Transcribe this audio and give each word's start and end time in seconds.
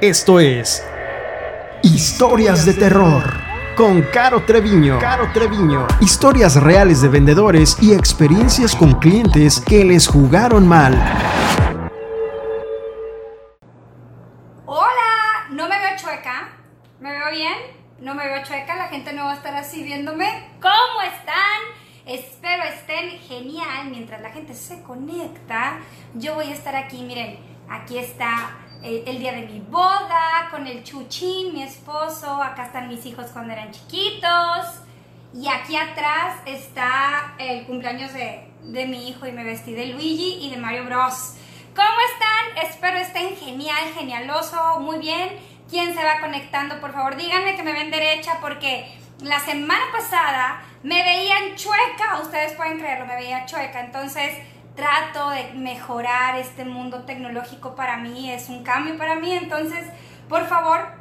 Esto 0.00 0.40
es 0.40 0.82
Historias 1.82 2.64
de 2.64 2.72
Terror 2.72 3.22
con 3.76 4.00
Caro 4.00 4.44
Treviño. 4.44 4.98
Caro 4.98 5.30
Treviño. 5.30 5.86
Historias 6.00 6.56
reales 6.56 7.02
de 7.02 7.08
vendedores 7.08 7.76
y 7.82 7.92
experiencias 7.92 8.74
con 8.74 8.94
clientes 8.94 9.60
que 9.60 9.84
les 9.84 10.08
jugaron 10.08 10.66
mal. 10.66 10.94
Hola, 14.64 15.48
no 15.50 15.68
me 15.68 15.78
veo 15.78 15.96
chueca. 15.98 16.48
¿Me 16.98 17.10
veo 17.10 17.30
bien? 17.30 17.54
No 18.00 18.14
me 18.14 18.24
veo 18.26 18.42
chueca, 18.42 18.76
la 18.76 18.88
gente 18.88 19.12
no 19.12 19.24
va 19.24 19.32
a 19.32 19.36
estar 19.36 19.54
así 19.54 19.82
viéndome. 19.82 20.48
¿Cómo 20.62 21.02
están? 21.02 21.60
Espero 22.06 22.62
estén 22.62 23.18
genial 23.18 23.90
mientras 23.90 24.22
la 24.22 24.30
gente 24.30 24.54
se 24.54 24.82
conecta. 24.82 25.80
Yo 26.14 26.36
voy 26.36 26.46
a 26.46 26.54
estar 26.54 26.74
aquí, 26.74 27.02
miren, 27.02 27.38
aquí 27.68 27.98
está 27.98 28.56
el, 28.82 29.18
día 29.18 29.32
de 29.32 29.46
mi 29.46 29.60
boda, 29.60 30.48
con 30.50 30.66
el 30.66 30.82
chuchín, 30.84 31.52
mi 31.52 31.62
esposo, 31.62 32.42
acá 32.42 32.66
están 32.66 32.88
mis 32.88 33.04
hijos 33.06 33.26
cuando 33.32 33.52
eran 33.52 33.70
chiquitos, 33.70 34.82
y 35.34 35.48
aquí 35.48 35.76
atrás 35.76 36.36
está 36.46 37.34
el 37.38 37.66
cumpleaños 37.66 38.12
de, 38.12 38.48
de 38.64 38.86
mi 38.86 39.08
hijo 39.08 39.26
y 39.26 39.32
me 39.32 39.44
vestí 39.44 39.72
de 39.72 39.86
Luigi 39.86 40.38
y 40.40 40.50
de 40.50 40.56
Mario 40.56 40.84
Bros. 40.84 41.34
¿Cómo 41.74 41.98
están? 42.12 42.68
Espero 42.68 42.98
estén 42.98 43.36
genial, 43.36 43.92
genialoso, 43.94 44.80
muy 44.80 44.98
bien. 44.98 45.30
¿Quién 45.68 45.94
se 45.94 46.02
va 46.02 46.18
conectando? 46.20 46.80
Por 46.80 46.92
favor, 46.92 47.16
díganme 47.16 47.54
que 47.54 47.62
me 47.62 47.72
ven 47.72 47.92
derecha 47.92 48.38
porque 48.40 48.92
la 49.22 49.38
semana 49.38 49.84
pasada 49.92 50.62
me 50.82 51.02
veían 51.02 51.54
chueca, 51.54 52.20
ustedes 52.22 52.54
pueden 52.54 52.78
creerlo, 52.78 53.06
me 53.06 53.16
veía 53.16 53.46
chueca, 53.46 53.80
entonces 53.80 54.36
trato 54.74 55.30
de 55.30 55.52
mejorar 55.54 56.36
este 56.38 56.64
mundo 56.64 57.04
tecnológico 57.04 57.74
para 57.74 57.96
mí, 57.96 58.30
es 58.30 58.48
un 58.48 58.62
cambio 58.62 58.96
para 58.96 59.16
mí, 59.16 59.32
entonces 59.32 59.84
por 60.28 60.46
favor 60.46 61.00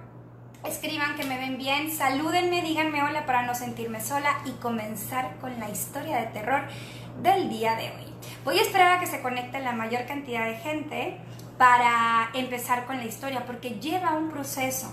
escriban 0.66 1.16
que 1.16 1.24
me 1.24 1.38
ven 1.38 1.58
bien, 1.58 1.92
salúdenme, 1.92 2.62
díganme 2.62 3.04
hola 3.04 3.26
para 3.26 3.44
no 3.44 3.56
sentirme 3.56 4.02
sola 4.02 4.40
y 4.46 4.52
comenzar 4.54 5.38
con 5.40 5.60
la 5.60 5.70
historia 5.70 6.18
de 6.18 6.28
terror 6.28 6.64
del 7.22 7.50
día 7.50 7.76
de 7.76 7.92
hoy. 7.92 8.14
Voy 8.44 8.58
a 8.58 8.62
esperar 8.62 8.98
a 8.98 9.00
que 9.00 9.08
se 9.08 9.22
conecte 9.22 9.60
la 9.60 9.72
mayor 9.72 10.06
cantidad 10.06 10.46
de 10.46 10.56
gente 10.58 11.18
para 11.58 12.30
empezar 12.34 12.86
con 12.86 12.98
la 12.98 13.06
historia 13.06 13.46
porque 13.46 13.72
lleva 13.80 14.14
un 14.14 14.30
proceso. 14.30 14.92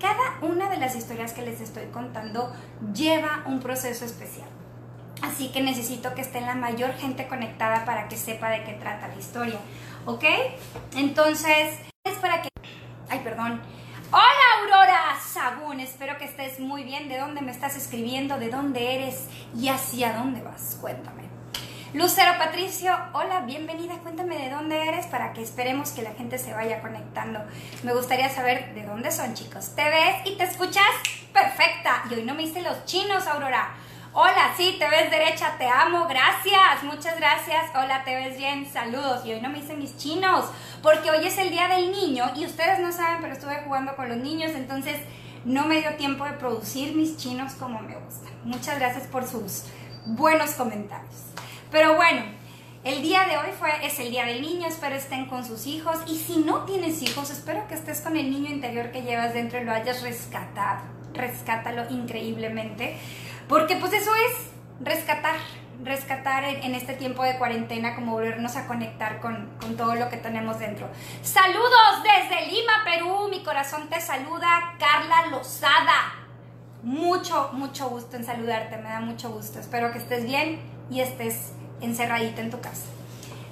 Cada 0.00 0.40
una 0.42 0.68
de 0.68 0.76
las 0.76 0.96
historias 0.96 1.32
que 1.32 1.42
les 1.42 1.60
estoy 1.60 1.86
contando 1.86 2.52
lleva 2.94 3.42
un 3.46 3.60
proceso 3.60 4.04
especial. 4.04 4.48
Así 5.22 5.50
que 5.52 5.60
necesito 5.60 6.14
que 6.14 6.22
esté 6.22 6.40
la 6.40 6.54
mayor 6.54 6.94
gente 6.94 7.28
conectada 7.28 7.84
para 7.84 8.08
que 8.08 8.16
sepa 8.16 8.50
de 8.50 8.64
qué 8.64 8.72
trata 8.74 9.08
la 9.08 9.16
historia. 9.16 9.58
¿Ok? 10.06 10.24
Entonces, 10.96 11.78
es 12.04 12.18
para 12.20 12.42
que... 12.42 12.48
Ay, 13.08 13.20
perdón. 13.20 13.60
Hola 14.12 14.24
Aurora 14.60 15.16
Sagún, 15.20 15.78
espero 15.78 16.18
que 16.18 16.24
estés 16.24 16.58
muy 16.58 16.82
bien. 16.82 17.08
¿De 17.08 17.18
dónde 17.18 17.42
me 17.42 17.52
estás 17.52 17.76
escribiendo? 17.76 18.38
¿De 18.38 18.48
dónde 18.48 18.96
eres? 18.96 19.28
¿Y 19.56 19.68
hacia 19.68 20.12
dónde 20.14 20.42
vas? 20.42 20.78
Cuéntame. 20.80 21.22
Lucero 21.92 22.32
Patricio, 22.38 22.96
hola, 23.12 23.40
bienvenida. 23.40 23.98
Cuéntame 23.98 24.36
de 24.36 24.50
dónde 24.50 24.88
eres 24.88 25.06
para 25.06 25.32
que 25.32 25.42
esperemos 25.42 25.90
que 25.90 26.02
la 26.02 26.12
gente 26.12 26.38
se 26.38 26.52
vaya 26.52 26.80
conectando. 26.80 27.40
Me 27.82 27.92
gustaría 27.92 28.28
saber 28.28 28.74
de 28.74 28.84
dónde 28.84 29.12
son, 29.12 29.34
chicos. 29.34 29.74
¿Te 29.76 29.84
ves 29.84 30.16
y 30.24 30.36
te 30.36 30.44
escuchas? 30.44 30.84
Perfecta. 31.32 32.04
Y 32.10 32.14
hoy 32.14 32.22
no 32.22 32.34
me 32.34 32.44
hice 32.44 32.62
los 32.62 32.84
chinos, 32.84 33.26
Aurora. 33.26 33.74
Hola, 34.12 34.52
sí, 34.56 34.74
te 34.76 34.88
ves 34.88 35.08
derecha, 35.08 35.54
te 35.56 35.68
amo, 35.68 36.08
gracias, 36.08 36.82
muchas 36.82 37.16
gracias. 37.16 37.70
Hola, 37.76 38.02
te 38.02 38.16
ves 38.16 38.36
bien, 38.36 38.68
saludos. 38.68 39.24
Y 39.24 39.32
hoy 39.32 39.40
no 39.40 39.48
me 39.48 39.60
hice 39.60 39.76
mis 39.76 39.96
chinos, 39.98 40.46
porque 40.82 41.12
hoy 41.12 41.24
es 41.24 41.38
el 41.38 41.50
día 41.50 41.68
del 41.68 41.92
niño 41.92 42.24
y 42.34 42.44
ustedes 42.44 42.80
no 42.80 42.90
saben, 42.90 43.18
pero 43.20 43.34
estuve 43.34 43.62
jugando 43.64 43.94
con 43.94 44.08
los 44.08 44.18
niños, 44.18 44.50
entonces 44.56 44.96
no 45.44 45.64
me 45.66 45.80
dio 45.80 45.94
tiempo 45.94 46.24
de 46.24 46.32
producir 46.32 46.96
mis 46.96 47.18
chinos 47.18 47.52
como 47.52 47.78
me 47.82 47.94
gustan. 47.94 48.32
Muchas 48.42 48.80
gracias 48.80 49.06
por 49.06 49.28
sus 49.28 49.66
buenos 50.06 50.50
comentarios. 50.54 51.14
Pero 51.70 51.94
bueno, 51.94 52.22
el 52.82 53.02
día 53.02 53.28
de 53.28 53.38
hoy 53.38 53.54
fue, 53.56 53.70
es 53.86 54.00
el 54.00 54.10
día 54.10 54.24
del 54.24 54.42
niño, 54.42 54.66
espero 54.66 54.96
estén 54.96 55.26
con 55.26 55.44
sus 55.44 55.68
hijos 55.68 55.98
y 56.08 56.16
si 56.16 56.38
no 56.38 56.64
tienes 56.64 57.00
hijos, 57.02 57.30
espero 57.30 57.68
que 57.68 57.74
estés 57.74 58.00
con 58.00 58.16
el 58.16 58.28
niño 58.28 58.50
interior 58.50 58.90
que 58.90 59.02
llevas 59.02 59.34
dentro 59.34 59.60
y 59.60 59.64
lo 59.64 59.70
hayas 59.70 60.02
rescatado. 60.02 60.80
Rescátalo 61.14 61.88
increíblemente, 61.90 62.96
porque 63.50 63.74
pues 63.74 63.92
eso 63.92 64.12
es 64.14 64.46
rescatar, 64.80 65.34
rescatar 65.82 66.44
en, 66.44 66.72
este 66.76 66.94
tiempo 66.94 67.24
de 67.24 67.36
cuarentena, 67.36 67.96
como 67.96 68.12
volvernos 68.12 68.54
a 68.54 68.68
conectar 68.68 69.20
con, 69.20 69.50
con 69.60 69.76
todo 69.76 69.96
lo 69.96 70.08
que 70.08 70.16
tenemos 70.16 70.60
dentro. 70.60 70.88
Saludos 71.22 72.04
desde 72.04 72.46
Lima, 72.46 72.84
Perú, 72.84 73.28
mi 73.28 73.42
corazón 73.42 73.90
te 73.90 74.00
saluda, 74.00 74.76
Carla 74.78 75.26
Lozada. 75.36 76.14
Mucho, 76.84 77.50
mucho 77.52 77.88
gusto 77.88 78.16
en 78.16 78.24
saludarte, 78.24 78.76
me 78.76 78.88
da 78.88 79.00
mucho 79.00 79.30
gusto. 79.30 79.58
Espero 79.58 79.90
que 79.90 79.98
estés 79.98 80.24
bien 80.24 80.60
y 80.88 81.00
estés 81.00 81.52
encerradita 81.80 82.42
en 82.42 82.50
tu 82.50 82.60
casa. 82.60 82.86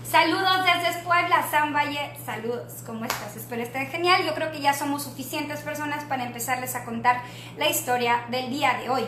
Saludos 0.09 0.65
desde 0.65 1.03
Puebla, 1.03 1.45
San 1.51 1.75
Valle, 1.75 2.13
saludos, 2.25 2.85
¿cómo 2.87 3.05
estás? 3.05 3.37
Espero 3.37 3.63
estén 3.63 3.89
genial. 3.89 4.23
Yo 4.25 4.35
creo 4.35 4.53
que 4.53 4.61
ya 4.61 4.73
somos 4.73 5.03
suficientes 5.03 5.61
personas 5.63 6.05
para 6.05 6.25
empezarles 6.25 6.77
a 6.77 6.85
contar 6.85 7.21
la 7.57 7.69
historia 7.69 8.25
del 8.31 8.49
día 8.49 8.79
de 8.81 8.91
hoy. 8.91 9.05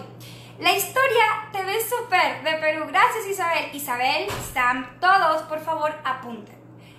La 0.60 0.76
historia 0.76 1.48
te 1.52 1.64
ves 1.64 1.88
súper 1.88 2.44
de 2.44 2.58
Perú. 2.58 2.84
Gracias 2.88 3.26
Isabel. 3.26 3.70
Isabel, 3.72 4.26
Sam, 4.52 5.00
todos, 5.00 5.42
por 5.44 5.58
favor, 5.60 5.90
apunten. 6.04 6.54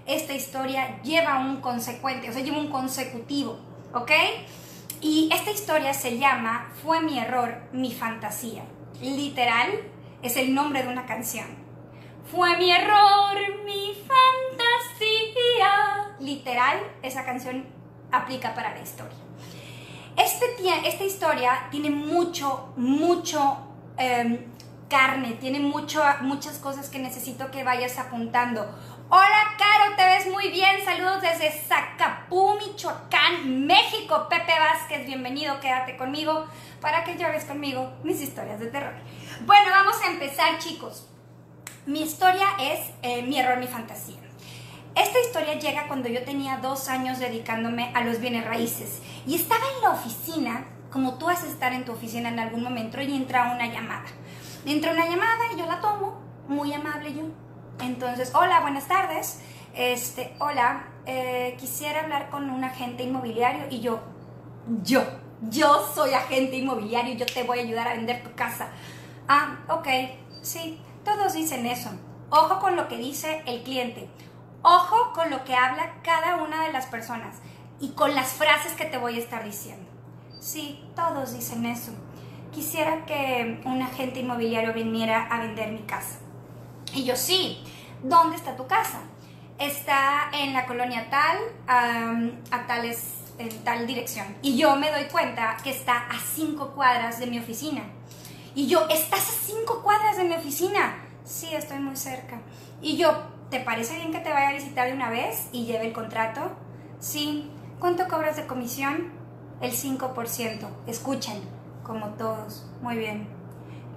Esta 0.08 0.34
historia 0.34 1.00
lleva 1.04 1.38
un 1.38 1.62
consecuente, 1.62 2.28
o 2.28 2.34
sea, 2.34 2.42
lleva 2.42 2.58
un 2.58 2.72
consecutivo, 2.72 3.60
¿ok? 3.94 4.12
Y 5.00 5.30
esta 5.32 5.52
historia 5.52 5.94
se 5.94 6.18
llama 6.18 6.72
Fue 6.82 7.02
mi 7.02 7.20
error, 7.20 7.62
mi 7.72 7.94
fantasía. 7.94 8.64
Literal, 9.00 9.70
es 10.24 10.38
el 10.38 10.56
nombre 10.56 10.82
de 10.82 10.90
una 10.90 11.06
canción. 11.06 11.46
Fue 12.32 12.58
mi 12.58 12.72
error, 12.72 13.64
mi 13.64 13.94
fantasía. 14.08 15.70
Literal, 16.20 16.80
esa 17.04 17.24
canción 17.26 17.68
aplica 18.12 18.56
para 18.56 18.74
la 18.74 18.82
historia. 18.82 19.18
Este, 20.18 20.46
esta 20.86 21.04
historia 21.04 21.68
tiene 21.72 21.90
mucho, 21.90 22.74
mucho 22.76 23.58
eh, 23.98 24.48
carne, 24.90 25.34
tiene 25.34 25.60
mucho, 25.60 26.02
muchas 26.22 26.58
cosas 26.58 26.90
que 26.90 27.00
necesito 27.00 27.50
que 27.50 27.64
vayas 27.64 27.98
apuntando. 27.98 28.62
Hola, 29.10 29.56
Caro, 29.58 29.96
te 29.98 30.06
ves 30.06 30.28
muy 30.32 30.50
bien. 30.52 30.84
Saludos 30.86 31.22
desde 31.22 31.52
Zacapú, 31.52 32.56
Michoacán, 32.56 33.66
México. 33.66 34.28
Pepe 34.30 34.54
Vázquez, 34.58 35.06
bienvenido, 35.06 35.60
quédate 35.60 35.98
conmigo 35.98 36.46
para 36.80 37.04
que 37.04 37.18
llores 37.18 37.46
conmigo 37.46 37.92
mis 38.04 38.22
historias 38.22 38.60
de 38.60 38.68
terror. 38.68 38.94
Bueno, 39.46 39.70
vamos 39.72 39.96
a 40.04 40.12
empezar, 40.12 40.58
chicos. 40.60 41.08
Mi 41.86 42.04
historia 42.04 42.48
es 42.60 42.80
eh, 43.02 43.22
Mi 43.24 43.40
error, 43.40 43.58
mi 43.58 43.68
fantasía. 43.68 44.31
Esta 44.96 45.20
historia 45.22 45.58
llega 45.58 45.88
cuando 45.88 46.10
yo 46.10 46.24
tenía 46.24 46.58
dos 46.58 46.90
años 46.90 47.20
dedicándome 47.20 47.92
a 47.96 48.02
los 48.02 48.20
bienes 48.20 48.46
raíces 48.46 49.02
y 49.26 49.36
estaba 49.36 49.64
en 49.78 49.84
la 49.84 49.92
oficina, 49.92 50.66
como 50.92 51.14
tú 51.14 51.28
vas 51.28 51.44
a 51.44 51.48
estar 51.48 51.72
en 51.72 51.86
tu 51.86 51.94
oficina 51.94 52.28
en 52.28 52.40
algún 52.40 52.62
momento, 52.62 53.02
y 53.02 53.16
entra 53.16 53.54
una 53.54 53.68
llamada. 53.68 54.06
Entra 54.66 54.92
una 54.92 55.06
llamada 55.06 55.54
y 55.54 55.58
yo 55.58 55.66
la 55.66 55.80
tomo, 55.80 56.20
muy 56.48 56.74
amable 56.74 57.14
yo. 57.14 57.24
Entonces, 57.80 58.34
hola, 58.36 58.60
buenas 58.60 58.88
tardes. 58.88 59.40
Este, 59.74 60.36
hola, 60.40 60.88
eh, 61.06 61.56
quisiera 61.58 62.02
hablar 62.02 62.30
con 62.30 62.50
un 62.50 62.64
agente 62.66 63.04
inmobiliario 63.04 63.68
y 63.70 63.80
yo, 63.80 64.02
yo, 64.84 65.04
yo 65.50 65.90
soy 65.96 66.14
agente 66.14 66.58
inmobiliario, 66.58 67.16
yo 67.16 67.26
te 67.26 67.44
voy 67.44 67.60
a 67.60 67.62
ayudar 67.62 67.88
a 67.88 67.94
vender 67.94 68.24
tu 68.24 68.36
casa. 68.36 68.68
Ah, 69.30 69.60
ok, 69.70 69.88
sí, 70.42 70.82
todos 71.06 71.34
dicen 71.34 71.66
eso. 71.66 71.90
Ojo 72.30 72.60
con 72.60 72.76
lo 72.76 72.90
que 72.90 72.98
dice 72.98 73.42
el 73.46 73.64
cliente. 73.64 74.10
Ojo 74.64 75.12
con 75.14 75.30
lo 75.32 75.44
que 75.44 75.56
habla 75.56 75.96
cada 76.04 76.38
una 76.38 76.66
de 76.66 76.72
las 76.72 76.86
personas 76.86 77.38
y 77.80 77.90
con 77.90 78.14
las 78.14 78.34
frases 78.34 78.74
que 78.74 78.86
te 78.86 78.98
voy 78.98 79.16
a 79.16 79.20
estar 79.20 79.44
diciendo. 79.44 79.90
Sí, 80.40 80.84
todos 80.96 81.34
dicen 81.34 81.66
eso. 81.66 81.92
Quisiera 82.52 83.06
que 83.06 83.62
un 83.66 83.82
agente 83.82 84.20
inmobiliario 84.20 84.74
viniera 84.74 85.28
a 85.28 85.40
vender 85.40 85.72
mi 85.72 85.82
casa. 85.82 86.20
Y 86.94 87.06
yo 87.06 87.16
sí, 87.16 87.64
¿dónde 88.04 88.36
está 88.36 88.56
tu 88.56 88.68
casa? 88.68 89.00
Está 89.58 90.30
en 90.34 90.54
la 90.54 90.66
colonia 90.66 91.10
tal, 91.10 91.38
a 91.68 92.68
tales, 92.68 93.34
en 93.40 93.64
tal 93.64 93.88
dirección. 93.88 94.28
Y 94.42 94.58
yo 94.58 94.76
me 94.76 94.92
doy 94.92 95.06
cuenta 95.06 95.58
que 95.64 95.72
está 95.72 96.08
a 96.08 96.20
cinco 96.20 96.72
cuadras 96.76 97.20
de 97.20 97.28
mi 97.28 97.40
oficina. 97.40 97.84
Y 98.54 98.68
yo, 98.68 98.88
¿estás 98.90 99.30
a 99.30 99.34
cinco 99.46 99.82
cuadras 99.82 100.18
de 100.18 100.26
mi 100.26 100.36
oficina? 100.36 100.98
Sí, 101.24 101.54
estoy 101.54 101.80
muy 101.80 101.96
cerca. 101.96 102.42
Y 102.82 102.98
yo, 102.98 103.14
¿te 103.52 103.60
parece 103.60 103.98
bien 103.98 104.12
que 104.12 104.20
te 104.20 104.32
vaya 104.32 104.50
a 104.50 104.54
visitar 104.54 104.88
de 104.88 104.94
una 104.94 105.12
vez 105.12 105.50
y 105.52 105.66
lleve 105.66 105.86
el 105.86 105.94
contrato? 105.94 106.54
Sí. 107.00 107.52
¿Cuánto 107.80 108.08
cobras 108.08 108.38
de 108.38 108.48
comisión? 108.48 109.12
El 109.60 109.74
5%. 109.74 110.68
Escuchen, 110.88 111.42
como 111.84 112.08
todos. 112.12 112.66
Muy 112.82 112.98
bien. 112.98 113.28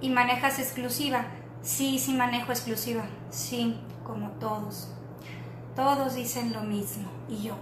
¿Y 0.01 0.11
manejas 0.11 0.59
exclusiva? 0.59 1.27
Sí, 1.63 1.99
sí 1.99 2.15
manejo 2.15 2.51
exclusiva. 2.51 3.05
Sí, 3.31 3.79
como 4.03 4.31
todos. 4.33 4.93
Todos 5.77 6.15
dicen 6.15 6.53
lo 6.53 6.63
mismo. 6.63 7.09
Y 7.29 7.43
yo, 7.43 7.55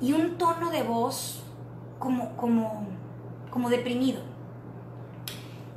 y 0.00 0.14
un 0.14 0.36
tono 0.36 0.70
de 0.70 0.82
voz 0.82 1.44
como, 1.98 2.36
como, 2.36 2.86
como 3.50 3.70
deprimido. 3.70 4.22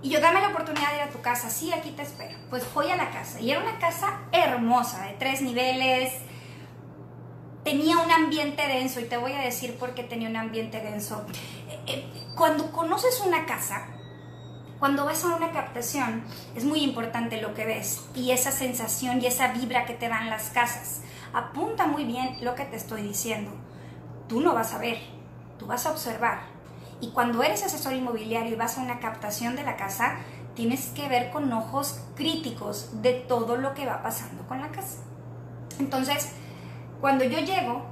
Y 0.06 0.10
yo 0.10 0.22
dame 0.22 0.40
la 0.40 0.50
oportunidad 0.50 0.92
de 0.92 0.98
ir 0.98 1.02
a 1.02 1.10
tu 1.10 1.20
casa, 1.22 1.50
sí, 1.50 1.74
aquí 1.74 1.90
te 1.90 2.04
espero. 2.04 2.38
Pues 2.52 2.64
voy 2.76 2.92
a 2.92 2.96
la 2.96 3.10
casa 3.10 3.42
y 3.42 3.50
era 3.50 3.60
una 3.60 3.80
casa 3.80 4.20
hermosa, 4.32 5.04
de 5.08 5.14
tres 5.14 5.42
niveles. 5.42 6.14
Tenía 7.64 7.98
un 7.98 8.12
ambiente 8.12 8.68
denso 8.68 9.00
y 9.00 9.06
te 9.06 9.18
voy 9.18 9.32
a 9.32 9.42
decir 9.42 9.80
por 9.80 9.96
qué 9.96 10.04
tenía 10.04 10.30
un 10.30 10.36
ambiente 10.36 10.80
denso. 10.80 11.26
Eh, 11.68 11.80
eh, 11.88 12.14
cuando 12.36 12.72
conoces 12.72 13.20
una 13.26 13.48
casa, 13.48 13.88
cuando 14.78 15.06
vas 15.06 15.24
a 15.24 15.36
una 15.36 15.52
captación, 15.52 16.24
es 16.56 16.66
muy 16.66 16.82
importante 16.82 17.42
lo 17.42 17.56
que 17.56 17.66
ves 17.66 18.06
y 18.14 18.30
esa 18.30 18.52
sensación 18.52 19.24
y 19.24 19.26
esa 19.26 19.54
vibra 19.54 19.86
que 19.86 19.96
te 19.96 20.08
dan 20.08 20.30
las 20.30 20.52
casas. 20.52 21.02
Apunta 21.34 21.88
muy 21.88 22.04
bien 22.04 22.38
lo 22.42 22.54
que 22.54 22.66
te 22.66 22.76
estoy 22.76 23.02
diciendo. 23.02 23.50
Tú 24.30 24.40
no 24.40 24.54
vas 24.54 24.72
a 24.72 24.78
ver, 24.78 25.00
tú 25.58 25.66
vas 25.66 25.88
a 25.88 25.92
observar. 25.92 26.55
Y 27.06 27.10
cuando 27.10 27.44
eres 27.44 27.64
asesor 27.64 27.94
inmobiliario 27.94 28.54
y 28.54 28.56
vas 28.56 28.80
a 28.80 28.82
una 28.82 29.00
captación 29.00 29.56
de 29.56 29.62
la 29.62 29.78
casa, 29.78 30.16
tienes 30.56 30.88
que 30.88 31.08
ver 31.08 31.30
con 31.30 31.54
ojos 31.54 32.00
críticos 32.16 33.04
de 33.04 33.14
todo 33.14 33.58
lo 33.58 33.76
que 33.76 33.86
va 33.86 34.02
pasando 34.02 34.42
con 34.48 34.60
la 34.60 34.70
casa. 34.70 35.04
Entonces, 35.78 36.32
cuando 37.02 37.24
yo 37.24 37.38
llego, 37.38 37.86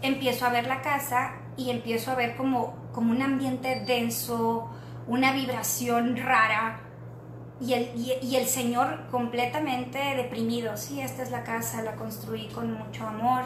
empiezo 0.00 0.46
a 0.46 0.48
ver 0.48 0.66
la 0.68 0.80
casa 0.80 1.32
y 1.58 1.68
empiezo 1.68 2.12
a 2.12 2.14
ver 2.14 2.34
como, 2.34 2.76
como 2.94 3.10
un 3.10 3.20
ambiente 3.20 3.84
denso, 3.86 4.70
una 5.06 5.32
vibración 5.32 6.16
rara 6.16 6.80
y 7.60 7.74
el, 7.74 7.90
y, 7.94 8.36
el 8.36 8.46
Señor 8.46 9.08
completamente 9.10 9.98
deprimido. 10.16 10.78
Sí, 10.78 11.02
esta 11.02 11.22
es 11.22 11.30
la 11.30 11.44
casa, 11.44 11.82
la 11.82 11.96
construí 11.96 12.48
con 12.48 12.72
mucho 12.72 13.06
amor. 13.06 13.42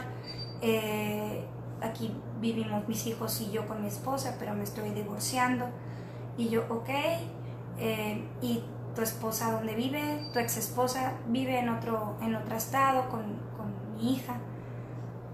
Eh, 0.63 1.45
aquí 1.81 2.13
vivimos 2.41 2.89
mis 2.89 3.07
hijos 3.07 3.41
y 3.41 3.51
yo 3.51 3.67
con 3.67 3.83
mi 3.83 3.89
esposa, 3.89 4.37
pero 4.39 4.55
me 4.55 4.65
estoy 4.65 4.91
divorciando. 4.91 5.67
Y 6.37 6.49
yo, 6.49 6.65
ok, 6.69 6.89
eh, 7.79 8.29
¿y 8.41 8.65
tu 8.95 9.03
esposa 9.03 9.53
dónde 9.53 9.75
vive? 9.75 10.29
Tu 10.33 10.39
ex 10.39 10.57
esposa 10.57 11.13
vive 11.29 11.59
en 11.59 11.69
otro, 11.69 12.17
en 12.23 12.35
otro 12.35 12.57
estado 12.57 13.09
con, 13.09 13.23
con 13.57 13.95
mi 13.95 14.15
hija. 14.15 14.37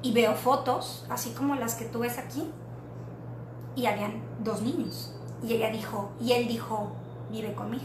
Y 0.02 0.12
veo 0.12 0.34
fotos, 0.34 1.06
así 1.10 1.30
como 1.30 1.54
las 1.54 1.74
que 1.74 1.84
tú 1.84 2.00
ves 2.00 2.18
aquí, 2.18 2.50
y 3.74 3.86
habían 3.86 4.22
dos 4.42 4.62
niños. 4.62 5.14
Y 5.42 5.54
ella 5.54 5.70
dijo, 5.70 6.10
y 6.20 6.32
él 6.32 6.48
dijo, 6.48 6.92
vive 7.30 7.54
conmigo. 7.54 7.84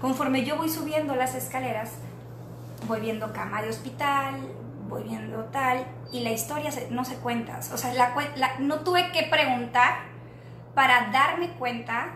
Conforme 0.00 0.44
yo 0.44 0.56
voy 0.56 0.68
subiendo 0.68 1.14
las 1.14 1.34
escaleras, 1.34 1.92
voy 2.86 3.00
viendo 3.00 3.32
cama 3.32 3.62
de 3.62 3.70
hospital, 3.70 4.36
voy 4.92 5.04
viendo 5.04 5.44
tal, 5.46 5.86
y 6.12 6.20
la 6.20 6.30
historia 6.30 6.70
no 6.90 7.04
se 7.04 7.16
cuenta. 7.16 7.58
O 7.72 7.76
sea, 7.76 7.92
no 8.60 8.80
tuve 8.80 9.10
que 9.12 9.24
preguntar 9.24 9.94
para 10.74 11.10
darme 11.10 11.50
cuenta 11.52 12.14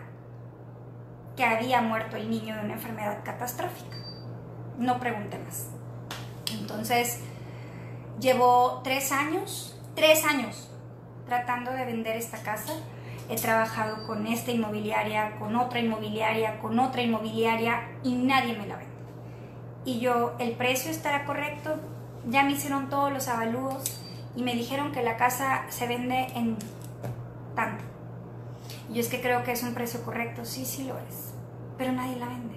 que 1.35 1.43
había 1.43 1.81
muerto 1.81 2.15
el 2.15 2.29
niño 2.29 2.55
de 2.55 2.61
una 2.61 2.73
enfermedad 2.73 3.19
catastrófica. 3.23 3.97
No 4.77 4.99
pregunté 4.99 5.37
más. 5.39 5.67
Entonces, 6.51 7.19
llevo 8.19 8.81
tres 8.83 9.11
años, 9.11 9.79
tres 9.95 10.25
años 10.25 10.69
tratando 11.25 11.71
de 11.71 11.85
vender 11.85 12.15
esta 12.15 12.37
casa 12.37 12.73
he 13.29 13.35
trabajado 13.35 14.07
con 14.07 14.25
esta 14.27 14.51
inmobiliaria, 14.51 15.35
con 15.37 15.55
otra 15.55 15.79
inmobiliaria, 15.79 16.59
con 16.59 16.79
otra 16.79 17.01
inmobiliaria 17.01 17.89
y 18.03 18.15
nadie 18.15 18.57
me 18.57 18.67
la 18.67 18.77
vende. 18.77 18.93
Y 19.85 19.99
yo, 19.99 20.35
el 20.39 20.51
precio 20.51 20.91
estará 20.91 21.25
correcto, 21.25 21.77
ya 22.29 22.43
me 22.43 22.51
hicieron 22.51 22.89
todos 22.89 23.11
los 23.11 23.27
avalúos 23.27 23.83
y 24.35 24.43
me 24.43 24.53
dijeron 24.53 24.91
que 24.91 25.01
la 25.01 25.17
casa 25.17 25.65
se 25.69 25.87
vende 25.87 26.27
en 26.35 26.57
tanto. 27.55 27.83
Y 28.89 28.95
yo 28.95 29.01
es 29.01 29.07
que 29.07 29.21
creo 29.21 29.43
que 29.43 29.51
es 29.51 29.63
un 29.63 29.73
precio 29.73 30.03
correcto, 30.03 30.45
sí, 30.45 30.65
sí 30.65 30.83
lo 30.83 30.97
es, 30.97 31.33
pero 31.77 31.91
nadie 31.91 32.17
la 32.17 32.27
vende. 32.27 32.55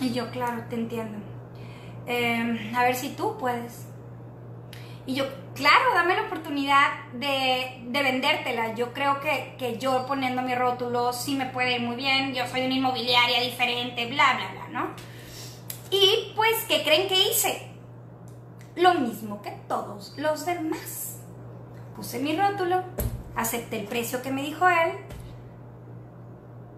Y 0.00 0.12
yo, 0.12 0.30
claro, 0.30 0.64
te 0.68 0.76
entiendo. 0.76 1.18
Em, 2.06 2.74
a 2.74 2.84
ver 2.84 2.94
si 2.94 3.10
tú 3.10 3.36
puedes. 3.36 3.86
Y 5.06 5.14
yo, 5.14 5.24
claro, 5.54 5.94
dame 5.94 6.14
la 6.14 6.22
oportunidad 6.22 7.04
de, 7.12 7.82
vendértela. 7.90 8.74
Yo 8.74 8.92
creo 8.92 9.20
que, 9.20 9.54
que, 9.58 9.78
yo 9.78 10.06
poniendo 10.06 10.42
mi 10.42 10.54
rótulo 10.54 11.12
sí 11.12 11.34
me 11.34 11.46
puede 11.46 11.76
ir 11.76 11.80
muy 11.80 11.96
bien. 11.96 12.34
Yo 12.34 12.46
soy 12.46 12.62
una 12.62 12.74
inmobiliaria 12.74 13.40
diferente, 13.40 14.06
bla, 14.06 14.34
bla, 14.34 14.52
bla, 14.52 14.68
¿no? 14.68 14.90
Y 15.90 16.32
pues, 16.36 16.64
¿qué 16.68 16.82
creen 16.82 17.08
que 17.08 17.28
hice? 17.28 17.67
Lo 18.78 18.94
mismo 18.94 19.42
que 19.42 19.50
todos 19.66 20.14
los 20.16 20.46
demás. 20.46 21.16
Puse 21.96 22.20
mi 22.20 22.36
rótulo, 22.36 22.84
acepté 23.34 23.80
el 23.80 23.88
precio 23.88 24.22
que 24.22 24.30
me 24.30 24.42
dijo 24.42 24.68
él 24.68 24.92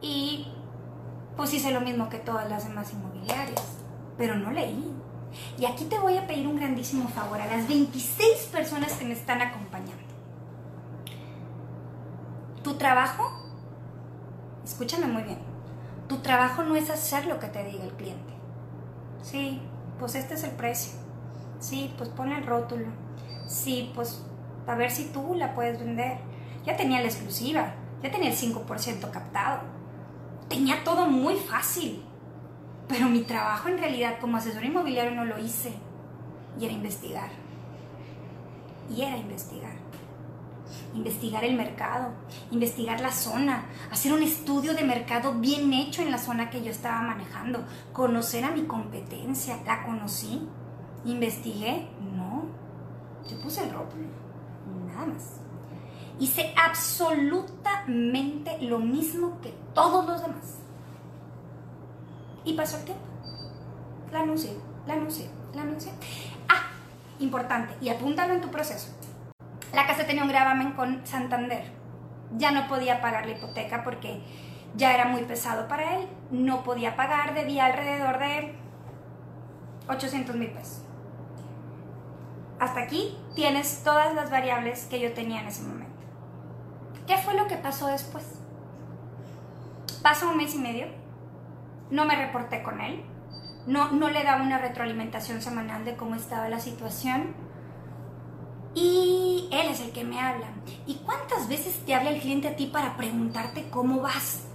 y 0.00 0.50
pues 1.36 1.52
hice 1.52 1.72
lo 1.72 1.82
mismo 1.82 2.08
que 2.08 2.16
todas 2.16 2.48
las 2.48 2.66
demás 2.66 2.90
inmobiliarias. 2.94 3.62
Pero 4.16 4.34
no 4.34 4.50
leí. 4.50 4.94
Y 5.58 5.66
aquí 5.66 5.84
te 5.84 5.98
voy 5.98 6.16
a 6.16 6.26
pedir 6.26 6.48
un 6.48 6.56
grandísimo 6.56 7.06
favor 7.08 7.38
a 7.38 7.46
las 7.46 7.68
26 7.68 8.48
personas 8.50 8.94
que 8.94 9.04
me 9.04 9.12
están 9.12 9.42
acompañando. 9.42 10.02
Tu 12.62 12.74
trabajo, 12.76 13.30
escúchame 14.64 15.06
muy 15.06 15.22
bien, 15.22 15.38
tu 16.08 16.18
trabajo 16.18 16.62
no 16.62 16.76
es 16.76 16.88
hacer 16.88 17.26
lo 17.26 17.38
que 17.38 17.48
te 17.48 17.62
diga 17.62 17.84
el 17.84 17.92
cliente. 17.92 18.32
Sí, 19.22 19.60
pues 19.98 20.14
este 20.14 20.32
es 20.32 20.44
el 20.44 20.52
precio. 20.52 21.09
Sí, 21.60 21.92
pues 21.96 22.08
pon 22.08 22.32
el 22.32 22.44
rótulo. 22.44 22.86
Sí, 23.46 23.92
pues 23.94 24.24
a 24.66 24.74
ver 24.74 24.90
si 24.90 25.04
tú 25.12 25.34
la 25.34 25.54
puedes 25.54 25.78
vender. 25.78 26.18
Ya 26.64 26.76
tenía 26.76 27.00
la 27.00 27.06
exclusiva, 27.06 27.74
ya 28.02 28.10
tenía 28.10 28.30
el 28.30 28.36
5% 28.36 29.10
captado. 29.10 29.60
Tenía 30.48 30.82
todo 30.82 31.06
muy 31.06 31.36
fácil. 31.36 32.02
Pero 32.88 33.08
mi 33.08 33.20
trabajo 33.20 33.68
en 33.68 33.78
realidad 33.78 34.18
como 34.20 34.38
asesor 34.38 34.64
inmobiliario 34.64 35.12
no 35.12 35.24
lo 35.24 35.38
hice. 35.38 35.72
Y 36.58 36.64
era 36.64 36.74
investigar. 36.74 37.30
Y 38.94 39.02
era 39.02 39.16
investigar. 39.16 39.72
Investigar 40.94 41.44
el 41.44 41.56
mercado, 41.56 42.12
investigar 42.50 43.00
la 43.00 43.12
zona, 43.12 43.64
hacer 43.90 44.12
un 44.12 44.22
estudio 44.22 44.74
de 44.74 44.84
mercado 44.84 45.34
bien 45.34 45.72
hecho 45.72 46.02
en 46.02 46.10
la 46.10 46.18
zona 46.18 46.50
que 46.50 46.62
yo 46.62 46.70
estaba 46.70 47.00
manejando, 47.02 47.64
conocer 47.92 48.44
a 48.44 48.50
mi 48.50 48.62
competencia, 48.62 49.58
la 49.66 49.84
conocí, 49.84 50.48
investigué, 51.04 51.88
no, 52.14 52.44
yo 53.28 53.40
puse 53.40 53.64
el 53.64 53.72
rótulo, 53.72 54.06
nada 54.86 55.06
más. 55.06 55.40
Hice 56.18 56.52
absolutamente 56.62 58.58
lo 58.60 58.78
mismo 58.78 59.40
que 59.40 59.54
todos 59.74 60.06
los 60.06 60.20
demás. 60.20 60.58
Y 62.44 62.52
pasó 62.54 62.76
el 62.78 62.84
tiempo. 62.84 63.04
La 64.12 64.20
anuncié, 64.20 64.56
la 64.86 64.94
anuncié, 64.94 65.30
la 65.54 65.62
anuncié. 65.62 65.92
Ah, 66.48 66.70
importante, 67.20 67.74
y 67.80 67.88
apúntalo 67.88 68.34
en 68.34 68.40
tu 68.40 68.50
proceso. 68.50 68.88
La 69.72 69.86
casa 69.86 70.06
tenía 70.06 70.22
un 70.24 70.28
gravamen 70.28 70.72
con 70.72 71.06
Santander. 71.06 71.72
Ya 72.36 72.50
no 72.50 72.68
podía 72.68 73.00
pagar 73.00 73.26
la 73.26 73.32
hipoteca 73.32 73.82
porque 73.82 74.20
ya 74.76 74.92
era 74.94 75.06
muy 75.06 75.22
pesado 75.22 75.68
para 75.68 75.96
él. 75.96 76.08
No 76.30 76.62
podía 76.64 76.96
pagar, 76.96 77.34
debía 77.34 77.66
alrededor 77.66 78.18
de 78.18 78.54
800 79.88 80.36
mil 80.36 80.50
pesos. 80.50 80.82
Hasta 82.60 82.80
aquí 82.82 83.18
tienes 83.34 83.82
todas 83.82 84.14
las 84.14 84.30
variables 84.30 84.84
que 84.84 85.00
yo 85.00 85.12
tenía 85.12 85.40
en 85.40 85.48
ese 85.48 85.62
momento. 85.62 85.90
¿Qué 87.06 87.16
fue 87.16 87.34
lo 87.34 87.48
que 87.48 87.56
pasó 87.56 87.88
después? 87.88 88.24
Pasó 90.02 90.30
un 90.30 90.36
mes 90.36 90.54
y 90.54 90.58
medio 90.58 91.00
no 91.90 92.04
me 92.04 92.16
reporté 92.16 92.62
con 92.62 92.80
él, 92.80 93.02
no, 93.66 93.90
no 93.92 94.08
le 94.10 94.24
daba 94.24 94.42
una 94.42 94.58
retroalimentación 94.58 95.42
semanal 95.42 95.84
de 95.84 95.96
cómo 95.96 96.14
estaba 96.14 96.48
la 96.48 96.60
situación. 96.60 97.34
Y 98.74 99.48
él 99.50 99.66
es 99.68 99.80
el 99.80 99.90
que 99.90 100.04
me 100.04 100.20
habla. 100.20 100.46
¿Y 100.86 100.96
cuántas 101.04 101.48
veces 101.48 101.84
te 101.84 101.94
habla 101.94 102.10
el 102.10 102.20
cliente 102.20 102.48
a 102.48 102.56
ti 102.56 102.66
para 102.66 102.96
preguntarte 102.96 103.68
cómo 103.68 104.00
vas? 104.00 104.46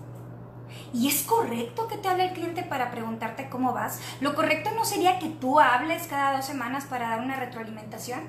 ¿Y 0.93 1.07
es 1.07 1.23
correcto 1.23 1.87
que 1.87 1.97
te 1.97 2.07
hable 2.07 2.27
el 2.27 2.33
cliente 2.33 2.63
para 2.63 2.91
preguntarte 2.91 3.49
cómo 3.49 3.73
vas? 3.73 3.99
¿Lo 4.21 4.35
correcto 4.35 4.71
no 4.75 4.85
sería 4.85 5.19
que 5.19 5.29
tú 5.29 5.59
hables 5.59 6.07
cada 6.07 6.37
dos 6.37 6.45
semanas 6.45 6.85
para 6.85 7.09
dar 7.09 7.19
una 7.19 7.35
retroalimentación? 7.35 8.21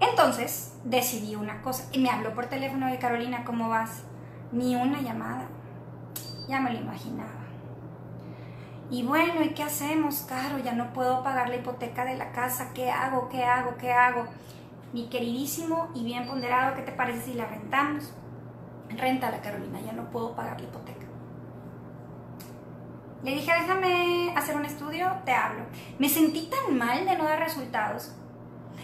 Entonces 0.00 0.74
decidí 0.84 1.34
una 1.34 1.62
cosa 1.62 1.88
y 1.92 1.98
me 1.98 2.10
habló 2.10 2.34
por 2.34 2.46
teléfono 2.46 2.88
de 2.88 2.98
Carolina, 2.98 3.44
¿cómo 3.44 3.68
vas? 3.68 4.02
ni 4.52 4.74
una 4.76 5.00
llamada. 5.00 5.46
Ya 6.48 6.60
me 6.60 6.72
lo 6.72 6.80
imaginaba. 6.80 7.30
Y 8.90 9.02
bueno, 9.02 9.42
¿y 9.42 9.50
qué 9.50 9.62
hacemos, 9.62 10.20
Caro? 10.22 10.58
Ya 10.58 10.72
no 10.72 10.92
puedo 10.94 11.22
pagar 11.22 11.50
la 11.50 11.56
hipoteca 11.56 12.04
de 12.06 12.16
la 12.16 12.32
casa. 12.32 12.70
¿Qué 12.72 12.90
hago? 12.90 13.28
¿Qué 13.28 13.44
hago? 13.44 13.76
¿Qué 13.76 13.92
hago? 13.92 14.26
Mi 14.92 15.08
queridísimo 15.08 15.90
y 15.94 16.02
bien 16.02 16.26
ponderado, 16.26 16.74
¿qué 16.74 16.82
te 16.82 16.92
parece 16.92 17.20
si 17.20 17.34
la 17.34 17.46
rentamos? 17.46 18.10
Renta 18.88 19.30
la 19.30 19.42
Carolina, 19.42 19.80
ya 19.84 19.92
no 19.92 20.10
puedo 20.10 20.34
pagar 20.34 20.58
la 20.58 20.66
hipoteca. 20.66 21.06
Le 23.22 23.32
dije, 23.32 23.52
déjame 23.52 24.32
hacer 24.34 24.56
un 24.56 24.64
estudio, 24.64 25.10
te 25.26 25.32
hablo. 25.32 25.64
Me 25.98 26.08
sentí 26.08 26.48
tan 26.48 26.78
mal 26.78 27.04
de 27.04 27.18
no 27.18 27.24
dar 27.24 27.38
resultados. 27.38 28.14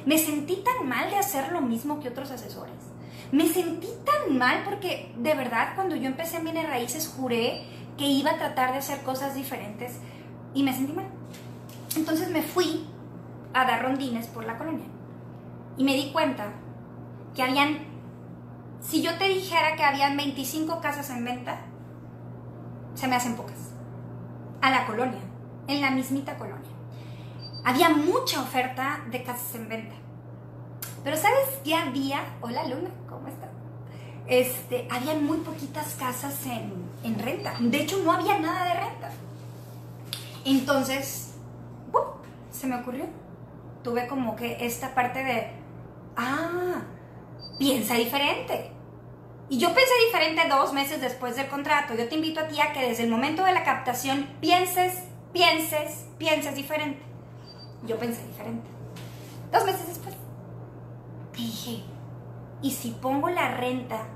Me 0.04 0.18
sentí 0.18 0.56
tan 0.56 0.86
mal 0.86 1.08
de 1.08 1.16
hacer 1.16 1.52
lo 1.52 1.62
mismo 1.62 2.00
que 2.00 2.08
otros 2.08 2.30
asesores. 2.30 2.74
Me 3.32 3.48
sentí 3.48 3.88
tan 4.04 4.36
mal 4.36 4.62
porque 4.64 5.14
de 5.16 5.34
verdad 5.34 5.70
cuando 5.74 5.96
yo 5.96 6.06
empecé 6.06 6.36
en 6.36 6.44
Bienes 6.44 6.68
Raíces 6.68 7.08
juré 7.16 7.64
que 7.96 8.04
iba 8.04 8.32
a 8.32 8.36
tratar 8.36 8.72
de 8.72 8.78
hacer 8.78 9.02
cosas 9.02 9.34
diferentes 9.34 9.98
y 10.52 10.64
me 10.64 10.74
sentí 10.74 10.92
mal. 10.92 11.06
Entonces 11.96 12.30
me 12.30 12.42
fui 12.42 12.86
a 13.54 13.64
dar 13.64 13.82
rondines 13.82 14.26
por 14.26 14.44
la 14.44 14.58
colonia 14.58 14.93
y 15.76 15.84
me 15.84 15.94
di 15.94 16.12
cuenta 16.12 16.52
que 17.34 17.42
habían, 17.42 17.78
si 18.80 19.02
yo 19.02 19.16
te 19.18 19.28
dijera 19.28 19.76
que 19.76 19.84
habían 19.84 20.16
25 20.16 20.80
casas 20.80 21.10
en 21.10 21.24
venta, 21.24 21.60
se 22.94 23.08
me 23.08 23.16
hacen 23.16 23.34
pocas. 23.36 23.56
A 24.60 24.70
la 24.70 24.86
colonia, 24.86 25.20
en 25.66 25.80
la 25.80 25.90
mismita 25.90 26.36
colonia. 26.36 26.70
Había 27.64 27.88
mucha 27.90 28.40
oferta 28.40 29.00
de 29.10 29.22
casas 29.22 29.54
en 29.56 29.68
venta. 29.68 29.94
Pero 31.02 31.16
¿sabes 31.16 31.58
qué 31.64 31.74
había? 31.74 32.20
Hola 32.40 32.64
Luna, 32.64 32.90
¿cómo 33.08 33.28
estás? 33.28 33.50
Este, 34.26 34.88
había 34.90 35.14
muy 35.14 35.38
poquitas 35.38 35.96
casas 35.98 36.46
en, 36.46 36.72
en 37.02 37.18
renta. 37.18 37.54
De 37.60 37.82
hecho, 37.82 37.98
no 38.02 38.12
había 38.12 38.38
nada 38.38 38.64
de 38.66 38.74
renta. 38.80 39.10
Entonces, 40.46 41.34
se 42.50 42.66
me 42.66 42.76
ocurrió. 42.76 43.06
Tuve 43.82 44.06
como 44.06 44.36
que 44.36 44.64
esta 44.64 44.94
parte 44.94 45.22
de, 45.22 45.50
ah, 46.16 46.82
piensa 47.58 47.94
diferente. 47.94 48.70
Y 49.48 49.58
yo 49.58 49.68
pensé 49.74 49.92
diferente 50.06 50.48
dos 50.48 50.72
meses 50.72 51.00
después 51.00 51.36
del 51.36 51.48
contrato. 51.48 51.94
Yo 51.94 52.08
te 52.08 52.14
invito 52.14 52.40
a 52.40 52.48
ti 52.48 52.60
a 52.60 52.72
que 52.72 52.88
desde 52.88 53.04
el 53.04 53.10
momento 53.10 53.44
de 53.44 53.52
la 53.52 53.64
captación 53.64 54.28
pienses, 54.40 55.04
pienses, 55.32 56.06
pienses 56.18 56.54
diferente. 56.54 57.02
Yo 57.86 57.98
pensé 57.98 58.26
diferente. 58.26 58.68
Dos 59.52 59.64
meses 59.64 59.86
después. 59.86 60.14
Dije, 61.36 61.82
¿y 62.62 62.70
si 62.70 62.90
pongo 62.92 63.28
la 63.28 63.56
renta 63.56 64.06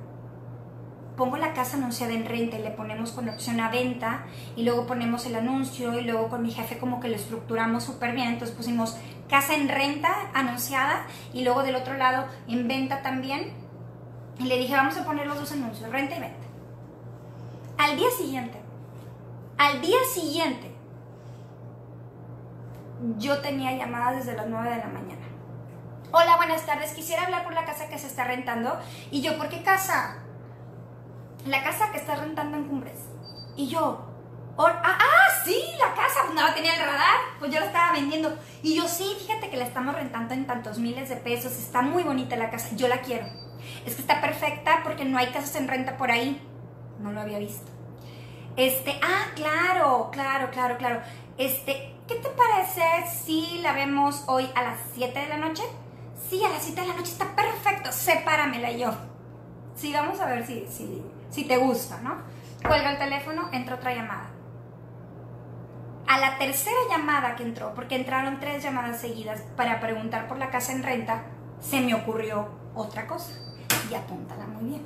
pongo 1.18 1.36
la 1.36 1.52
casa 1.52 1.76
anunciada 1.76 2.14
en 2.14 2.24
renta 2.24 2.58
y 2.58 2.62
le 2.62 2.70
ponemos 2.70 3.10
con 3.10 3.28
opción 3.28 3.60
a 3.60 3.70
venta 3.70 4.24
y 4.56 4.62
luego 4.62 4.86
ponemos 4.86 5.26
el 5.26 5.34
anuncio 5.34 5.98
y 5.98 6.04
luego 6.04 6.28
con 6.28 6.42
mi 6.42 6.52
jefe 6.52 6.78
como 6.78 7.00
que 7.00 7.08
lo 7.08 7.16
estructuramos 7.16 7.82
súper 7.82 8.14
bien. 8.14 8.28
Entonces 8.28 8.56
pusimos 8.56 8.96
casa 9.28 9.54
en 9.54 9.68
renta 9.68 10.30
anunciada 10.34 11.06
y 11.32 11.44
luego 11.44 11.62
del 11.62 11.76
otro 11.76 11.94
lado 11.94 12.26
en 12.48 12.68
venta 12.68 13.02
también. 13.02 13.52
Y 14.38 14.44
le 14.44 14.56
dije, 14.56 14.74
vamos 14.74 14.96
a 14.96 15.04
poner 15.04 15.26
los 15.26 15.38
dos 15.38 15.52
anuncios, 15.52 15.90
renta 15.90 16.16
y 16.16 16.20
venta. 16.20 16.46
Al 17.76 17.96
día 17.96 18.08
siguiente, 18.16 18.60
al 19.56 19.80
día 19.80 19.98
siguiente, 20.12 20.74
yo 23.18 23.40
tenía 23.40 23.76
llamadas 23.76 24.16
desde 24.16 24.36
las 24.36 24.48
9 24.48 24.70
de 24.70 24.76
la 24.78 24.86
mañana. 24.86 25.26
Hola, 26.10 26.36
buenas 26.36 26.64
tardes. 26.66 26.92
Quisiera 26.92 27.24
hablar 27.24 27.44
por 27.44 27.52
la 27.52 27.64
casa 27.64 27.88
que 27.88 27.98
se 27.98 28.06
está 28.06 28.24
rentando. 28.24 28.78
Y 29.10 29.20
yo, 29.20 29.36
¿por 29.36 29.48
qué 29.48 29.62
casa? 29.62 30.22
la 31.46 31.62
casa 31.62 31.90
que 31.90 31.98
estás 31.98 32.18
rentando 32.18 32.56
en 32.56 32.64
Cumbres. 32.64 32.98
Y 33.56 33.68
yo, 33.68 34.04
ah, 34.58 34.80
ah, 34.82 35.42
sí, 35.44 35.60
no 36.34 36.54
tenía 36.54 36.74
el 36.74 36.80
radar, 36.80 37.18
pues 37.38 37.52
yo 37.52 37.60
la 37.60 37.66
estaba 37.66 37.92
vendiendo. 37.92 38.36
Y 38.62 38.76
yo, 38.76 38.88
sí, 38.88 39.16
fíjate 39.18 39.50
que 39.50 39.56
la 39.56 39.64
estamos 39.64 39.94
rentando 39.94 40.34
en 40.34 40.46
tantos 40.46 40.78
miles 40.78 41.08
de 41.08 41.16
pesos, 41.16 41.52
está 41.52 41.82
muy 41.82 42.02
bonita 42.02 42.36
la 42.36 42.50
casa, 42.50 42.68
yo 42.74 42.88
la 42.88 43.00
quiero. 43.00 43.26
Es 43.86 43.94
que 43.94 44.00
está 44.00 44.20
perfecta 44.20 44.80
porque 44.84 45.04
no 45.04 45.18
hay 45.18 45.28
casas 45.28 45.56
en 45.56 45.68
renta 45.68 45.96
por 45.96 46.10
ahí. 46.10 46.40
No 47.00 47.12
lo 47.12 47.20
había 47.20 47.38
visto. 47.38 47.70
Este, 48.56 48.98
ah, 49.02 49.26
claro, 49.34 50.10
claro, 50.12 50.50
claro, 50.50 50.76
claro. 50.78 51.00
Este, 51.36 51.94
¿qué 52.08 52.16
te 52.16 52.28
parece 52.30 52.82
si 53.24 53.60
la 53.62 53.72
vemos 53.72 54.24
hoy 54.26 54.50
a 54.54 54.62
las 54.62 54.78
7 54.94 55.18
de 55.18 55.28
la 55.28 55.38
noche? 55.38 55.62
Sí, 56.28 56.42
a 56.44 56.48
las 56.48 56.62
7 56.62 56.80
de 56.80 56.86
la 56.88 56.94
noche 56.94 57.12
está 57.12 57.36
perfecto, 57.36 57.92
sepáramela 57.92 58.72
yo. 58.72 58.92
Sí, 59.76 59.92
vamos 59.92 60.18
a 60.20 60.26
ver 60.26 60.44
si, 60.44 60.66
si, 60.68 61.00
si 61.30 61.44
te 61.44 61.56
gusta, 61.56 62.00
¿no? 62.02 62.16
Cuelga 62.66 62.90
el 62.90 62.98
teléfono, 62.98 63.48
entra 63.52 63.76
otra 63.76 63.94
llamada. 63.94 64.28
A 66.08 66.18
la 66.18 66.38
tercera 66.38 66.78
llamada 66.88 67.36
que 67.36 67.42
entró, 67.42 67.74
porque 67.74 67.94
entraron 67.94 68.40
tres 68.40 68.62
llamadas 68.62 68.98
seguidas 68.98 69.42
para 69.56 69.78
preguntar 69.78 70.26
por 70.26 70.38
la 70.38 70.50
casa 70.50 70.72
en 70.72 70.82
renta, 70.82 71.24
se 71.60 71.82
me 71.82 71.94
ocurrió 71.94 72.48
otra 72.74 73.06
cosa. 73.06 73.32
Y 73.90 73.94
apúntala 73.94 74.46
muy 74.46 74.70
bien. 74.70 74.82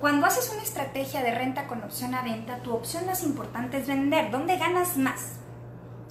Cuando 0.00 0.26
haces 0.26 0.50
una 0.50 0.62
estrategia 0.62 1.22
de 1.22 1.34
renta 1.34 1.66
con 1.66 1.82
opción 1.82 2.14
a 2.14 2.22
venta, 2.22 2.56
tu 2.58 2.72
opción 2.72 3.04
más 3.04 3.22
importante 3.22 3.76
es 3.76 3.86
vender. 3.86 4.30
¿Dónde 4.30 4.56
ganas 4.56 4.96
más? 4.96 5.36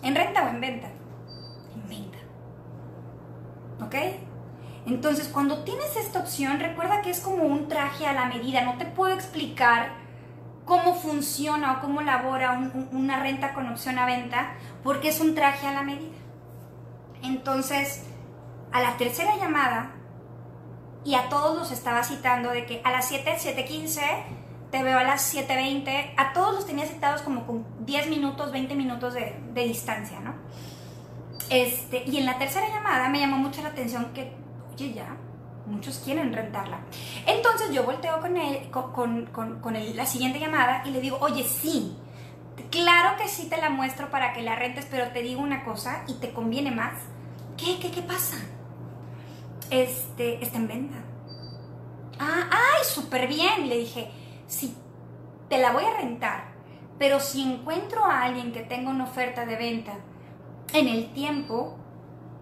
¿En 0.03 0.15
renta 0.15 0.43
o 0.43 0.50
en 0.50 0.62
venta? 0.62 0.89
En 1.74 1.89
venta. 1.89 2.17
¿Ok? 3.84 3.96
Entonces, 4.86 5.27
cuando 5.27 5.63
tienes 5.63 5.96
esta 5.96 6.20
opción, 6.20 6.60
recuerda 6.60 7.01
que 7.01 7.10
es 7.10 7.20
como 7.20 7.46
un 7.46 7.67
traje 7.67 8.05
a 8.05 8.13
la 8.13 8.25
medida. 8.25 8.62
No 8.62 8.77
te 8.77 8.86
puedo 8.86 9.13
explicar 9.13 10.02
cómo 10.65 10.96
funciona 10.96 11.74
o 11.74 11.82
cómo 11.82 12.01
labora 12.01 12.60
una 12.91 13.20
renta 13.22 13.53
con 13.53 13.67
opción 13.70 14.00
a 14.00 14.05
venta, 14.05 14.53
porque 14.84 15.10
es 15.10 15.20
un 15.20 15.36
traje 15.36 15.67
a 15.67 15.74
la 15.74 15.84
medida. 15.84 16.15
Entonces, 17.22 18.05
a 18.72 18.82
la 18.82 18.98
tercera 18.98 19.36
llamada, 19.38 19.91
y 21.05 21.15
a 21.15 21.29
todos 21.29 21.58
los 21.58 21.72
estaba 21.72 22.03
citando 22.03 22.51
de 22.51 22.65
que 22.65 22.82
a 22.84 22.91
las 22.91 23.08
7, 23.08 23.36
7.15, 23.38 24.01
te 24.72 24.84
veo 24.84 24.98
a 24.98 25.03
las 25.03 25.36
7.20, 25.36 26.13
a 26.17 26.34
todos 26.34 26.55
los 26.55 26.65
tenía 26.65 26.86
citados 26.86 27.22
como 27.22 27.46
con 27.46 27.65
10 27.86 28.10
minutos, 28.10 28.51
20 28.51 28.75
minutos 28.75 29.13
de, 29.13 29.39
de 29.53 29.63
distancia, 29.65 30.20
¿no? 30.22 30.36
Este, 31.50 32.03
y 32.08 32.17
en 32.17 32.25
la 32.25 32.38
tercera 32.38 32.67
llamada 32.70 33.10
me 33.10 33.20
llamó 33.20 33.38
mucho 33.38 33.62
la 33.62 33.70
atención 33.70 34.13
que 34.13 34.34
oye, 34.74 34.93
ya, 34.93 35.17
muchos 35.65 36.00
quieren 36.00 36.34
rentarla. 36.34 36.79
Entonces 37.25 37.72
yo 37.72 37.84
volteo 37.84 38.20
con, 38.20 38.38
él, 38.38 38.70
con, 38.72 39.25
con, 39.25 39.60
con 39.60 39.96
la 39.96 40.05
siguiente 40.05 40.39
llamada 40.39 40.84
y 40.86 40.91
le 40.91 41.01
digo, 41.01 41.17
oye, 41.22 41.43
sí, 41.43 41.96
claro 42.70 43.17
que 43.17 43.27
sí 43.27 43.50
te 43.50 43.58
la 43.58 43.70
muestro 43.70 44.10
para 44.10 44.34
que 44.34 44.41
la 44.41 44.55
rentes, 44.55 44.88
pero 44.89 45.12
te 45.12 45.22
digo 45.22 45.41
una 45.41 45.63
cosa 45.63 46.03
y 46.08 46.15
te 46.15 46.32
conviene 46.32 46.72
más. 46.72 46.93
¿Qué, 47.58 47.79
qué, 47.79 47.91
qué 47.91 48.01
pasa? 48.01 48.38
Este, 49.70 50.43
está 50.43 50.58
en 50.58 50.67
venta. 50.67 50.98
Ah, 52.20 52.50
ay, 52.51 52.84
súper 52.84 53.27
bien. 53.27 53.70
Le 53.70 53.77
dije, 53.77 54.12
sí, 54.48 54.75
te 55.50 55.58
la 55.58 55.72
voy 55.72 55.84
a 55.84 55.98
rentar, 55.98 56.46
pero 56.98 57.20
si 57.20 57.41
encuentro 57.41 58.05
a 58.05 58.24
alguien 58.24 58.51
que 58.51 58.62
tenga 58.62 58.89
una 58.89 59.03
oferta 59.03 59.46
de 59.46 59.55
venta 59.55 59.93
en 60.74 60.88
el 60.88 61.13
tiempo, 61.13 61.77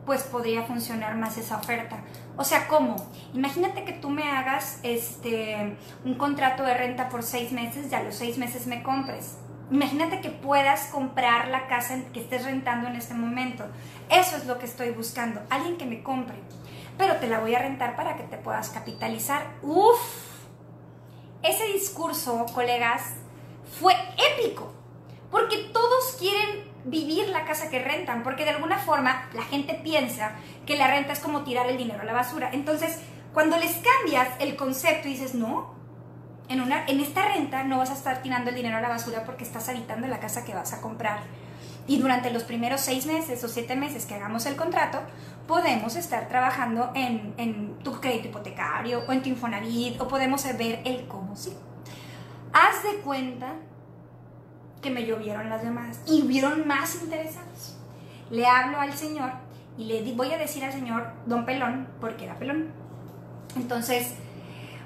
pues 0.05 0.23
podría 0.23 0.63
funcionar 0.63 1.15
más 1.15 1.37
esa 1.37 1.57
oferta. 1.57 2.03
O 2.37 2.43
sea, 2.43 2.67
¿cómo? 2.67 2.95
Imagínate 3.33 3.83
que 3.83 3.93
tú 3.93 4.09
me 4.09 4.23
hagas 4.23 4.79
este, 4.83 5.77
un 6.03 6.15
contrato 6.15 6.63
de 6.63 6.73
renta 6.73 7.09
por 7.09 7.23
seis 7.23 7.51
meses 7.51 7.91
y 7.91 7.95
a 7.95 8.03
los 8.03 8.15
seis 8.15 8.37
meses 8.37 8.67
me 8.67 8.83
compres. 8.83 9.37
Imagínate 9.71 10.19
que 10.19 10.29
puedas 10.29 10.87
comprar 10.87 11.47
la 11.47 11.67
casa 11.67 11.97
que 12.13 12.19
estés 12.19 12.43
rentando 12.43 12.89
en 12.89 12.95
este 12.95 13.13
momento. 13.13 13.65
Eso 14.09 14.35
es 14.35 14.45
lo 14.45 14.57
que 14.57 14.65
estoy 14.65 14.91
buscando, 14.91 15.41
alguien 15.49 15.77
que 15.77 15.85
me 15.85 16.03
compre. 16.03 16.35
Pero 16.97 17.15
te 17.17 17.27
la 17.27 17.39
voy 17.39 17.55
a 17.55 17.59
rentar 17.59 17.95
para 17.95 18.17
que 18.17 18.23
te 18.23 18.37
puedas 18.37 18.69
capitalizar. 18.69 19.55
Uf, 19.61 19.99
ese 21.41 21.65
discurso, 21.67 22.45
colegas, 22.53 23.13
fue 23.79 23.93
épico. 24.33 24.73
Porque 25.31 25.69
todos 25.71 26.17
quieren 26.19 26.70
vivir 26.85 27.29
la 27.29 27.45
casa 27.45 27.69
que 27.69 27.79
rentan, 27.79 28.23
porque 28.23 28.43
de 28.43 28.51
alguna 28.51 28.77
forma 28.77 29.29
la 29.33 29.43
gente 29.43 29.79
piensa 29.83 30.31
que 30.65 30.75
la 30.75 30.87
renta 30.87 31.13
es 31.13 31.19
como 31.19 31.43
tirar 31.43 31.69
el 31.69 31.77
dinero 31.77 32.01
a 32.01 32.05
la 32.05 32.13
basura. 32.13 32.49
Entonces, 32.53 32.99
cuando 33.33 33.57
les 33.57 33.73
cambias 33.77 34.27
el 34.39 34.55
concepto 34.55 35.07
y 35.07 35.11
dices, 35.11 35.35
no, 35.35 35.75
en, 36.49 36.61
una, 36.61 36.85
en 36.85 36.99
esta 36.99 37.27
renta 37.27 37.63
no 37.63 37.77
vas 37.77 37.91
a 37.91 37.93
estar 37.93 38.21
tirando 38.21 38.49
el 38.49 38.55
dinero 38.55 38.77
a 38.77 38.81
la 38.81 38.89
basura 38.89 39.23
porque 39.23 39.43
estás 39.43 39.69
habitando 39.69 40.07
la 40.07 40.19
casa 40.19 40.43
que 40.43 40.53
vas 40.53 40.73
a 40.73 40.81
comprar. 40.81 41.19
Y 41.87 41.97
durante 41.97 42.29
los 42.31 42.43
primeros 42.43 42.81
seis 42.81 43.05
meses 43.05 43.43
o 43.43 43.47
siete 43.47 43.75
meses 43.75 44.05
que 44.05 44.15
hagamos 44.15 44.45
el 44.45 44.55
contrato, 44.55 44.99
podemos 45.47 45.95
estar 45.95 46.27
trabajando 46.27 46.91
en, 46.93 47.33
en 47.37 47.79
tu 47.79 47.99
crédito 47.99 48.27
hipotecario 48.27 49.03
o 49.07 49.11
en 49.11 49.21
tu 49.21 49.29
Infonavit 49.29 49.99
o 49.99 50.07
podemos 50.07 50.43
ver 50.57 50.81
el 50.85 51.07
cómo 51.07 51.35
sí. 51.35 51.53
Haz 52.53 52.83
de 52.83 52.99
cuenta 53.01 53.55
que 54.81 54.89
me 54.89 55.05
llovieron 55.05 55.49
las 55.49 55.63
llamadas 55.63 56.01
y 56.05 56.23
hubieron 56.23 56.67
más 56.67 56.95
interesados. 57.01 57.77
Le 58.29 58.45
hablo 58.45 58.79
al 58.79 58.93
señor 58.93 59.31
y 59.77 59.85
le 59.85 60.13
voy 60.13 60.31
a 60.31 60.37
decir 60.37 60.63
al 60.63 60.71
señor 60.71 61.11
don 61.25 61.45
Pelón, 61.45 61.87
porque 61.99 62.25
era 62.25 62.37
Pelón. 62.37 62.71
Entonces, 63.55 64.15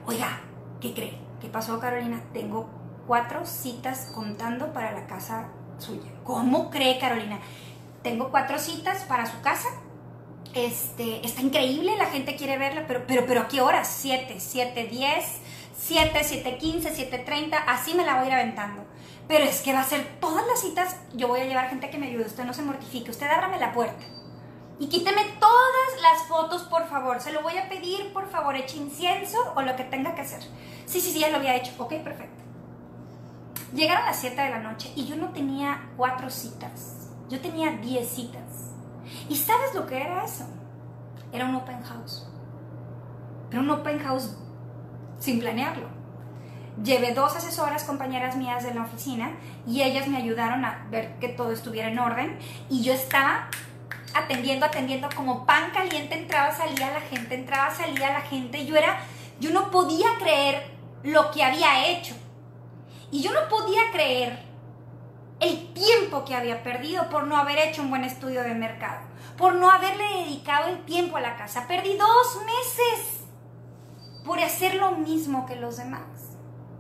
oiga, 0.06 0.42
¿qué 0.82 0.94
cree? 0.94 1.18
¿Qué 1.42 1.48
pasó 1.48 1.80
Carolina? 1.80 2.22
Tengo 2.34 2.70
cuatro 3.08 3.46
citas 3.46 4.12
contando 4.14 4.74
para 4.74 4.92
la 4.92 5.06
casa 5.08 5.48
suya. 5.78 6.12
¿Cómo 6.24 6.70
cree 6.70 7.00
Carolina? 7.00 7.40
Tengo 8.04 8.30
cuatro 8.32 8.60
citas 8.60 9.04
para 9.04 9.26
su 9.26 9.40
casa. 9.42 9.70
Este, 10.54 11.26
está 11.26 11.42
increíble, 11.42 11.98
la 11.98 12.06
gente 12.06 12.36
quiere 12.36 12.58
verla, 12.58 12.86
pero, 12.88 13.04
pero, 13.06 13.26
pero 13.26 13.42
¿a 13.42 13.48
qué 13.48 13.62
horas? 13.62 13.88
Siete, 13.88 14.40
siete, 14.40 14.88
diez, 14.88 15.42
7, 15.78 16.20
7.15, 16.20 17.26
7.30, 17.26 17.64
así 17.68 17.94
me 17.94 18.06
la 18.06 18.16
voy 18.16 18.26
a 18.26 18.28
ir 18.28 18.34
aventando. 18.34 18.84
Pero 19.28 19.44
es 19.44 19.62
que 19.62 19.74
va 19.74 19.80
a 19.80 19.86
ser 19.86 20.20
todas 20.20 20.46
las 20.46 20.60
citas, 20.60 20.98
yo 21.14 21.28
voy 21.28 21.40
a 21.40 21.46
llevar 21.46 21.70
gente 21.70 21.90
que 21.90 21.98
me 21.98 22.08
ayude, 22.08 22.26
usted 22.26 22.46
no 22.46 22.54
se 22.54 22.62
mortifique, 22.62 23.10
usted 23.10 23.28
ábrame 23.28 23.60
la 23.60 23.74
puerta. 23.74 24.04
Y 24.78 24.88
quíteme 24.88 25.24
todas 25.40 26.02
las 26.02 26.28
fotos, 26.28 26.64
por 26.64 26.88
favor. 26.88 27.22
Se 27.22 27.32
lo 27.32 27.42
voy 27.42 27.58
a 27.58 27.70
pedir, 27.70 28.12
por 28.12 28.30
favor, 28.30 28.56
eche 28.56 28.78
incienso 28.78 29.38
o 29.56 29.62
lo 29.62 29.76
que 29.76 29.86
tenga 29.86 30.14
que 30.14 30.22
hacer. 30.22 30.44
Sí, 30.86 31.00
sí, 31.00 31.12
sí, 31.12 31.20
ya 31.20 31.30
lo 31.30 31.38
había 31.38 31.56
hecho. 31.56 31.72
Ok, 31.78 31.94
perfecto. 32.04 32.44
Llegaron 33.74 34.06
las 34.06 34.20
7 34.20 34.40
de 34.42 34.50
la 34.50 34.60
noche 34.60 34.92
y 34.96 35.06
yo 35.06 35.16
no 35.16 35.30
tenía 35.30 35.90
cuatro 35.98 36.30
citas. 36.30 37.10
Yo 37.30 37.40
tenía 37.42 37.72
10 37.72 38.08
citas. 38.08 38.74
¿Y 39.30 39.36
sabes 39.36 39.74
lo 39.74 39.88
que 39.88 40.02
era 40.02 40.26
eso? 40.26 40.46
Era 41.32 41.46
un 41.46 41.56
open 41.56 41.82
house. 41.84 42.28
Pero 43.50 43.64
un 43.64 43.70
open 43.70 44.00
house 44.00 44.38
sin 45.20 45.40
planearlo. 45.40 45.95
Llevé 46.84 47.14
dos 47.14 47.36
asesoras, 47.36 47.84
compañeras 47.84 48.36
mías 48.36 48.64
de 48.64 48.74
la 48.74 48.84
oficina, 48.84 49.32
y 49.66 49.82
ellas 49.82 50.08
me 50.08 50.18
ayudaron 50.18 50.66
a 50.66 50.86
ver 50.90 51.18
que 51.20 51.30
todo 51.30 51.52
estuviera 51.52 51.90
en 51.90 52.00
orden. 52.00 52.38
Y 52.70 52.84
yo 52.84 52.94
estaba 52.94 53.50
atendiendo, 54.14 54.66
atendiendo, 54.66 55.10
como 55.16 55.46
pan 55.46 55.72
caliente, 55.72 56.16
entraba, 56.18 56.52
salía 56.52 56.92
la 56.92 57.02
gente, 57.02 57.36
entraba, 57.36 57.74
salía 57.74 58.12
la 58.12 58.22
gente. 58.22 58.66
Yo 58.66 58.76
era, 58.76 59.00
yo 59.40 59.52
no 59.52 59.72
podía 59.72 60.08
creer 60.20 60.76
lo 61.04 61.32
que 61.32 61.44
había 61.44 61.88
hecho. 61.88 62.16
Y 63.12 63.22
yo 63.22 63.32
no 63.32 63.48
podía 63.48 63.92
creer 63.92 64.40
el 65.40 65.74
tiempo 65.74 66.26
que 66.26 66.36
había 66.36 66.64
perdido 66.64 67.10
por 67.10 67.26
no 67.26 67.38
haber 67.38 67.58
hecho 67.60 67.82
un 67.82 67.90
buen 67.90 68.04
estudio 68.04 68.44
de 68.44 68.54
mercado, 68.54 69.02
por 69.38 69.56
no 69.56 69.70
haberle 69.70 70.04
dedicado 70.24 70.70
el 70.70 70.84
tiempo 70.86 71.18
a 71.18 71.22
la 71.22 71.36
casa. 71.36 71.68
Perdí 71.68 71.98
dos 71.98 72.42
meses 72.46 73.22
por 74.26 74.40
hacer 74.40 74.76
lo 74.76 74.92
mismo 74.92 75.46
que 75.46 75.56
los 75.56 75.78
demás. 75.78 76.02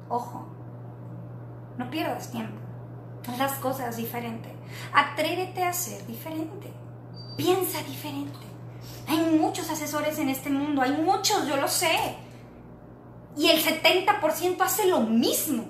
Ojo, 0.10 0.46
no 1.78 1.90
pierdas 1.90 2.32
tiempo. 2.32 2.60
Haz 3.28 3.38
las 3.38 3.54
cosas 3.54 3.98
diferente. 3.98 4.54
Atrévete 4.94 5.64
a 5.64 5.74
ser 5.74 6.06
diferente. 6.06 6.72
Piensa 7.38 7.82
diferente. 7.84 8.46
Hay 9.08 9.18
muchos 9.40 9.70
asesores 9.70 10.20
en 10.20 10.30
este 10.30 10.50
mundo, 10.50 10.82
hay 10.82 10.92
muchos, 10.92 11.48
yo 11.48 11.58
lo 11.58 11.68
sé. 11.68 12.16
Y 13.36 13.50
el 13.50 13.64
70% 13.64 14.62
hace 14.62 14.88
lo 14.88 15.02
mismo. 15.02 15.66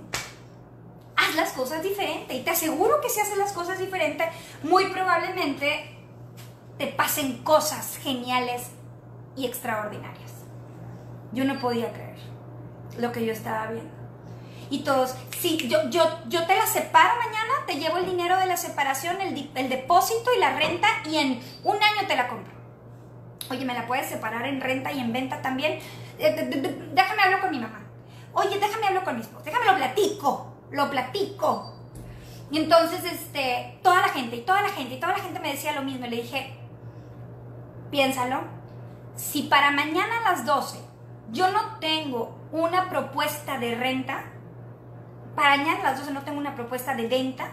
Haz 1.16 1.36
las 1.36 1.52
cosas 1.54 1.82
diferente. 1.82 2.36
Y 2.36 2.44
te 2.44 2.52
aseguro 2.52 3.02
que 3.02 3.10
si 3.10 3.20
haces 3.20 3.38
las 3.38 3.54
cosas 3.54 3.80
diferente, 3.80 4.26
muy 4.64 4.88
probablemente 4.88 5.98
te 6.78 6.88
pasen 6.88 7.44
cosas 7.44 7.98
geniales 7.98 8.68
y 9.36 9.46
extraordinarias. 9.46 10.32
Yo 11.32 11.46
no 11.46 11.60
podía 11.60 11.92
creer 11.92 12.20
lo 12.98 13.12
que 13.12 13.26
yo 13.26 13.32
estaba 13.32 13.68
viendo. 13.68 14.05
Y 14.70 14.80
todos, 14.80 15.16
sí, 15.40 15.58
yo, 15.70 15.90
yo, 15.90 16.04
yo 16.28 16.46
te 16.48 16.56
la 16.56 16.66
separo 16.66 17.16
mañana, 17.18 17.54
te 17.68 17.76
llevo 17.76 17.98
el 17.98 18.06
dinero 18.06 18.38
de 18.38 18.48
la 18.48 18.58
separación, 18.58 19.22
el, 19.22 19.52
el 19.54 19.70
depósito 19.70 20.32
y 20.36 20.40
la 20.40 20.58
renta 20.58 20.88
y 21.06 21.18
en 21.18 21.42
un 21.64 21.76
año 21.76 22.08
te 22.08 22.16
la 22.16 22.28
compro. 22.28 22.54
Oye, 23.50 23.64
¿me 23.64 23.74
la 23.74 23.86
puedes 23.86 24.08
separar 24.08 24.46
en 24.46 24.60
renta 24.60 24.92
y 24.92 25.00
en 25.00 25.14
venta 25.14 25.42
también? 25.42 25.80
Eh, 26.18 26.82
déjame 26.94 27.22
hablar 27.22 27.42
con 27.42 27.52
mi 27.52 27.60
mamá. 27.60 27.82
Oye, 28.34 28.60
déjame 28.60 28.88
hablar 28.88 29.04
con 29.04 29.16
mi 29.16 29.22
esposo. 29.22 29.44
Déjame 29.46 29.66
lo 29.66 29.76
platico. 29.76 30.54
Lo 30.72 30.90
platico. 30.90 31.74
Y 32.52 32.58
entonces, 32.58 33.04
este, 33.04 33.80
toda 33.84 34.02
la 34.02 34.10
gente, 34.10 34.38
y 34.38 34.42
toda 34.42 34.62
la 34.62 34.70
gente, 34.70 34.96
y 34.96 35.00
toda 35.00 35.14
la 35.18 35.24
gente 35.24 35.40
me 35.40 35.52
decía 35.52 35.74
lo 35.74 35.84
mismo. 35.84 36.06
Y 36.06 36.10
le 36.10 36.16
dije, 36.18 36.58
piénsalo. 37.92 38.42
Si 39.16 39.44
para 39.44 39.72
mañana 39.72 40.20
a 40.20 40.32
las 40.32 40.46
12 40.46 40.78
yo 41.32 41.50
no 41.52 41.80
tengo 41.80 42.38
una 42.52 42.90
propuesta 42.90 43.58
de 43.58 43.76
renta, 43.76 44.26
para 45.36 45.58
mañana 45.58 45.80
a 45.82 45.92
las 45.92 46.00
12 46.00 46.14
no 46.14 46.24
tengo 46.24 46.38
una 46.38 46.56
propuesta 46.56 46.96
de 46.96 47.08
venta, 47.08 47.50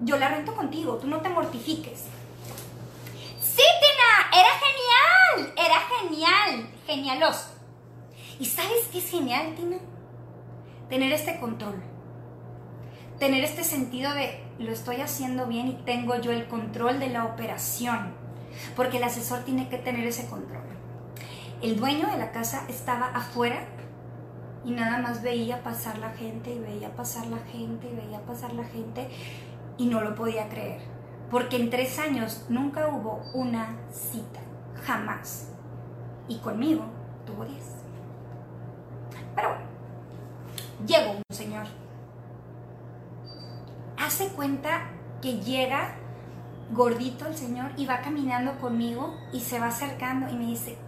yo 0.00 0.16
la 0.16 0.28
rento 0.28 0.54
contigo, 0.54 0.96
tú 0.96 1.06
no 1.06 1.20
te 1.20 1.28
mortifiques. 1.28 2.04
Sí, 3.40 3.62
Tina, 3.80 4.40
era 4.40 4.48
genial, 4.64 5.54
era 5.56 5.80
genial, 5.80 6.70
genialos. 6.86 7.48
¿Y 8.40 8.46
sabes 8.46 8.88
qué 8.90 8.98
es 8.98 9.10
genial, 9.10 9.54
Tina? 9.54 9.76
Tener 10.88 11.12
este 11.12 11.38
control. 11.38 11.82
Tener 13.18 13.44
este 13.44 13.62
sentido 13.62 14.12
de 14.12 14.42
lo 14.58 14.72
estoy 14.72 15.00
haciendo 15.00 15.46
bien 15.46 15.68
y 15.68 15.74
tengo 15.84 16.16
yo 16.20 16.32
el 16.32 16.48
control 16.48 16.98
de 16.98 17.10
la 17.10 17.24
operación. 17.24 18.12
Porque 18.74 18.96
el 18.96 19.04
asesor 19.04 19.44
tiene 19.44 19.68
que 19.68 19.78
tener 19.78 20.06
ese 20.06 20.26
control. 20.28 20.64
El 21.62 21.76
dueño 21.76 22.08
de 22.08 22.18
la 22.18 22.32
casa 22.32 22.64
estaba 22.68 23.06
afuera 23.06 23.66
y 24.64 24.72
nada 24.72 24.98
más 24.98 25.22
veía 25.22 25.62
pasar 25.62 25.98
la 25.98 26.10
gente 26.10 26.54
y 26.54 26.58
veía 26.58 26.94
pasar 26.96 27.26
la 27.26 27.38
gente 27.38 27.88
y 27.88 27.94
veía 27.94 28.20
pasar 28.24 28.54
la 28.54 28.64
gente 28.64 29.08
y 29.76 29.86
no 29.86 30.00
lo 30.00 30.14
podía 30.14 30.48
creer. 30.48 30.80
Porque 31.30 31.56
en 31.56 31.70
tres 31.70 31.98
años 31.98 32.46
nunca 32.48 32.88
hubo 32.88 33.22
una 33.34 33.76
cita, 33.92 34.40
jamás. 34.84 35.48
Y 36.28 36.38
conmigo 36.38 36.84
tuvo 37.26 37.44
diez. 37.44 37.64
Pero 39.34 39.48
bueno, 39.48 39.64
llegó 40.86 41.12
un 41.12 41.36
señor. 41.36 41.66
Hace 43.98 44.28
cuenta 44.28 44.90
que 45.20 45.40
llega 45.40 45.96
gordito 46.72 47.26
el 47.26 47.36
señor 47.36 47.72
y 47.76 47.86
va 47.86 48.00
caminando 48.00 48.58
conmigo 48.58 49.14
y 49.32 49.40
se 49.40 49.58
va 49.58 49.66
acercando 49.66 50.28
y 50.28 50.36
me 50.36 50.46
dice, 50.46 50.78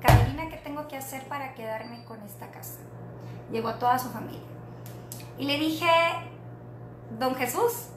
Carolina, 0.00 0.48
¿qué 0.48 0.56
tengo 0.56 0.86
que 0.88 0.96
hacer 0.96 1.26
para 1.26 1.54
quedarme 1.54 2.04
con 2.04 2.22
esta 2.22 2.50
casa? 2.50 2.80
Llegó 3.50 3.74
toda 3.74 3.98
su 3.98 4.10
familia. 4.10 4.40
Y 5.38 5.44
le 5.44 5.58
dije, 5.58 5.86
don 7.18 7.34
Jesús, 7.34 7.88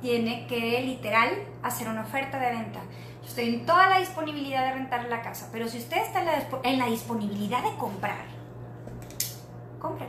tiene 0.00 0.46
que 0.46 0.80
literal 0.82 1.30
hacer 1.62 1.88
una 1.88 2.02
oferta 2.02 2.38
de 2.38 2.50
venta. 2.50 2.80
Yo 3.22 3.28
estoy 3.28 3.54
en 3.54 3.66
toda 3.66 3.88
la 3.88 3.98
disponibilidad 3.98 4.64
de 4.66 4.74
rentar 4.74 5.04
la 5.08 5.22
casa, 5.22 5.48
pero 5.52 5.68
si 5.68 5.78
usted 5.78 5.98
está 5.98 6.20
en 6.62 6.78
la, 6.78 6.86
disponibilidad 6.86 7.62
de 7.62 7.76
comprar, 7.76 8.24
compre. 9.78 10.06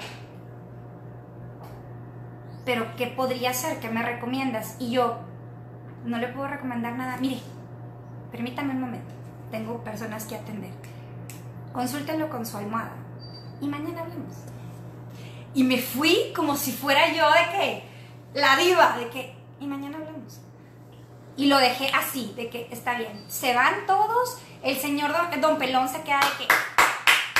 Pero 2.65 2.95
¿qué 2.95 3.07
podría 3.07 3.53
ser? 3.53 3.79
¿Qué 3.79 3.89
me 3.89 4.03
recomiendas? 4.03 4.75
Y 4.79 4.91
yo 4.91 5.17
no 6.05 6.17
le 6.19 6.27
puedo 6.27 6.47
recomendar 6.47 6.93
nada. 6.95 7.17
Mire, 7.17 7.41
permítame 8.31 8.73
un 8.73 8.81
momento. 8.81 9.13
Tengo 9.49 9.83
personas 9.83 10.25
que 10.25 10.35
atender. 10.35 10.71
Consúltenlo 11.73 12.29
con 12.29 12.45
su 12.45 12.57
almohada. 12.57 12.93
Y 13.59 13.67
mañana 13.67 14.01
hablemos. 14.01 14.35
Y 15.53 15.63
me 15.63 15.77
fui 15.77 16.31
como 16.35 16.55
si 16.55 16.71
fuera 16.71 17.11
yo 17.13 17.29
de 17.31 17.57
que, 17.57 17.83
la 18.33 18.55
diva, 18.57 18.97
de 18.97 19.09
que, 19.09 19.35
y 19.59 19.65
mañana 19.65 19.97
hablamos. 19.97 20.39
Y 21.37 21.47
lo 21.47 21.57
dejé 21.57 21.89
así, 21.93 22.33
de 22.35 22.49
que 22.49 22.67
está 22.71 22.97
bien. 22.97 23.25
Se 23.27 23.53
van 23.53 23.85
todos, 23.87 24.39
el 24.61 24.77
señor 24.77 25.11
don, 25.11 25.41
don 25.41 25.57
Pelón 25.57 25.87
se 25.87 26.01
queda 26.03 26.19
de 26.19 26.45
que, 26.45 26.53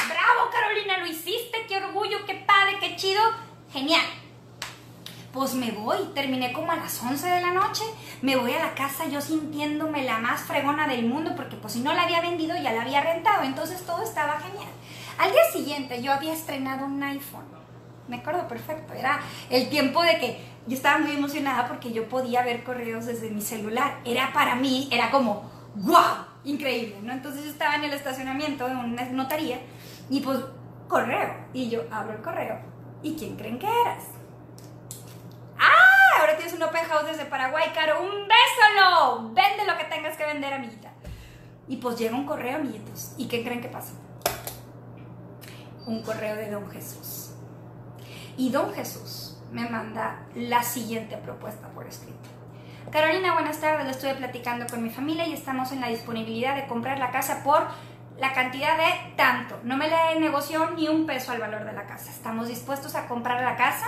bravo 0.08 0.50
Carolina, 0.52 0.98
lo 0.98 1.08
hiciste, 1.08 1.66
qué 1.68 1.78
orgullo, 1.78 2.26
qué 2.26 2.36
padre, 2.36 2.78
qué 2.80 2.96
chido, 2.96 3.22
genial. 3.72 4.06
Pues 5.32 5.54
me 5.54 5.72
voy, 5.72 5.98
terminé 6.16 6.52
como 6.54 6.72
a 6.72 6.78
las 6.78 7.00
11 7.02 7.28
de 7.28 7.42
la 7.42 7.52
noche, 7.52 7.84
me 8.24 8.36
voy 8.36 8.52
a 8.54 8.66
la 8.66 8.74
casa 8.74 9.06
yo 9.08 9.22
sintiéndome 9.22 10.04
la 10.04 10.18
más 10.18 10.42
fregona 10.42 10.88
del 10.88 11.06
mundo 11.06 11.36
porque 11.36 11.56
pues 11.56 11.74
si 11.74 11.82
no 11.82 11.94
la 11.94 12.04
había 12.04 12.20
vendido 12.20 12.56
ya 12.56 12.72
la 12.72 12.82
había 12.82 13.02
rentado, 13.02 13.44
entonces 13.44 13.86
todo 13.86 14.02
estaba 14.02 14.40
genial. 14.40 14.72
Al 15.20 15.32
día 15.32 15.44
siguiente 15.54 16.02
yo 16.02 16.12
había 16.12 16.34
estrenado 16.34 16.86
un 16.86 17.04
iPhone, 17.04 17.59
me 18.10 18.18
acuerdo 18.18 18.48
perfecto, 18.48 18.94
era 18.94 19.22
el 19.50 19.70
tiempo 19.70 20.04
de 20.04 20.20
que 20.20 20.44
yo 20.68 20.76
estaba 20.76 20.98
muy 20.98 21.12
emocionada 21.12 21.68
porque 21.68 21.94
yo 21.94 22.10
podía 22.10 22.44
ver 22.44 22.64
correos 22.64 23.06
desde 23.06 23.30
mi 23.30 23.42
celular, 23.42 24.00
era 24.04 24.34
para 24.34 24.56
mí, 24.56 24.90
era 24.92 25.10
como, 25.12 25.50
wow, 25.76 26.26
increíble, 26.44 26.98
¿no? 27.02 27.14
Entonces 27.14 27.46
yo 27.46 27.52
estaba 27.52 27.76
en 27.76 27.86
el 27.86 27.94
estacionamiento 27.94 28.68
de 28.68 28.76
una 28.76 29.06
notaría 29.06 29.60
y 30.10 30.20
pues 30.20 30.40
correo, 30.88 31.36
y 31.54 31.70
yo 31.70 31.84
abro 31.92 32.14
el 32.14 32.22
correo, 32.22 32.60
¿y 33.02 33.16
quién 33.16 33.38
creen 33.38 33.60
que 33.60 33.68
eras? 33.68 34.04
ahora 36.20 36.36
tienes 36.36 36.54
un 36.54 36.64
open 36.64 36.84
house 36.86 37.06
desde 37.06 37.26
Paraguay, 37.26 37.72
Caro. 37.74 38.02
¡Un 38.02 38.28
beso, 38.28 38.64
no! 38.78 39.30
Vende 39.34 39.66
lo 39.66 39.78
que 39.78 39.86
tengas 39.86 40.18
que 40.18 40.26
vender, 40.26 40.54
amiguita. 40.54 40.92
Y 41.68 41.78
pues 41.78 41.98
llega 41.98 42.16
un 42.16 42.26
correo, 42.26 42.58
amiguitos. 42.58 43.14
¿Y 43.18 43.28
qué 43.28 43.44
creen 43.44 43.62
que 43.62 43.70
pasa? 43.70 43.94
Un 45.86 46.02
correo 46.04 46.36
de 46.36 46.50
Don 46.52 46.70
Jesús. 46.70 47.29
Y 48.40 48.52
Don 48.52 48.74
Jesús 48.74 49.38
me 49.52 49.70
manda 49.70 50.26
la 50.34 50.64
siguiente 50.64 51.18
propuesta 51.18 51.68
por 51.72 51.86
escrito. 51.86 52.30
Carolina, 52.90 53.34
buenas 53.34 53.60
tardes. 53.60 53.84
Le 53.84 53.92
estuve 53.92 54.16
platicando 54.16 54.66
con 54.66 54.82
mi 54.82 54.90
familia 54.90 55.28
y 55.28 55.34
estamos 55.34 55.74
en 55.74 55.82
la 55.82 55.90
disponibilidad 55.90 56.56
de 56.56 56.66
comprar 56.66 57.00
la 57.00 57.12
casa 57.12 57.44
por 57.44 57.68
la 58.18 58.32
cantidad 58.32 58.78
de 58.78 59.14
tanto. 59.18 59.60
No 59.66 59.76
me 59.76 59.90
le 59.90 60.22
negoció 60.22 60.72
ni 60.72 60.88
un 60.88 61.06
peso 61.06 61.34
al 61.34 61.42
valor 61.42 61.66
de 61.66 61.74
la 61.74 61.86
casa. 61.86 62.12
Estamos 62.12 62.48
dispuestos 62.48 62.96
a 62.96 63.10
comprar 63.10 63.44
la 63.44 63.58
casa 63.58 63.88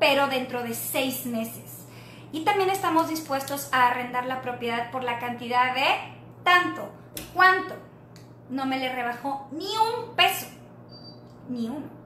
pero 0.00 0.26
dentro 0.26 0.64
de 0.64 0.74
seis 0.74 1.24
meses. 1.24 1.86
Y 2.32 2.44
también 2.44 2.70
estamos 2.70 3.08
dispuestos 3.08 3.68
a 3.72 3.86
arrendar 3.86 4.26
la 4.26 4.42
propiedad 4.42 4.90
por 4.90 5.04
la 5.04 5.20
cantidad 5.20 5.76
de 5.76 5.86
tanto. 6.42 6.90
¿Cuánto? 7.32 7.76
No 8.50 8.66
me 8.66 8.80
le 8.80 8.92
rebajó 8.92 9.46
ni 9.52 9.68
un 9.76 10.16
peso. 10.16 10.48
Ni 11.48 11.68
uno. 11.68 12.03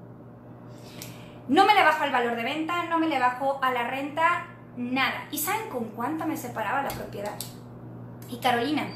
No 1.49 1.65
me 1.65 1.75
le 1.75 1.83
bajo 1.83 2.03
al 2.03 2.13
valor 2.13 2.37
de 2.37 2.43
venta, 2.43 2.83
no 2.85 2.99
me 2.99 3.09
le 3.09 3.19
bajo 3.19 3.59
a 3.63 3.71
la 3.73 3.89
renta, 3.89 4.47
nada. 4.77 5.27
¿Y 5.31 5.39
saben 5.39 5.71
con 5.71 5.87
cuánto 5.87 6.27
me 6.27 6.37
separaba 6.37 6.83
la 6.83 6.91
propiedad? 6.91 7.33
Y 8.29 8.39
Carolina, 8.39 8.87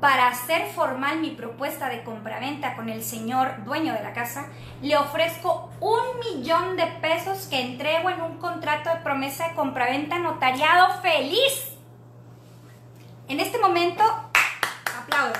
para 0.00 0.28
hacer 0.28 0.68
formal 0.68 1.20
mi 1.20 1.32
propuesta 1.32 1.90
de 1.90 2.02
compraventa 2.02 2.76
con 2.76 2.88
el 2.88 3.02
señor 3.02 3.64
dueño 3.64 3.92
de 3.92 4.02
la 4.02 4.14
casa, 4.14 4.46
le 4.80 4.96
ofrezco 4.96 5.70
un 5.80 6.18
millón 6.18 6.76
de 6.76 6.86
pesos 6.86 7.46
que 7.48 7.60
entrego 7.60 8.08
en 8.08 8.22
un 8.22 8.38
contrato 8.38 8.88
de 8.88 8.96
promesa 8.96 9.48
de 9.48 9.54
compraventa 9.54 10.18
notariado 10.18 11.00
feliz. 11.02 11.72
En 13.28 13.38
este 13.38 13.58
momento, 13.58 14.02
aplaudo. 14.98 15.34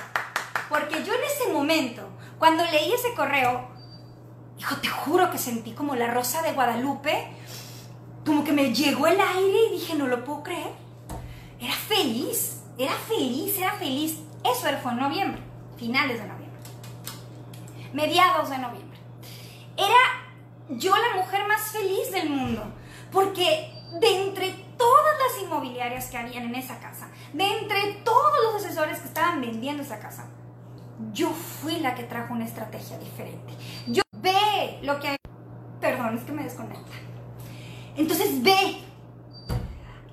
Porque 0.69 1.03
yo 1.03 1.15
en 1.15 1.25
ese 1.25 1.53
momento, 1.53 2.09
cuando 2.39 2.65
leí 2.65 2.93
ese 2.93 3.15
correo, 3.15 3.76
hijo, 4.59 4.77
te 4.77 4.89
juro 4.89 5.31
que 5.31 5.39
sentí 5.39 5.73
como 5.73 5.95
la 5.95 6.09
rosa 6.09 6.43
de 6.43 6.53
Guadalupe, 6.53 7.29
como 8.25 8.45
que 8.45 8.53
me 8.53 8.75
llegó 8.75 9.07
el 9.07 9.21
aire 9.21 9.59
y 9.69 9.73
dije, 9.73 9.95
no 9.95 10.07
lo 10.07 10.25
puedo 10.25 10.43
creer. 10.43 10.73
Era 11.61 11.75
feliz, 11.75 12.63
era 12.79 12.93
feliz, 12.93 13.59
era 13.59 13.73
feliz. 13.73 14.19
Eso 14.45 14.67
fue 14.83 14.93
en 14.93 14.99
noviembre, 14.99 15.43
finales 15.77 16.21
de 16.21 16.29
noviembre, 16.29 16.61
mediados 17.93 18.51
de 18.51 18.59
noviembre. 18.59 18.99
Era 19.77 20.27
yo 20.69 20.95
la 20.97 21.17
mujer 21.17 21.47
más 21.47 21.63
feliz 21.71 22.11
del 22.13 22.31
mundo, 22.31 22.65
porque 23.13 23.73
de 24.01 24.23
entre 24.23 24.53
todas 24.77 25.15
las 25.19 25.43
inmobiliarias 25.43 26.11
que 26.11 26.19
habían 26.19 26.45
en 26.45 26.55
esa 26.55 26.79
casa, 26.81 27.09
de 27.33 27.45
entre 27.45 27.95
todos 28.05 28.33
los 28.45 28.65
asesores 28.65 28.99
que 28.99 29.09
estaban 29.09 29.41
vendiendo 29.41 29.83
esa 29.83 29.99
casa, 29.99 30.27
yo 31.13 31.31
fui 31.31 31.79
la 31.81 31.95
que 31.95 32.05
trajo 32.05 32.33
una 32.33 32.45
estrategia 32.45 32.99
diferente. 32.99 33.53
Yo 33.87 34.03
lo 34.83 34.99
que 35.01 35.09
hay. 35.09 35.17
Perdón, 35.81 36.17
es 36.17 36.25
que 36.25 36.33
me 36.33 36.45
desconecta. 36.45 36.93
Entonces 37.97 38.43
ve. 38.43 38.79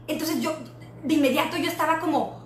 Entonces 0.07 0.41
yo, 0.41 0.55
de 1.03 1.13
inmediato 1.13 1.57
yo 1.57 1.69
estaba 1.69 1.99
como, 1.99 2.43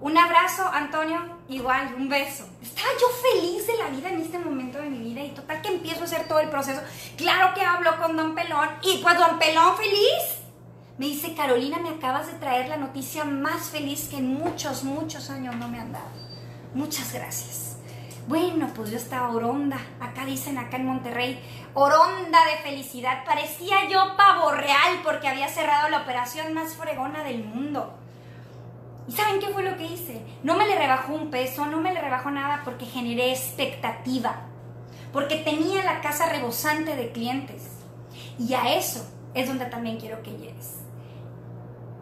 un 0.00 0.16
abrazo, 0.16 0.66
Antonio, 0.72 1.20
igual, 1.48 1.94
un 1.96 2.08
beso. 2.08 2.48
Estaba 2.62 2.88
yo 2.98 3.06
feliz 3.32 3.66
de 3.66 3.76
la 3.76 3.88
vida 3.88 4.08
en 4.08 4.20
este 4.20 4.38
momento 4.38 4.78
de 4.78 4.88
mi 4.88 4.98
vida 4.98 5.22
y 5.22 5.30
total 5.30 5.60
que 5.60 5.68
empiezo 5.68 6.00
a 6.00 6.04
hacer 6.04 6.26
todo 6.26 6.40
el 6.40 6.48
proceso. 6.48 6.80
Claro 7.16 7.52
que 7.54 7.60
hablo 7.60 7.98
con 7.98 8.16
Don 8.16 8.34
Pelón 8.34 8.68
y 8.82 9.02
pues 9.02 9.18
Don 9.18 9.38
Pelón 9.38 9.76
feliz. 9.76 10.40
Me 10.96 11.06
dice, 11.06 11.34
Carolina, 11.34 11.78
me 11.78 11.90
acabas 11.90 12.26
de 12.26 12.34
traer 12.34 12.68
la 12.68 12.76
noticia 12.76 13.24
más 13.24 13.68
feliz 13.68 14.08
que 14.08 14.16
en 14.16 14.34
muchos, 14.34 14.84
muchos 14.84 15.28
años 15.30 15.54
no 15.56 15.68
me 15.68 15.80
han 15.80 15.92
dado. 15.92 16.08
Muchas 16.74 17.12
gracias. 17.12 17.69
Bueno, 18.30 18.68
pues 18.76 18.92
yo 18.92 18.96
estaba 18.96 19.34
oronda, 19.34 19.76
acá 19.98 20.24
dicen 20.24 20.56
acá 20.56 20.76
en 20.76 20.86
Monterrey, 20.86 21.40
oronda 21.74 22.38
de 22.44 22.62
felicidad. 22.62 23.24
Parecía 23.24 23.88
yo 23.88 24.16
pavo 24.16 24.52
real 24.52 25.00
porque 25.02 25.26
había 25.26 25.48
cerrado 25.48 25.88
la 25.88 26.02
operación 26.02 26.54
más 26.54 26.76
fregona 26.76 27.24
del 27.24 27.42
mundo. 27.42 27.92
¿Y 29.08 29.12
saben 29.14 29.40
qué 29.40 29.48
fue 29.48 29.64
lo 29.64 29.76
que 29.76 29.86
hice? 29.86 30.22
No 30.44 30.54
me 30.54 30.68
le 30.68 30.78
rebajó 30.78 31.12
un 31.12 31.32
peso, 31.32 31.66
no 31.66 31.78
me 31.80 31.92
le 31.92 32.00
rebajó 32.00 32.30
nada 32.30 32.62
porque 32.64 32.86
generé 32.86 33.32
expectativa. 33.32 34.42
Porque 35.12 35.34
tenía 35.38 35.82
la 35.82 36.00
casa 36.00 36.28
rebosante 36.28 36.94
de 36.94 37.10
clientes. 37.10 37.68
Y 38.38 38.54
a 38.54 38.76
eso 38.76 39.04
es 39.34 39.48
donde 39.48 39.64
también 39.64 39.98
quiero 39.98 40.22
que 40.22 40.30
llegues. 40.30 40.76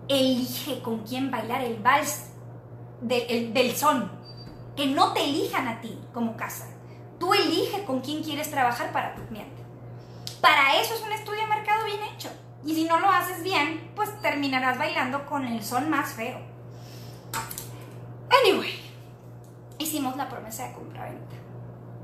Elige 0.08 0.82
con 0.82 1.06
quién 1.06 1.30
bailar 1.30 1.62
el 1.62 1.78
vals 1.78 2.26
del 3.00 3.74
son. 3.74 4.17
Que 4.78 4.86
no 4.86 5.12
te 5.12 5.24
elijan 5.24 5.66
a 5.66 5.80
ti 5.80 5.98
como 6.14 6.36
casa. 6.36 6.68
Tú 7.18 7.34
elige 7.34 7.82
con 7.84 8.00
quién 8.00 8.22
quieres 8.22 8.48
trabajar 8.48 8.92
para 8.92 9.16
tu 9.16 9.26
cliente. 9.26 9.60
Para 10.40 10.80
eso 10.80 10.94
es 10.94 11.02
un 11.02 11.10
estudio 11.10 11.40
de 11.40 11.48
mercado 11.48 11.84
bien 11.84 11.98
hecho. 12.14 12.30
Y 12.64 12.76
si 12.76 12.84
no 12.84 13.00
lo 13.00 13.10
haces 13.10 13.42
bien, 13.42 13.90
pues 13.96 14.08
terminarás 14.22 14.78
bailando 14.78 15.26
con 15.26 15.44
el 15.44 15.64
son 15.64 15.90
más 15.90 16.12
feo. 16.12 16.38
Anyway, 18.30 18.80
hicimos 19.78 20.14
la 20.16 20.28
promesa 20.28 20.68
de 20.68 20.74
compra-venta. 20.74 21.34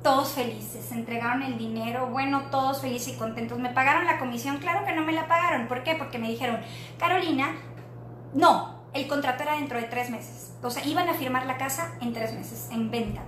Todos 0.02 0.32
felices, 0.32 0.90
entregaron 0.90 1.42
el 1.42 1.56
dinero, 1.56 2.08
bueno, 2.08 2.50
todos 2.50 2.80
felices 2.80 3.14
y 3.14 3.18
contentos. 3.18 3.56
¿Me 3.56 3.70
pagaron 3.70 4.04
la 4.04 4.18
comisión? 4.18 4.58
Claro 4.58 4.84
que 4.84 4.94
no 4.94 5.02
me 5.02 5.12
la 5.12 5.28
pagaron. 5.28 5.68
¿Por 5.68 5.84
qué? 5.84 5.94
Porque 5.94 6.18
me 6.18 6.28
dijeron, 6.28 6.58
Carolina, 6.98 7.54
no, 8.32 8.73
el 8.94 9.08
contrato 9.08 9.42
era 9.42 9.56
dentro 9.56 9.78
de 9.78 9.84
tres 9.84 10.10
meses. 10.10 10.54
O 10.62 10.70
sea, 10.70 10.84
iban 10.84 11.08
a 11.08 11.14
firmar 11.14 11.46
la 11.46 11.58
casa 11.58 11.94
en 12.00 12.12
tres 12.12 12.32
meses, 12.32 12.68
en 12.70 12.90
venta. 12.90 13.22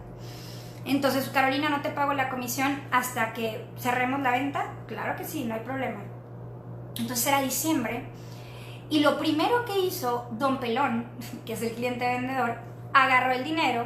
Entonces, 0.85 1.29
Carolina, 1.29 1.69
no 1.69 1.83
te 1.83 1.91
pago 1.91 2.15
la 2.15 2.29
comisión 2.29 2.81
hasta 2.93 3.33
que 3.33 3.67
cerremos 3.77 4.21
la 4.21 4.31
venta. 4.31 4.73
Claro 4.87 5.17
que 5.17 5.25
sí, 5.25 5.45
no 5.45 5.55
hay 5.55 5.61
problema. 5.61 6.05
Entonces 6.97 7.27
era 7.27 7.41
diciembre. 7.41 8.05
Y 8.89 9.01
lo 9.01 9.19
primero 9.19 9.65
que 9.65 9.81
hizo 9.81 10.29
Don 10.33 10.59
Pelón, 10.59 11.07
que 11.45 11.55
es 11.55 11.63
el 11.63 11.73
cliente 11.73 12.07
vendedor, 12.07 12.59
agarró 12.95 13.33
el 13.33 13.45
dinero 13.45 13.85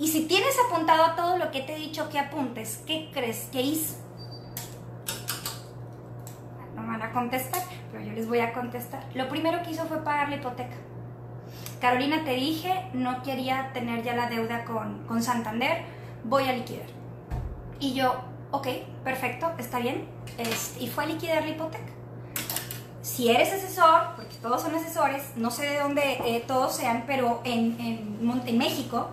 y 0.00 0.08
si 0.08 0.26
tienes 0.26 0.56
apuntado 0.66 1.16
todo 1.16 1.38
lo 1.38 1.50
que 1.50 1.62
te 1.62 1.74
he 1.74 1.78
dicho 1.78 2.08
que 2.08 2.18
apuntes, 2.20 2.82
¿qué 2.86 3.10
crees 3.12 3.48
que 3.50 3.62
hizo? 3.62 3.96
No 6.76 6.86
van 6.86 7.02
a 7.02 7.12
contestar, 7.12 7.62
pero 7.90 8.04
yo 8.04 8.12
les 8.12 8.28
voy 8.28 8.38
a 8.38 8.52
contestar. 8.52 9.04
Lo 9.14 9.28
primero 9.28 9.60
que 9.62 9.72
hizo 9.72 9.84
fue 9.86 10.04
pagar 10.04 10.28
la 10.28 10.36
hipoteca. 10.36 10.76
Carolina, 11.80 12.24
te 12.24 12.34
dije, 12.34 12.88
no 12.92 13.22
quería 13.22 13.70
tener 13.72 14.02
ya 14.02 14.14
la 14.14 14.28
deuda 14.28 14.64
con, 14.64 15.06
con 15.06 15.22
Santander, 15.22 15.84
voy 16.24 16.48
a 16.48 16.52
liquidar. 16.52 16.86
Y 17.80 17.94
yo, 17.94 18.16
ok, 18.50 18.66
perfecto, 19.04 19.52
está 19.58 19.78
bien. 19.78 20.08
y 20.80 20.88
fue 20.88 21.04
a 21.04 21.06
liquidar 21.06 21.42
la 21.44 21.50
hipoteca. 21.50 21.92
Si 23.02 23.30
eres 23.30 23.52
asesor, 23.52 24.14
porque 24.16 24.36
todos 24.36 24.62
son 24.62 24.74
asesores, 24.74 25.36
no 25.36 25.50
sé 25.50 25.66
de 25.66 25.78
dónde 25.78 26.18
eh, 26.24 26.44
todos 26.46 26.76
sean, 26.76 27.04
pero 27.06 27.40
en, 27.44 27.78
en, 27.80 28.42
en 28.46 28.58
México, 28.58 29.08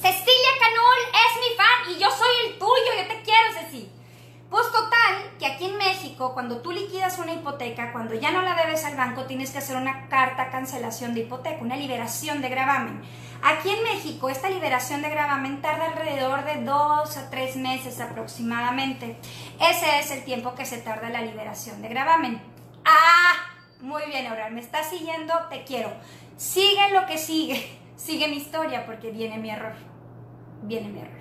Cecilia 0.00 0.50
Canul 0.60 1.00
es 1.12 1.40
mi 1.40 1.56
fan 1.56 1.96
y 1.96 2.00
yo 2.00 2.08
soy 2.10 2.28
el 2.46 2.58
tuyo, 2.58 3.02
yo 3.02 3.08
te 3.08 3.22
quiero, 3.22 3.52
Ceci. 3.52 3.97
Pues 4.50 4.66
total, 4.72 5.36
que 5.38 5.46
aquí 5.46 5.66
en 5.66 5.76
México, 5.76 6.32
cuando 6.32 6.62
tú 6.62 6.72
liquidas 6.72 7.18
una 7.18 7.34
hipoteca, 7.34 7.92
cuando 7.92 8.14
ya 8.14 8.30
no 8.30 8.40
la 8.40 8.54
debes 8.54 8.82
al 8.86 8.96
banco, 8.96 9.24
tienes 9.24 9.50
que 9.50 9.58
hacer 9.58 9.76
una 9.76 10.08
carta 10.08 10.48
cancelación 10.50 11.12
de 11.12 11.20
hipoteca, 11.20 11.60
una 11.60 11.76
liberación 11.76 12.40
de 12.40 12.48
gravamen. 12.48 13.02
Aquí 13.42 13.68
en 13.68 13.82
México, 13.84 14.30
esta 14.30 14.48
liberación 14.48 15.02
de 15.02 15.10
gravamen 15.10 15.60
tarda 15.60 15.86
alrededor 15.86 16.44
de 16.44 16.64
dos 16.64 17.16
a 17.18 17.28
tres 17.28 17.56
meses 17.56 18.00
aproximadamente. 18.00 19.18
Ese 19.60 19.98
es 19.98 20.10
el 20.12 20.24
tiempo 20.24 20.54
que 20.54 20.64
se 20.64 20.78
tarda 20.78 21.10
la 21.10 21.20
liberación 21.20 21.82
de 21.82 21.88
gravamen. 21.88 22.40
Ah, 22.86 23.34
muy 23.80 24.04
bien, 24.06 24.26
Aurora, 24.26 24.48
me 24.48 24.60
estás 24.60 24.88
siguiendo, 24.88 25.34
te 25.50 25.64
quiero. 25.64 25.92
Sigue 26.38 26.90
lo 26.90 27.04
que 27.04 27.18
sigue, 27.18 27.78
sigue 27.96 28.28
mi 28.28 28.38
historia 28.38 28.86
porque 28.86 29.10
viene 29.10 29.36
mi 29.36 29.50
error. 29.50 29.74
Viene 30.62 30.88
mi 30.88 31.00
error. 31.00 31.18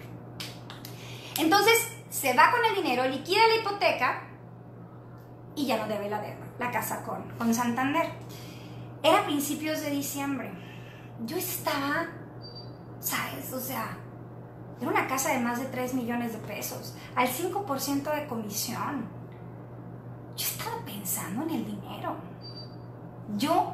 Entonces, 1.37 1.96
se 2.10 2.34
va 2.34 2.52
con 2.52 2.63
el 2.65 2.76
dinero, 2.76 3.08
liquida 3.08 3.48
la 3.48 3.62
hipoteca 3.62 4.24
y 5.56 5.65
ya 5.65 5.78
no 5.78 5.88
debe 5.88 6.10
la 6.10 6.22
deuda, 6.22 6.46
la 6.60 6.72
casa 6.72 7.04
con, 7.04 7.24
con 7.38 7.54
Santander. 7.54 8.12
Era 9.04 9.26
principios 9.26 9.82
de 9.82 9.89
diciembre. 9.89 10.52
Yo 11.26 11.38
estaba, 11.38 12.08
¿sabes? 13.00 13.52
O 13.54 13.60
sea, 13.60 13.98
era 14.80 14.89
una 14.89 15.08
casa 15.08 15.34
de 15.34 15.39
más 15.39 15.60
de 15.60 15.65
3 15.65 15.96
millones 15.96 16.34
de 16.34 16.39
pesos, 16.39 16.96
al 17.15 17.28
5% 17.28 18.13
de 18.13 18.28
comisión. 18.28 19.10
Yo 20.36 20.46
estaba 20.46 20.86
pensando 20.86 21.43
en 21.43 21.50
el 21.50 21.65
dinero. 21.65 22.15
Yo 23.36 23.74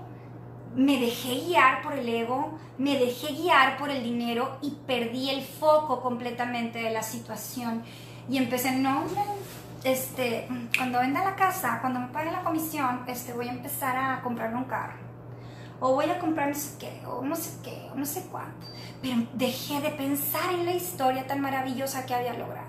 me 0.76 1.00
dejé 1.00 1.42
guiar 1.46 1.82
por 1.84 1.94
el 1.94 2.08
ego, 2.08 2.58
me 2.78 2.98
dejé 2.98 3.34
guiar 3.34 3.78
por 3.78 3.90
el 3.90 4.04
dinero 4.04 4.58
y 4.62 4.72
perdí 4.88 5.30
el 5.30 5.44
foco 5.44 6.02
completamente 6.02 6.80
de 6.80 6.92
la 6.92 7.04
situación. 7.04 7.84
Y 8.30 8.38
empecé, 8.38 8.72
no, 8.72 9.04
este, 9.84 10.48
cuando 10.78 11.00
venda 11.00 11.24
la 11.24 11.36
casa, 11.36 11.80
cuando 11.82 12.00
me 12.00 12.08
pague 12.08 12.32
la 12.32 12.44
comisión, 12.44 13.04
este, 13.08 13.34
voy 13.34 13.48
a 13.48 13.52
empezar 13.52 13.96
a 13.98 14.22
comprarme 14.22 14.58
un 14.58 14.66
carro. 14.66 15.04
O 15.80 15.96
voy 15.96 16.10
a 16.10 16.18
comprar 16.18 16.48
no 16.48 16.56
sé 16.56 16.78
qué, 16.80 17.04
o 17.06 17.22
no 17.22 17.36
sé 17.36 17.60
qué, 17.62 17.90
o 17.92 17.96
no 17.96 18.06
sé 18.06 18.28
cuánto. 18.32 18.68
Pero 19.02 19.18
dejé 19.34 19.82
de 19.82 19.90
pensar 19.90 20.54
en 20.54 20.66
la 20.66 20.74
historia 20.74 21.28
tan 21.28 21.42
maravillosa 21.42 22.06
que 22.06 22.14
había 22.14 22.34
logrado. 22.34 22.68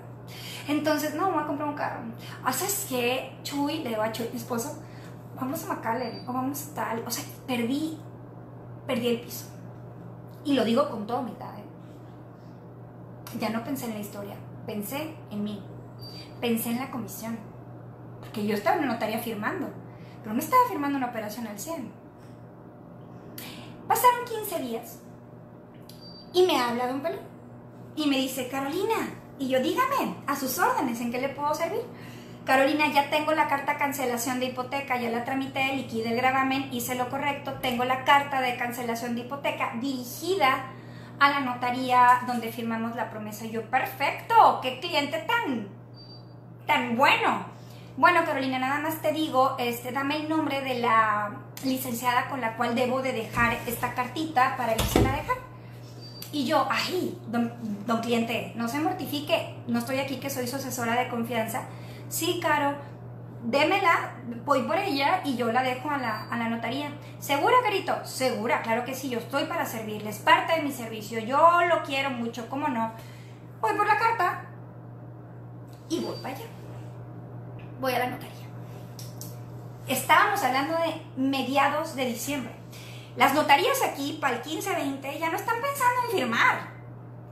Entonces, 0.67 1.15
no, 1.15 1.31
voy 1.31 1.43
a 1.43 1.47
comprar 1.47 1.69
un 1.69 1.75
carro. 1.75 2.01
O 2.45 2.51
¿sabes 2.51 2.87
qué? 2.89 3.37
Chuy, 3.43 3.79
le 3.79 3.89
digo 3.89 4.01
a 4.01 4.11
Chuy, 4.11 4.29
mi 4.31 4.37
esposo, 4.37 4.81
vamos 5.39 5.63
a 5.63 5.73
McAllen, 5.73 6.27
o 6.27 6.33
vamos 6.33 6.69
a 6.71 6.75
tal. 6.75 7.03
O 7.05 7.11
sea, 7.11 7.23
perdí, 7.47 7.97
perdí 8.85 9.07
el 9.07 9.21
piso. 9.21 9.45
Y 10.43 10.53
lo 10.53 10.65
digo 10.65 10.89
con 10.89 11.07
toda 11.07 11.19
humildad. 11.19 11.57
¿eh? 11.57 11.63
Ya 13.39 13.49
no 13.49 13.63
pensé 13.63 13.85
en 13.85 13.93
la 13.93 13.99
historia, 13.99 14.35
pensé 14.65 15.15
en 15.31 15.43
mí, 15.43 15.63
pensé 16.41 16.71
en 16.71 16.79
la 16.79 16.91
comisión, 16.91 17.37
porque 18.19 18.45
yo 18.45 18.55
estaba 18.55 18.77
en 18.77 18.83
una 18.83 18.93
notaría 18.93 19.19
firmando, 19.19 19.69
pero 20.21 20.33
no 20.33 20.39
estaba 20.39 20.61
firmando 20.69 20.97
una 20.97 21.07
operación 21.07 21.47
al 21.47 21.59
100. 21.59 21.91
Pasaron 23.87 24.25
15 24.25 24.59
días 24.61 24.99
y 26.33 26.43
me 26.43 26.59
habla 26.59 26.87
Don 26.87 27.01
Pelón 27.01 27.19
y 27.95 28.07
me 28.07 28.17
dice, 28.17 28.47
Carolina, 28.47 28.95
y 29.37 29.47
yo 29.47 29.59
dígame, 29.61 30.15
a 30.27 30.35
sus 30.35 30.57
órdenes, 30.57 30.99
¿en 31.01 31.11
qué 31.11 31.21
le 31.21 31.29
puedo 31.29 31.53
servir? 31.53 31.81
Carolina, 32.45 32.91
ya 32.93 33.09
tengo 33.09 33.31
la 33.31 33.47
carta 33.47 33.77
cancelación 33.77 34.39
de 34.39 34.47
hipoteca, 34.47 35.01
ya 35.01 35.09
la 35.09 35.25
tramité, 35.25 35.75
liquide 35.75 36.09
el 36.09 36.17
gravamen, 36.17 36.71
hice 36.71 36.93
lo 36.95 37.09
correcto, 37.09 37.53
tengo 37.53 37.85
la 37.85 38.03
carta 38.03 38.39
de 38.41 38.55
cancelación 38.55 39.15
de 39.15 39.21
hipoteca 39.21 39.73
dirigida 39.81 40.71
a 41.19 41.29
la 41.29 41.39
notaría 41.39 42.21
donde 42.27 42.51
firmamos 42.51 42.95
la 42.95 43.09
promesa. 43.09 43.45
Yo, 43.45 43.63
perfecto, 43.69 44.59
qué 44.61 44.79
cliente 44.79 45.19
tan, 45.19 45.67
tan 46.65 46.97
bueno. 46.97 47.45
Bueno, 47.97 48.25
Carolina, 48.25 48.59
nada 48.59 48.79
más 48.79 49.01
te 49.01 49.11
digo, 49.11 49.55
este, 49.57 49.91
dame 49.91 50.17
el 50.17 50.29
nombre 50.29 50.61
de 50.61 50.79
la 50.79 51.31
licenciada 51.63 52.27
con 52.27 52.41
la 52.41 52.57
cual 52.57 52.75
debo 52.75 53.01
de 53.01 53.13
dejar 53.13 53.57
esta 53.67 53.93
cartita 53.93 54.57
para 54.57 54.73
irse 54.73 54.99
a 54.99 55.13
dejar. 55.13 55.37
Y 56.31 56.45
yo, 56.45 56.67
ay, 56.69 57.17
don, 57.27 57.53
don 57.85 58.01
cliente, 58.01 58.51
no 58.55 58.67
se 58.67 58.79
mortifique, 58.79 59.55
no 59.67 59.79
estoy 59.79 59.99
aquí 59.99 60.17
que 60.17 60.29
soy 60.29 60.47
su 60.47 60.57
asesora 60.57 60.99
de 60.99 61.07
confianza 61.07 61.61
sí, 62.09 62.39
Caro, 62.41 62.75
démela, 63.45 64.15
voy 64.43 64.63
por 64.63 64.77
ella 64.77 65.21
y 65.23 65.35
yo 65.35 65.51
la 65.51 65.61
dejo 65.61 65.89
a 65.89 65.97
la, 65.97 66.23
a 66.29 66.37
la, 66.37 66.49
notaría. 66.49 66.91
¿Segura, 67.19 67.55
Carito? 67.63 68.05
Segura, 68.05 68.61
claro 68.61 68.85
que 68.85 68.95
sí, 68.95 69.09
yo 69.09 69.19
estoy 69.19 69.45
para 69.45 69.65
servirles, 69.65 70.19
parte 70.19 70.55
de 70.55 70.61
mi 70.61 70.71
servicio, 70.71 71.19
yo 71.19 71.61
lo 71.69 71.83
quiero 71.83 72.09
mucho, 72.09 72.49
¿cómo 72.49 72.67
no? 72.67 72.91
Voy 73.61 73.73
por 73.75 73.87
la 73.87 73.97
carta 73.97 74.45
y 75.89 75.99
voy 75.99 76.15
para 76.21 76.35
allá. 76.35 76.45
Voy 77.79 77.93
a 77.93 77.99
la 77.99 78.07
notaría. 78.07 78.31
Estábamos 79.87 80.43
hablando 80.43 80.75
de 80.77 81.01
mediados 81.15 81.95
de 81.95 82.05
diciembre. 82.05 82.53
Las 83.15 83.33
notarías 83.33 83.81
aquí 83.83 84.17
para 84.19 84.37
el 84.37 84.43
15-20 84.43 85.19
ya 85.19 85.29
no 85.29 85.37
están 85.37 85.61
pensando 85.61 86.01
en 86.05 86.11
firmar. 86.11 86.75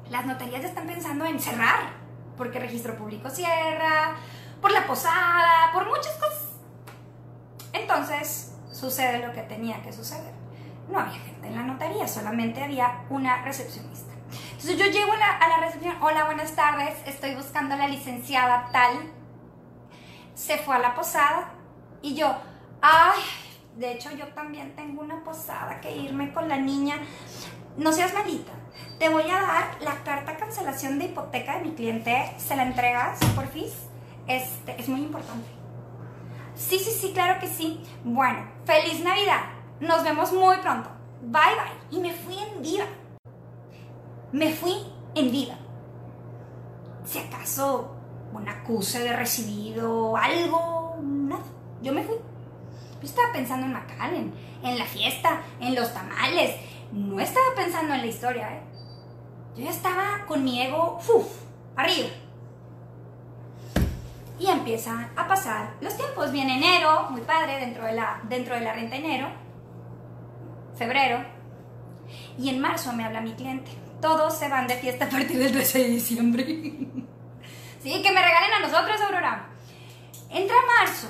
Las 0.09 0.25
notarías 0.25 0.63
están 0.63 0.85
pensando 0.85 1.25
en 1.25 1.39
cerrar, 1.39 1.91
porque 2.37 2.59
registro 2.59 2.95
público 2.95 3.29
cierra, 3.29 4.15
por 4.63 4.71
la 4.71 4.87
posada, 4.87 5.73
por 5.73 5.85
muchas 5.85 6.15
cosas. 6.15 6.47
Entonces 7.73 8.55
sucede 8.71 9.19
lo 9.19 9.33
que 9.33 9.41
tenía 9.41 9.83
que 9.83 9.91
suceder. 9.91 10.33
No 10.87 10.99
había 10.99 11.19
gente 11.19 11.47
en 11.47 11.55
la 11.55 11.63
notaría, 11.63 12.07
solamente 12.07 12.63
había 12.63 13.03
una 13.09 13.43
recepcionista. 13.43 14.13
Entonces 14.51 14.77
yo 14.77 14.85
llego 14.85 15.11
a 15.11 15.17
la, 15.17 15.57
recepción, 15.59 16.01
hola, 16.01 16.23
buenas 16.23 16.55
tardes, 16.55 16.95
estoy 17.05 17.35
buscando 17.35 17.75
a 17.75 17.77
la 17.77 17.89
licenciada 17.89 18.69
tal. 18.71 19.11
Se 20.33 20.57
fue 20.57 20.77
a 20.77 20.79
la 20.79 20.95
posada 20.95 21.51
y 22.01 22.15
yo, 22.15 22.33
ay, 22.81 23.19
de 23.75 23.91
hecho 23.91 24.11
yo 24.11 24.29
también 24.29 24.77
tengo 24.77 25.01
una 25.01 25.25
posada 25.25 25.81
que 25.81 25.93
irme 25.93 26.31
con 26.31 26.47
la 26.47 26.55
niña. 26.55 26.95
No 27.75 27.91
seas 27.91 28.13
malita, 28.13 28.53
te 28.97 29.09
voy 29.09 29.29
a 29.29 29.41
dar 29.41 29.81
la 29.81 30.03
carta 30.05 30.37
cancelación 30.37 30.99
de 30.99 31.05
hipoteca 31.05 31.57
de 31.57 31.65
mi 31.65 31.73
cliente, 31.73 32.33
se 32.37 32.55
la 32.55 32.63
entregas, 32.63 33.19
por 33.35 33.47
fin 33.49 33.65
este, 34.27 34.79
es 34.79 34.87
muy 34.87 35.01
importante. 35.01 35.47
Sí, 36.55 36.77
sí, 36.79 36.91
sí, 36.91 37.11
claro 37.13 37.39
que 37.39 37.47
sí. 37.47 37.81
Bueno, 38.03 38.45
feliz 38.65 39.03
Navidad. 39.03 39.41
Nos 39.79 40.03
vemos 40.03 40.31
muy 40.31 40.57
pronto. 40.57 40.89
Bye, 41.21 41.55
bye. 41.55 41.97
Y 41.97 41.99
me 41.99 42.13
fui 42.13 42.37
en 42.37 42.61
vida. 42.61 42.85
Me 44.31 44.51
fui 44.53 44.75
en 45.15 45.31
vida. 45.31 45.57
Si 47.05 47.19
acaso 47.19 47.95
un 48.33 48.47
acuse 48.47 48.99
de 48.99 49.15
recibido, 49.15 50.15
algo, 50.15 50.97
nada. 51.01 51.43
Yo 51.81 51.91
me 51.91 52.03
fui. 52.03 52.15
Yo 52.15 53.07
estaba 53.07 53.33
pensando 53.33 53.65
en 53.65 53.73
McAllen, 53.73 54.33
en 54.63 54.79
la 54.79 54.85
fiesta, 54.85 55.41
en 55.59 55.75
los 55.75 55.93
tamales. 55.93 56.55
No 56.91 57.19
estaba 57.19 57.47
pensando 57.55 57.93
en 57.93 58.01
la 58.01 58.07
historia, 58.07 58.53
¿eh? 58.55 58.61
Yo 59.55 59.65
ya 59.65 59.71
estaba 59.71 60.25
con 60.25 60.43
mi 60.43 60.61
ego, 60.61 60.99
uf, 61.13 61.27
arriba 61.75 62.07
y 64.43 64.49
empiezan 64.49 65.09
a 65.15 65.27
pasar 65.27 65.75
los 65.79 65.95
tiempos. 65.95 66.31
Viene 66.31 66.57
enero, 66.57 67.07
muy 67.09 67.21
padre, 67.21 67.59
dentro 67.59 67.85
de 67.85 67.93
la, 67.93 68.21
dentro 68.27 68.55
de 68.55 68.61
la 68.61 68.73
renta 68.73 68.95
enero, 68.97 69.29
febrero, 70.77 71.23
y 72.37 72.49
en 72.49 72.59
marzo 72.59 72.91
me 72.93 73.05
habla 73.05 73.21
mi 73.21 73.33
cliente. 73.33 73.71
Todos 74.01 74.37
se 74.37 74.49
van 74.49 74.67
de 74.67 74.75
fiesta 74.75 75.05
a 75.05 75.09
partir 75.09 75.37
del 75.37 75.53
13 75.53 75.79
de 75.79 75.87
diciembre. 75.87 76.43
sí, 77.83 78.01
que 78.01 78.11
me 78.11 78.21
regalen 78.21 78.53
a 78.53 78.59
nosotros, 78.67 78.99
Aurora. 79.01 79.49
Entra 80.29 80.55
marzo 80.79 81.07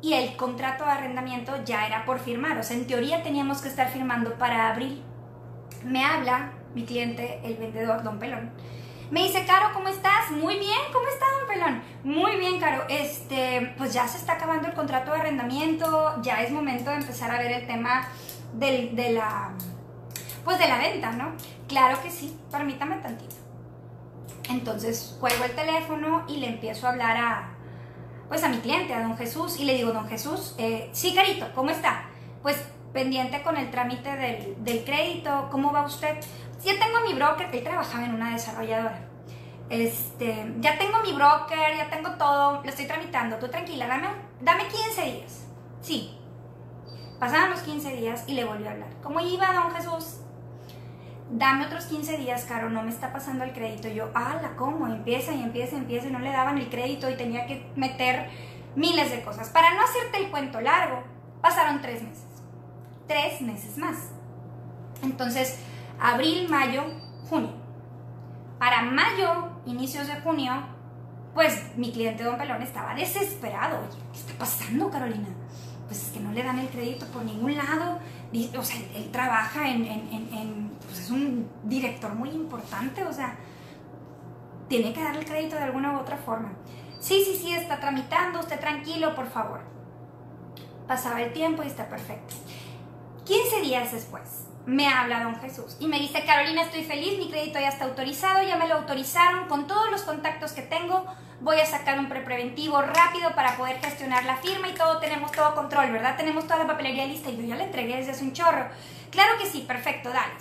y 0.00 0.14
el 0.14 0.34
contrato 0.36 0.84
de 0.84 0.92
arrendamiento 0.92 1.62
ya 1.64 1.86
era 1.86 2.06
por 2.06 2.20
firmar. 2.20 2.56
O 2.58 2.62
sea, 2.62 2.76
en 2.76 2.86
teoría 2.86 3.22
teníamos 3.22 3.60
que 3.60 3.68
estar 3.68 3.90
firmando 3.90 4.38
para 4.38 4.70
abril. 4.70 5.02
Me 5.84 6.04
habla 6.04 6.52
mi 6.74 6.84
cliente, 6.84 7.40
el 7.44 7.56
vendedor, 7.56 8.02
don 8.02 8.18
Pelón 8.18 8.50
me 9.10 9.22
dice, 9.22 9.44
Caro, 9.46 9.72
¿cómo 9.72 9.88
estás? 9.88 10.30
Muy 10.30 10.58
bien, 10.58 10.78
¿cómo 10.92 11.06
estás, 11.06 11.28
don 11.38 11.48
Pelón? 11.48 11.82
Muy 12.02 12.36
bien, 12.36 12.58
Caro. 12.58 12.84
Este, 12.88 13.74
pues 13.78 13.92
ya 13.92 14.08
se 14.08 14.18
está 14.18 14.34
acabando 14.34 14.68
el 14.68 14.74
contrato 14.74 15.12
de 15.12 15.18
arrendamiento, 15.18 16.20
ya 16.22 16.42
es 16.42 16.50
momento 16.50 16.90
de 16.90 16.96
empezar 16.96 17.30
a 17.30 17.38
ver 17.38 17.52
el 17.52 17.66
tema 17.66 18.08
de 18.52 19.12
la, 19.12 19.52
pues 20.44 20.58
de 20.58 20.68
la 20.68 20.78
venta, 20.78 21.12
¿no? 21.12 21.32
Claro 21.68 22.02
que 22.02 22.10
sí, 22.10 22.36
permítame 22.50 22.96
tantito. 22.96 23.36
Entonces, 24.48 25.16
cuelgo 25.20 25.44
el 25.44 25.52
teléfono 25.52 26.24
y 26.28 26.38
le 26.38 26.48
empiezo 26.48 26.86
a 26.86 26.90
hablar 26.90 27.16
a, 27.16 27.48
pues 28.28 28.42
a 28.44 28.48
mi 28.48 28.58
cliente, 28.58 28.94
a 28.94 29.02
don 29.02 29.16
Jesús, 29.16 29.58
y 29.58 29.64
le 29.64 29.74
digo, 29.74 29.92
don 29.92 30.08
Jesús, 30.08 30.54
eh, 30.58 30.88
sí, 30.92 31.14
Carito, 31.14 31.46
¿cómo 31.54 31.70
está? 31.70 32.04
Pues 32.42 32.56
pendiente 32.92 33.42
con 33.42 33.56
el 33.56 33.70
trámite 33.70 34.16
del, 34.16 34.64
del 34.64 34.84
crédito, 34.84 35.48
¿cómo 35.50 35.72
va 35.72 35.84
usted? 35.84 36.16
Ya 36.64 36.72
tengo 36.78 37.00
mi 37.06 37.14
broker, 37.14 37.48
él 37.52 37.62
trabajaba 37.62 38.04
en 38.04 38.14
una 38.14 38.32
desarrolladora. 38.32 38.98
Este, 39.68 40.54
ya 40.60 40.78
tengo 40.78 41.00
mi 41.00 41.12
broker, 41.12 41.76
ya 41.76 41.90
tengo 41.90 42.12
todo, 42.12 42.62
lo 42.62 42.68
estoy 42.68 42.86
tramitando, 42.86 43.36
tú 43.36 43.48
tranquila, 43.48 43.86
dame, 43.86 44.08
dame 44.40 44.68
15 44.68 45.02
días. 45.02 45.46
Sí. 45.80 46.18
Pasaban 47.18 47.50
los 47.50 47.60
15 47.60 47.96
días 47.96 48.24
y 48.26 48.34
le 48.34 48.44
volvió 48.44 48.68
a 48.68 48.72
hablar. 48.72 48.90
¿Cómo 49.02 49.20
iba, 49.20 49.52
don 49.52 49.70
Jesús? 49.72 50.20
Dame 51.30 51.66
otros 51.66 51.86
15 51.86 52.18
días, 52.18 52.44
Caro, 52.44 52.70
no 52.70 52.82
me 52.82 52.90
está 52.90 53.12
pasando 53.12 53.42
el 53.42 53.52
crédito. 53.52 53.88
yo, 53.88 54.10
ala, 54.14 54.54
¿cómo? 54.56 54.86
Empieza 54.86 55.32
y 55.32 55.42
empieza 55.42 55.74
y 55.74 55.78
empieza 55.78 56.06
y 56.08 56.12
no 56.12 56.20
le 56.20 56.30
daban 56.30 56.58
el 56.58 56.68
crédito 56.68 57.10
y 57.10 57.16
tenía 57.16 57.46
que 57.46 57.68
meter 57.74 58.30
miles 58.76 59.10
de 59.10 59.22
cosas. 59.22 59.48
Para 59.48 59.74
no 59.74 59.82
hacerte 59.82 60.18
el 60.18 60.30
cuento 60.30 60.60
largo, 60.60 61.02
pasaron 61.40 61.80
tres 61.80 62.02
meses. 62.02 62.26
Tres 63.08 63.40
meses 63.40 63.76
más. 63.78 63.96
Entonces, 65.02 65.58
abril, 66.00 66.48
mayo, 66.48 66.82
junio. 67.28 67.52
Para 68.58 68.82
mayo, 68.82 69.48
inicios 69.66 70.06
de 70.06 70.20
junio, 70.20 70.52
pues 71.34 71.76
mi 71.76 71.92
cliente 71.92 72.24
Don 72.24 72.38
Pelón 72.38 72.62
estaba 72.62 72.94
desesperado. 72.94 73.78
¿qué 74.12 74.18
está 74.18 74.32
pasando, 74.38 74.90
Carolina? 74.90 75.28
Pues 75.86 76.06
es 76.06 76.12
que 76.12 76.20
no 76.20 76.32
le 76.32 76.42
dan 76.42 76.58
el 76.58 76.68
crédito 76.68 77.06
por 77.06 77.24
ningún 77.24 77.56
lado. 77.56 77.98
O 78.58 78.62
sea, 78.62 78.76
él 78.94 79.10
trabaja 79.12 79.68
en, 79.68 79.84
en, 79.84 80.70
pues 80.86 81.00
es 81.00 81.10
un 81.10 81.48
director 81.64 82.14
muy 82.14 82.30
importante, 82.30 83.04
o 83.04 83.12
sea, 83.12 83.36
tiene 84.68 84.92
que 84.92 85.02
darle 85.02 85.20
el 85.20 85.26
crédito 85.26 85.56
de 85.56 85.62
alguna 85.62 85.92
u 85.92 86.00
otra 86.00 86.16
forma. 86.16 86.52
Sí, 86.98 87.22
sí, 87.24 87.36
sí, 87.36 87.52
está 87.52 87.78
tramitando, 87.78 88.40
usted 88.40 88.58
tranquilo, 88.58 89.14
por 89.14 89.28
favor. 89.28 89.60
Pasaba 90.88 91.22
el 91.22 91.32
tiempo 91.32 91.62
y 91.62 91.66
está 91.66 91.88
perfecto. 91.88 92.34
15 93.24 93.60
días 93.60 93.92
después, 93.92 94.45
me 94.66 94.88
habla 94.88 95.22
don 95.22 95.40
Jesús 95.40 95.76
y 95.78 95.86
me 95.86 95.98
dice, 95.98 96.24
Carolina, 96.24 96.62
estoy 96.62 96.82
feliz, 96.82 97.18
mi 97.18 97.30
crédito 97.30 97.60
ya 97.60 97.68
está 97.68 97.84
autorizado, 97.84 98.46
ya 98.46 98.56
me 98.56 98.66
lo 98.66 98.74
autorizaron, 98.74 99.48
con 99.48 99.66
todos 99.66 99.90
los 99.90 100.02
contactos 100.02 100.52
que 100.52 100.62
tengo, 100.62 101.06
voy 101.40 101.60
a 101.60 101.66
sacar 101.66 101.98
un 101.98 102.08
prepreventivo 102.08 102.82
rápido 102.82 103.32
para 103.34 103.56
poder 103.56 103.80
gestionar 103.80 104.24
la 104.24 104.36
firma 104.36 104.68
y 104.68 104.74
todo, 104.74 104.98
tenemos 104.98 105.30
todo 105.30 105.54
control, 105.54 105.92
¿verdad? 105.92 106.16
Tenemos 106.16 106.44
toda 106.44 106.58
la 106.58 106.66
papelería 106.66 107.06
lista 107.06 107.30
y 107.30 107.36
yo 107.36 107.42
ya 107.44 107.56
la 107.56 107.64
entregué 107.64 107.96
desde 107.96 108.10
hace 108.10 108.24
un 108.24 108.32
chorro. 108.32 108.66
Claro 109.10 109.38
que 109.38 109.46
sí, 109.46 109.64
perfecto, 109.66 110.10
dale. 110.10 110.34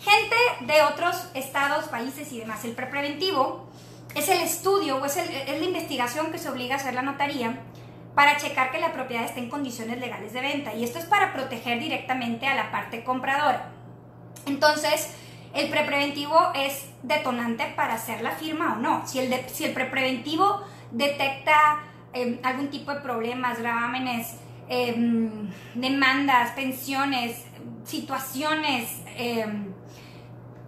Gente 0.00 0.36
de 0.60 0.82
otros 0.82 1.28
estados, 1.34 1.84
países 1.84 2.32
y 2.32 2.40
demás, 2.40 2.64
el 2.64 2.72
prepreventivo 2.72 3.68
es 4.16 4.28
el 4.28 4.40
estudio 4.40 4.96
o 4.96 5.04
es, 5.04 5.16
es 5.16 5.60
la 5.60 5.64
investigación 5.64 6.32
que 6.32 6.38
se 6.38 6.48
obliga 6.48 6.74
a 6.74 6.78
hacer 6.78 6.94
la 6.94 7.02
notaría 7.02 7.60
para 8.14 8.36
checar 8.36 8.70
que 8.70 8.78
la 8.78 8.92
propiedad 8.92 9.24
esté 9.24 9.40
en 9.40 9.48
condiciones 9.48 9.98
legales 9.98 10.32
de 10.32 10.40
venta. 10.40 10.74
Y 10.74 10.84
esto 10.84 10.98
es 10.98 11.06
para 11.06 11.32
proteger 11.32 11.78
directamente 11.78 12.46
a 12.46 12.54
la 12.54 12.70
parte 12.70 13.04
compradora. 13.04 13.70
Entonces, 14.46 15.14
el 15.54 15.68
prepreventivo 15.68 16.38
es 16.54 16.86
detonante 17.02 17.72
para 17.76 17.94
hacer 17.94 18.22
la 18.22 18.32
firma 18.32 18.74
o 18.74 18.76
no. 18.76 19.06
Si 19.06 19.18
el, 19.18 19.72
prepreventivo 19.72 20.62
detecta 20.90 21.80
em, 22.12 22.38
algún 22.42 22.68
tipo 22.68 22.92
de 22.92 23.00
problemas, 23.00 23.58
gravámenes, 23.58 24.36
em, 24.68 25.50
demandas, 25.74 26.52
pensiones, 26.52 27.44
situaciones 27.84 29.02
em, 29.16 29.72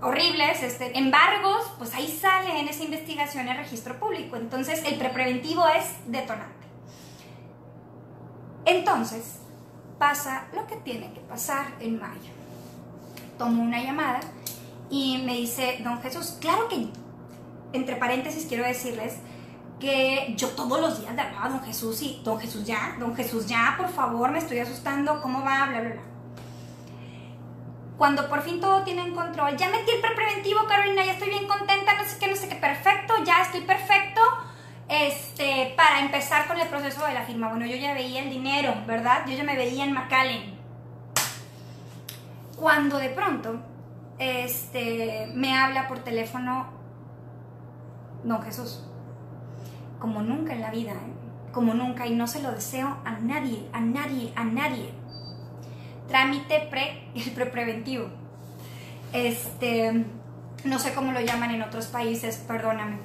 horribles, 0.02 0.62
este, 0.62 0.98
embargos, 0.98 1.72
pues 1.78 1.94
ahí 1.94 2.08
sale 2.08 2.60
en 2.60 2.68
esa 2.68 2.84
investigación 2.84 3.48
el 3.48 3.56
registro 3.56 3.98
público. 3.98 4.36
Entonces, 4.36 4.82
el 4.84 4.96
prepreventivo 4.96 5.66
es 5.68 5.96
detonante. 6.06 6.63
Entonces, 8.66 9.38
pasa 9.98 10.46
lo 10.54 10.66
que 10.66 10.76
tiene 10.76 11.12
que 11.12 11.20
pasar 11.20 11.66
en 11.80 12.00
mayo. 12.00 12.30
Tomo 13.38 13.62
una 13.62 13.82
llamada 13.82 14.20
y 14.90 15.22
me 15.24 15.34
dice, 15.34 15.80
don 15.82 16.00
Jesús, 16.00 16.38
claro 16.40 16.68
que, 16.68 16.88
entre 17.72 17.96
paréntesis 17.96 18.46
quiero 18.46 18.64
decirles 18.64 19.16
que 19.80 20.34
yo 20.36 20.48
todos 20.50 20.80
los 20.80 21.00
días 21.00 21.14
le 21.14 21.22
hablaba 21.22 21.46
a 21.46 21.48
don 21.48 21.62
Jesús 21.62 22.00
y 22.02 22.20
don 22.24 22.38
Jesús 22.38 22.64
ya, 22.64 22.96
don 22.98 23.14
Jesús 23.14 23.46
ya, 23.46 23.74
por 23.76 23.88
favor, 23.88 24.30
me 24.30 24.38
estoy 24.38 24.58
asustando, 24.58 25.20
¿cómo 25.20 25.40
va? 25.40 25.66
Bla, 25.66 25.80
bla, 25.80 25.90
bla. 25.90 26.02
Cuando 27.98 28.28
por 28.28 28.42
fin 28.42 28.60
todo 28.60 28.82
tiene 28.82 29.02
en 29.02 29.14
control, 29.14 29.56
ya 29.56 29.68
metí 29.68 29.92
el 29.92 30.00
preventivo, 30.00 30.66
Carolina, 30.66 31.04
ya 31.04 31.12
estoy 31.12 31.30
bien 31.30 31.46
contenta, 31.46 31.94
no 31.94 32.04
sé 32.04 32.18
qué, 32.18 32.28
no 32.28 32.36
sé 32.36 32.48
qué, 32.48 32.56
perfecto, 32.56 33.14
ya 33.24 33.42
estoy 33.42 33.60
perfecto. 33.60 34.20
Este, 34.88 35.72
para 35.76 36.00
empezar 36.00 36.46
con 36.46 36.58
el 36.58 36.68
proceso 36.68 37.06
de 37.06 37.14
la 37.14 37.22
firma. 37.22 37.48
Bueno, 37.48 37.66
yo 37.66 37.76
ya 37.76 37.94
veía 37.94 38.22
el 38.22 38.30
dinero, 38.30 38.74
¿verdad? 38.86 39.24
Yo 39.26 39.34
ya 39.34 39.44
me 39.44 39.56
veía 39.56 39.84
en 39.84 39.92
McAllen. 39.92 40.54
Cuando 42.56 42.98
de 42.98 43.08
pronto, 43.08 43.60
este, 44.18 45.28
me 45.34 45.56
habla 45.56 45.88
por 45.88 46.00
teléfono 46.00 46.68
don 48.22 48.42
Jesús 48.42 48.84
como 50.04 50.20
nunca 50.20 50.52
en 50.52 50.60
la 50.60 50.70
vida, 50.70 50.92
¿eh? 50.92 51.50
como 51.50 51.72
nunca, 51.72 52.06
y 52.06 52.14
no 52.14 52.26
se 52.26 52.42
lo 52.42 52.52
deseo 52.52 52.98
a 53.06 53.12
nadie, 53.12 53.66
a 53.72 53.80
nadie, 53.80 54.34
a 54.36 54.44
nadie. 54.44 54.90
Trámite 56.08 56.68
pre, 56.68 57.08
el 57.14 57.30
pre-preventivo. 57.30 58.08
Este, 59.14 60.04
no 60.64 60.78
sé 60.78 60.92
cómo 60.92 61.12
lo 61.12 61.22
llaman 61.22 61.52
en 61.52 61.62
otros 61.62 61.86
países, 61.86 62.36
perdóname. 62.46 62.98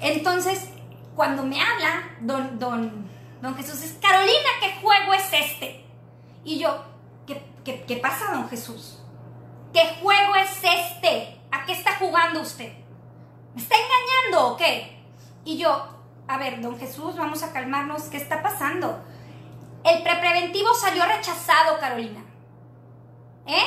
Entonces, 0.00 0.70
cuando 1.16 1.42
me 1.42 1.60
habla 1.60 2.10
don, 2.20 2.58
don, 2.58 3.08
don 3.40 3.56
Jesús, 3.56 3.82
es 3.82 3.94
Carolina, 3.94 4.50
¿qué 4.60 4.78
juego 4.80 5.14
es 5.14 5.32
este? 5.32 5.84
Y 6.44 6.58
yo, 6.58 6.84
¿qué, 7.26 7.42
qué, 7.64 7.96
pasa, 7.96 8.32
don 8.32 8.48
Jesús? 8.48 9.00
¿Qué 9.72 9.96
juego 10.02 10.36
es 10.36 10.50
este? 10.62 11.40
¿A 11.50 11.64
qué 11.64 11.72
está 11.72 11.96
jugando 11.96 12.42
usted? 12.42 12.72
¿Me 13.54 13.62
está 13.62 13.74
engañando 13.74 14.52
o 14.52 14.56
qué? 14.56 15.02
Y 15.44 15.56
yo, 15.56 15.88
a 16.28 16.38
ver, 16.38 16.60
don 16.60 16.78
Jesús, 16.78 17.16
vamos 17.16 17.42
a 17.42 17.52
calmarnos, 17.52 18.04
¿qué 18.04 18.18
está 18.18 18.42
pasando? 18.42 19.02
El 19.84 20.02
prepreventivo 20.02 20.74
salió 20.74 21.04
rechazado, 21.06 21.78
Carolina. 21.80 22.24
¿Eh? 23.46 23.64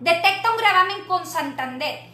Detecta 0.00 0.50
un 0.50 0.56
gravamen 0.56 1.04
con 1.06 1.26
Santander. 1.26 2.13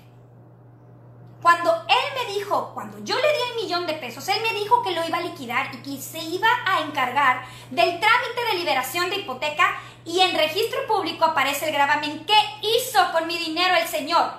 Cuando 1.43 1.75
él 1.89 2.27
me 2.27 2.35
dijo, 2.35 2.73
cuando 2.75 2.99
yo 3.03 3.17
le 3.17 3.23
di 3.23 3.51
el 3.51 3.63
millón 3.63 3.87
de 3.87 3.95
pesos, 3.95 4.29
él 4.29 4.43
me 4.43 4.59
dijo 4.59 4.83
que 4.83 4.91
lo 4.91 5.07
iba 5.07 5.19
a 5.19 5.23
liquidar 5.23 5.75
y 5.75 5.79
que 5.79 6.01
se 6.01 6.19
iba 6.19 6.49
a 6.67 6.81
encargar 6.81 7.43
del 7.71 7.99
trámite 7.99 8.45
de 8.51 8.59
liberación 8.59 9.09
de 9.09 9.17
hipoteca 9.17 9.79
y 10.05 10.21
en 10.21 10.37
registro 10.37 10.87
público 10.87 11.25
aparece 11.25 11.69
el 11.69 11.75
gravamen. 11.75 12.27
¿Qué 12.27 12.39
hizo 12.63 13.01
con 13.13 13.27
mi 13.27 13.39
dinero 13.39 13.75
el 13.75 13.89
señor? 13.89 14.33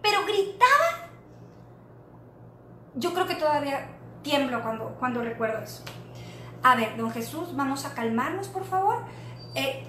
Pero 0.00 0.24
gritaba. 0.24 1.08
Yo 2.94 3.12
creo 3.12 3.26
que 3.26 3.34
todavía 3.34 3.88
tiemblo 4.22 4.62
cuando, 4.62 4.96
cuando 5.00 5.22
recuerdo 5.22 5.64
eso. 5.64 5.82
A 6.62 6.76
ver, 6.76 6.96
don 6.96 7.10
Jesús, 7.10 7.56
vamos 7.56 7.84
a 7.86 7.94
calmarnos, 7.94 8.46
por 8.46 8.64
favor. 8.64 9.02
Eh, 9.56 9.84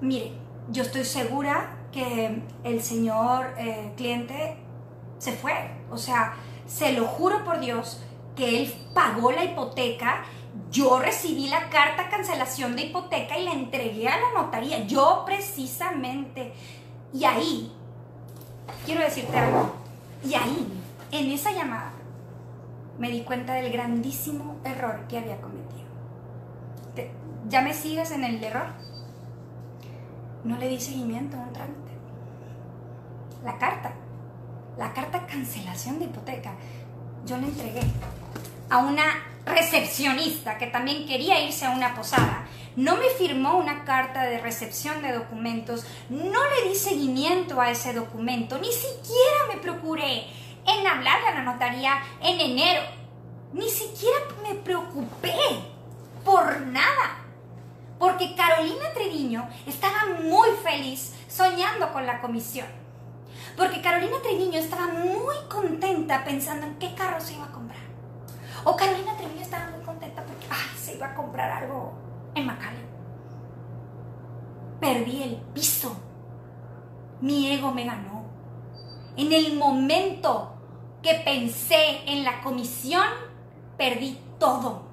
mire, 0.00 0.32
yo 0.68 0.82
estoy 0.82 1.04
segura 1.04 1.76
que 1.92 2.42
el 2.64 2.82
señor 2.82 3.52
eh, 3.58 3.92
cliente 3.96 4.56
se 5.20 5.32
fue. 5.32 5.52
O 5.90 5.96
sea, 5.96 6.34
se 6.66 6.92
lo 6.92 7.06
juro 7.06 7.44
por 7.44 7.60
Dios 7.60 8.02
que 8.34 8.62
él 8.62 8.74
pagó 8.92 9.30
la 9.30 9.44
hipoteca. 9.44 10.24
Yo 10.72 10.98
recibí 10.98 11.48
la 11.48 11.68
carta 11.68 12.08
cancelación 12.08 12.74
de 12.74 12.82
hipoteca 12.82 13.38
y 13.38 13.44
la 13.44 13.52
entregué 13.52 14.08
a 14.08 14.18
la 14.18 14.42
notaría. 14.42 14.84
Yo 14.86 15.22
precisamente. 15.24 16.52
Y 17.12 17.24
ahí, 17.24 17.72
quiero 18.84 19.02
decirte 19.02 19.38
algo. 19.38 19.72
Y 20.24 20.34
ahí, 20.34 20.66
en 21.12 21.30
esa 21.30 21.52
llamada, 21.52 21.92
me 22.98 23.10
di 23.10 23.22
cuenta 23.22 23.54
del 23.54 23.70
grandísimo 23.70 24.56
error 24.64 25.06
que 25.08 25.18
había 25.18 25.40
cometido. 25.40 25.90
¿Ya 27.48 27.62
me 27.62 27.74
sigues 27.74 28.10
en 28.12 28.24
el 28.24 28.42
error? 28.42 28.66
No 30.44 30.56
le 30.56 30.68
di 30.68 30.80
seguimiento 30.80 31.36
a 31.36 31.40
un 31.40 31.52
trámite. 31.52 31.90
La 33.44 33.58
carta, 33.58 33.92
la 34.80 34.94
carta 34.94 35.26
cancelación 35.26 35.98
de 35.98 36.06
hipoteca, 36.06 36.54
yo 37.26 37.36
la 37.36 37.46
entregué 37.48 37.82
a 38.70 38.78
una 38.78 39.04
recepcionista 39.44 40.56
que 40.56 40.68
también 40.68 41.06
quería 41.06 41.38
irse 41.38 41.66
a 41.66 41.70
una 41.70 41.94
posada. 41.94 42.46
No 42.76 42.96
me 42.96 43.10
firmó 43.10 43.58
una 43.58 43.84
carta 43.84 44.22
de 44.22 44.40
recepción 44.40 45.02
de 45.02 45.12
documentos, 45.12 45.84
no 46.08 46.40
le 46.48 46.70
di 46.70 46.74
seguimiento 46.74 47.60
a 47.60 47.70
ese 47.70 47.92
documento, 47.92 48.58
ni 48.58 48.72
siquiera 48.72 49.52
me 49.52 49.60
procuré 49.60 50.24
en 50.66 50.86
hablarle 50.86 51.28
a 51.28 51.34
la 51.34 51.42
notaría 51.42 52.02
en 52.22 52.40
enero. 52.40 52.80
Ni 53.52 53.68
siquiera 53.68 54.16
me 54.42 54.54
preocupé 54.54 55.36
por 56.24 56.62
nada. 56.62 57.18
Porque 57.98 58.34
Carolina 58.34 58.94
Treviño 58.94 59.46
estaba 59.66 60.06
muy 60.22 60.48
feliz 60.64 61.12
soñando 61.28 61.92
con 61.92 62.06
la 62.06 62.22
comisión. 62.22 62.79
Porque 63.60 63.82
Carolina 63.82 64.16
Treviño 64.22 64.58
estaba 64.58 64.86
muy 64.86 65.36
contenta 65.50 66.24
pensando 66.24 66.64
en 66.64 66.76
qué 66.76 66.94
carro 66.94 67.20
se 67.20 67.34
iba 67.34 67.44
a 67.44 67.52
comprar. 67.52 67.82
O 68.64 68.74
Carolina 68.74 69.14
Treviño 69.18 69.42
estaba 69.42 69.70
muy 69.70 69.84
contenta 69.84 70.24
porque 70.24 70.46
se 70.78 70.94
iba 70.94 71.08
a 71.08 71.14
comprar 71.14 71.50
algo 71.50 71.92
en 72.34 72.46
McAllen. 72.46 72.88
Perdí 74.80 75.22
el 75.24 75.36
piso. 75.52 75.94
Mi 77.20 77.52
ego 77.52 77.70
me 77.70 77.84
ganó. 77.84 78.24
En 79.18 79.30
el 79.30 79.54
momento 79.58 80.54
que 81.02 81.16
pensé 81.22 82.00
en 82.06 82.24
la 82.24 82.40
comisión, 82.40 83.04
perdí 83.76 84.18
todo. 84.38 84.84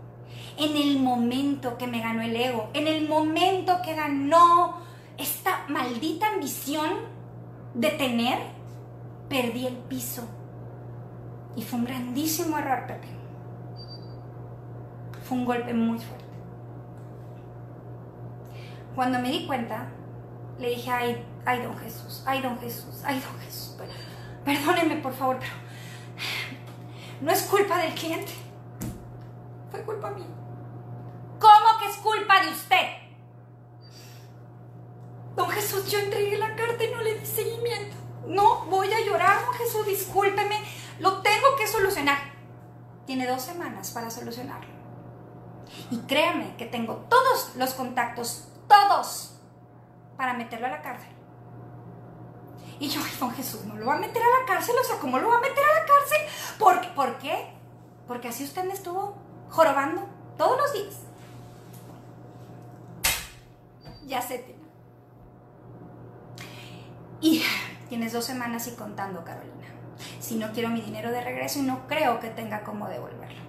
En 0.57 0.75
el 0.75 0.99
momento 0.99 1.77
que 1.77 1.87
me 1.87 2.01
ganó 2.01 2.21
el 2.21 2.35
ego, 2.35 2.69
en 2.73 2.87
el 2.87 3.07
momento 3.07 3.81
que 3.81 3.95
ganó 3.95 4.81
esta 5.17 5.63
maldita 5.69 6.27
ambición 6.27 7.15
de 7.73 7.91
tener, 7.91 8.56
perdí 9.29 9.67
el 9.67 9.77
piso. 9.77 10.23
Y 11.55 11.63
fue 11.63 11.79
un 11.79 11.85
grandísimo 11.85 12.57
error, 12.57 12.85
Pepe. 12.87 13.07
Fue 15.23 15.37
un 15.37 15.45
golpe 15.45 15.73
muy 15.73 15.99
fuerte. 15.99 16.25
Cuando 18.95 19.19
me 19.19 19.29
di 19.29 19.45
cuenta, 19.45 19.89
le 20.59 20.69
dije, 20.69 20.89
ay, 20.89 21.25
ay, 21.45 21.61
don 21.61 21.77
Jesús, 21.77 22.23
ay, 22.25 22.41
don 22.41 22.57
Jesús, 22.59 23.01
ay, 23.05 23.19
don 23.19 23.39
Jesús, 23.41 23.77
perdóneme 24.43 24.97
por 24.97 25.13
favor, 25.13 25.37
pero 25.39 25.51
no 27.21 27.31
es 27.31 27.43
culpa 27.43 27.77
del 27.77 27.93
cliente, 27.93 28.31
fue 29.69 29.83
culpa 29.83 30.09
mía. 30.11 30.25
¿Cómo 31.39 31.79
que 31.79 31.89
es 31.89 31.97
culpa 31.97 32.41
de 32.41 32.49
usted? 32.49 32.87
Don 35.35 35.49
Jesús, 35.49 35.91
yo 35.91 35.99
entregué 35.99 36.37
la 36.37 36.55
carta 36.55 36.83
y 36.83 36.91
no 36.91 37.01
le 37.03 37.19
di 37.19 37.25
seguimiento. 37.25 37.95
No, 38.27 38.65
voy 38.65 38.91
a 38.91 39.05
llorar, 39.05 39.45
don 39.45 39.53
Jesús, 39.55 39.85
discúlpeme, 39.85 40.61
lo 40.99 41.21
tengo 41.21 41.55
que 41.57 41.67
solucionar. 41.67 42.17
Tiene 43.05 43.25
dos 43.25 43.41
semanas 43.41 43.91
para 43.91 44.09
solucionarlo. 44.09 44.67
Y 45.89 45.97
créame 45.99 46.55
que 46.57 46.65
tengo 46.65 46.95
todos 47.09 47.55
los 47.55 47.73
contactos, 47.73 48.49
todos, 48.67 49.33
para 50.17 50.33
meterlo 50.33 50.67
a 50.67 50.71
la 50.71 50.81
cárcel. 50.81 51.09
Y 52.79 52.89
yo, 52.89 53.01
don 53.19 53.31
Jesús, 53.31 53.63
¿no 53.65 53.75
lo 53.75 53.85
va 53.87 53.95
a 53.95 53.99
meter 53.99 54.21
a 54.21 54.39
la 54.39 54.45
cárcel? 54.45 54.75
O 54.79 54.83
sea, 54.83 54.97
¿cómo 54.99 55.17
lo 55.17 55.29
va 55.29 55.37
a 55.37 55.41
meter 55.41 55.63
a 55.63 55.79
la 55.79 55.85
cárcel? 55.85 56.17
¿Por, 56.59 56.93
¿por 56.93 57.17
qué? 57.17 57.53
Porque 58.07 58.27
así 58.27 58.43
usted 58.43 58.63
me 58.65 58.73
estuvo 58.73 59.15
jorobando 59.49 60.05
todos 60.37 60.57
los 60.57 60.73
días. 60.73 60.95
Ya 64.05 64.21
sé, 64.21 64.39
Tina. 64.39 64.57
Y 67.19 67.43
tienes 67.87 68.13
dos 68.13 68.25
semanas 68.25 68.67
y 68.67 68.75
contando, 68.75 69.23
Carolina. 69.23 69.67
Si 70.19 70.35
no 70.35 70.51
quiero 70.51 70.69
mi 70.69 70.81
dinero 70.81 71.11
de 71.11 71.21
regreso 71.21 71.59
y 71.59 71.63
no 71.63 71.87
creo 71.87 72.19
que 72.19 72.29
tenga 72.29 72.63
cómo 72.63 72.87
devolverlo. 72.87 73.41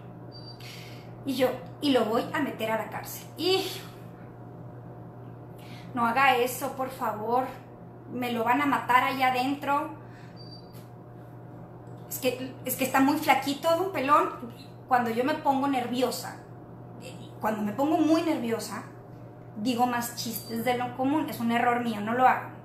Y 1.27 1.37
yo, 1.37 1.49
y 1.81 1.91
lo 1.91 2.05
voy 2.07 2.25
a 2.33 2.41
meter 2.41 2.71
a 2.71 2.79
la 2.79 2.89
cárcel. 2.89 3.27
Y 3.37 3.67
no 5.95 6.07
haga 6.07 6.37
eso, 6.37 6.73
por 6.73 6.91
favor. 6.91 7.45
Me 8.13 8.33
lo 8.33 8.45
van 8.45 8.63
a 8.63 8.67
matar 8.67 9.05
allá 9.05 9.29
adentro. 9.29 9.91
Es 12.09 12.19
que, 12.19 12.55
es 12.65 12.77
que 12.77 12.85
está 12.85 13.01
muy 13.01 13.19
flaquito, 13.19 13.69
un 13.83 13.93
pelón. 13.93 14.31
Cuando 14.89 15.11
yo 15.11 15.25
me 15.25 15.35
pongo 15.35 15.69
nerviosa, 15.69 16.37
cuando 17.41 17.63
me 17.63 17.73
pongo 17.73 17.99
muy 17.99 18.23
nerviosa, 18.23 18.85
digo 19.57 19.87
más 19.87 20.17
chistes 20.17 20.65
de 20.65 20.79
lo 20.79 20.97
común. 20.97 21.29
Es 21.29 21.41
un 21.41 21.53
error 21.53 21.85
mío, 21.85 22.01
no 22.01 22.15
lo 22.15 22.27
hagan. 22.27 22.58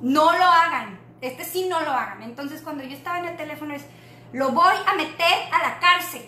No 0.00 0.32
lo 0.36 0.44
hagan. 0.44 1.00
Este 1.20 1.44
sí 1.44 1.68
no 1.68 1.80
lo 1.80 1.90
hagan. 1.90 2.22
Entonces 2.22 2.62
cuando 2.62 2.84
yo 2.84 2.96
estaba 2.96 3.18
en 3.18 3.26
el 3.26 3.36
teléfono 3.36 3.74
es, 3.74 3.84
lo 4.32 4.50
voy 4.50 4.74
a 4.86 4.94
meter 4.94 5.52
a 5.52 5.62
la 5.62 5.78
cárcel. 5.78 6.22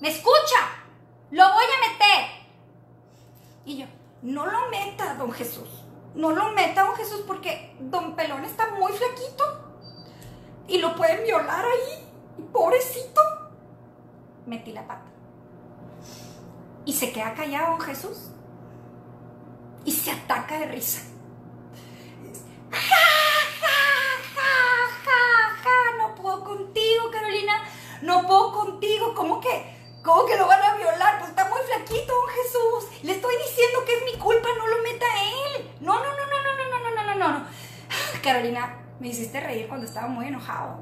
¿Me 0.00 0.08
escucha? 0.08 0.60
Lo 1.30 1.44
voy 1.44 1.64
a 1.64 1.92
meter. 1.92 2.38
Y 3.64 3.78
yo, 3.78 3.86
no 4.22 4.46
lo 4.46 4.68
meta, 4.70 5.14
don 5.14 5.32
Jesús. 5.32 5.68
No 6.14 6.30
lo 6.32 6.52
meta, 6.52 6.84
don 6.84 6.96
Jesús, 6.96 7.22
porque 7.26 7.76
don 7.78 8.16
Pelón 8.16 8.44
está 8.44 8.70
muy 8.70 8.92
flaquito. 8.92 9.44
Y 10.66 10.78
lo 10.78 10.94
pueden 10.96 11.22
violar 11.24 11.64
ahí. 11.64 12.04
Pobrecito. 12.52 13.20
metí 14.46 14.72
la 14.72 14.86
pata. 14.86 15.06
Y 16.84 16.92
se 16.92 17.12
queda 17.12 17.34
callado 17.34 17.72
don 17.72 17.80
Jesús. 17.80 18.30
Y 19.84 19.92
se 19.92 20.10
ataca 20.10 20.58
de 20.58 20.66
risa. 20.66 21.02
Ja, 22.70 22.80
ja, 23.60 24.50
ja, 25.04 25.56
ja. 25.62 25.96
No 25.98 26.14
puedo 26.14 26.44
contigo, 26.44 27.10
Carolina. 27.10 27.64
No 28.02 28.26
puedo 28.26 28.52
contigo. 28.52 29.14
¿Cómo 29.14 29.40
que? 29.40 29.76
¿Cómo 30.02 30.24
que 30.26 30.36
lo 30.36 30.46
van 30.46 30.62
a 30.62 30.76
violar? 30.76 31.18
Pues 31.18 31.30
está 31.30 31.48
muy 31.48 31.60
flaquito, 31.60 32.12
don 32.14 32.28
Jesús. 32.28 33.02
Le 33.02 33.12
estoy 33.12 33.34
diciendo 33.36 33.84
que 33.84 33.94
es 33.94 34.04
mi 34.04 34.18
culpa, 34.18 34.48
no 34.56 34.66
lo 34.66 34.82
meta 34.82 35.06
él. 35.56 35.70
No, 35.80 35.94
no, 35.94 36.04
no, 36.04 36.10
no, 36.10 36.42
no, 36.44 36.54
no, 36.56 36.78
no, 36.78 36.90
no, 36.94 37.14
no, 37.14 37.14
no, 37.14 37.40
no. 37.40 37.46
Carolina, 38.22 38.78
me 39.00 39.08
hiciste 39.08 39.40
reír 39.40 39.68
cuando 39.68 39.86
estaba 39.86 40.08
muy 40.08 40.28
enojado. 40.28 40.80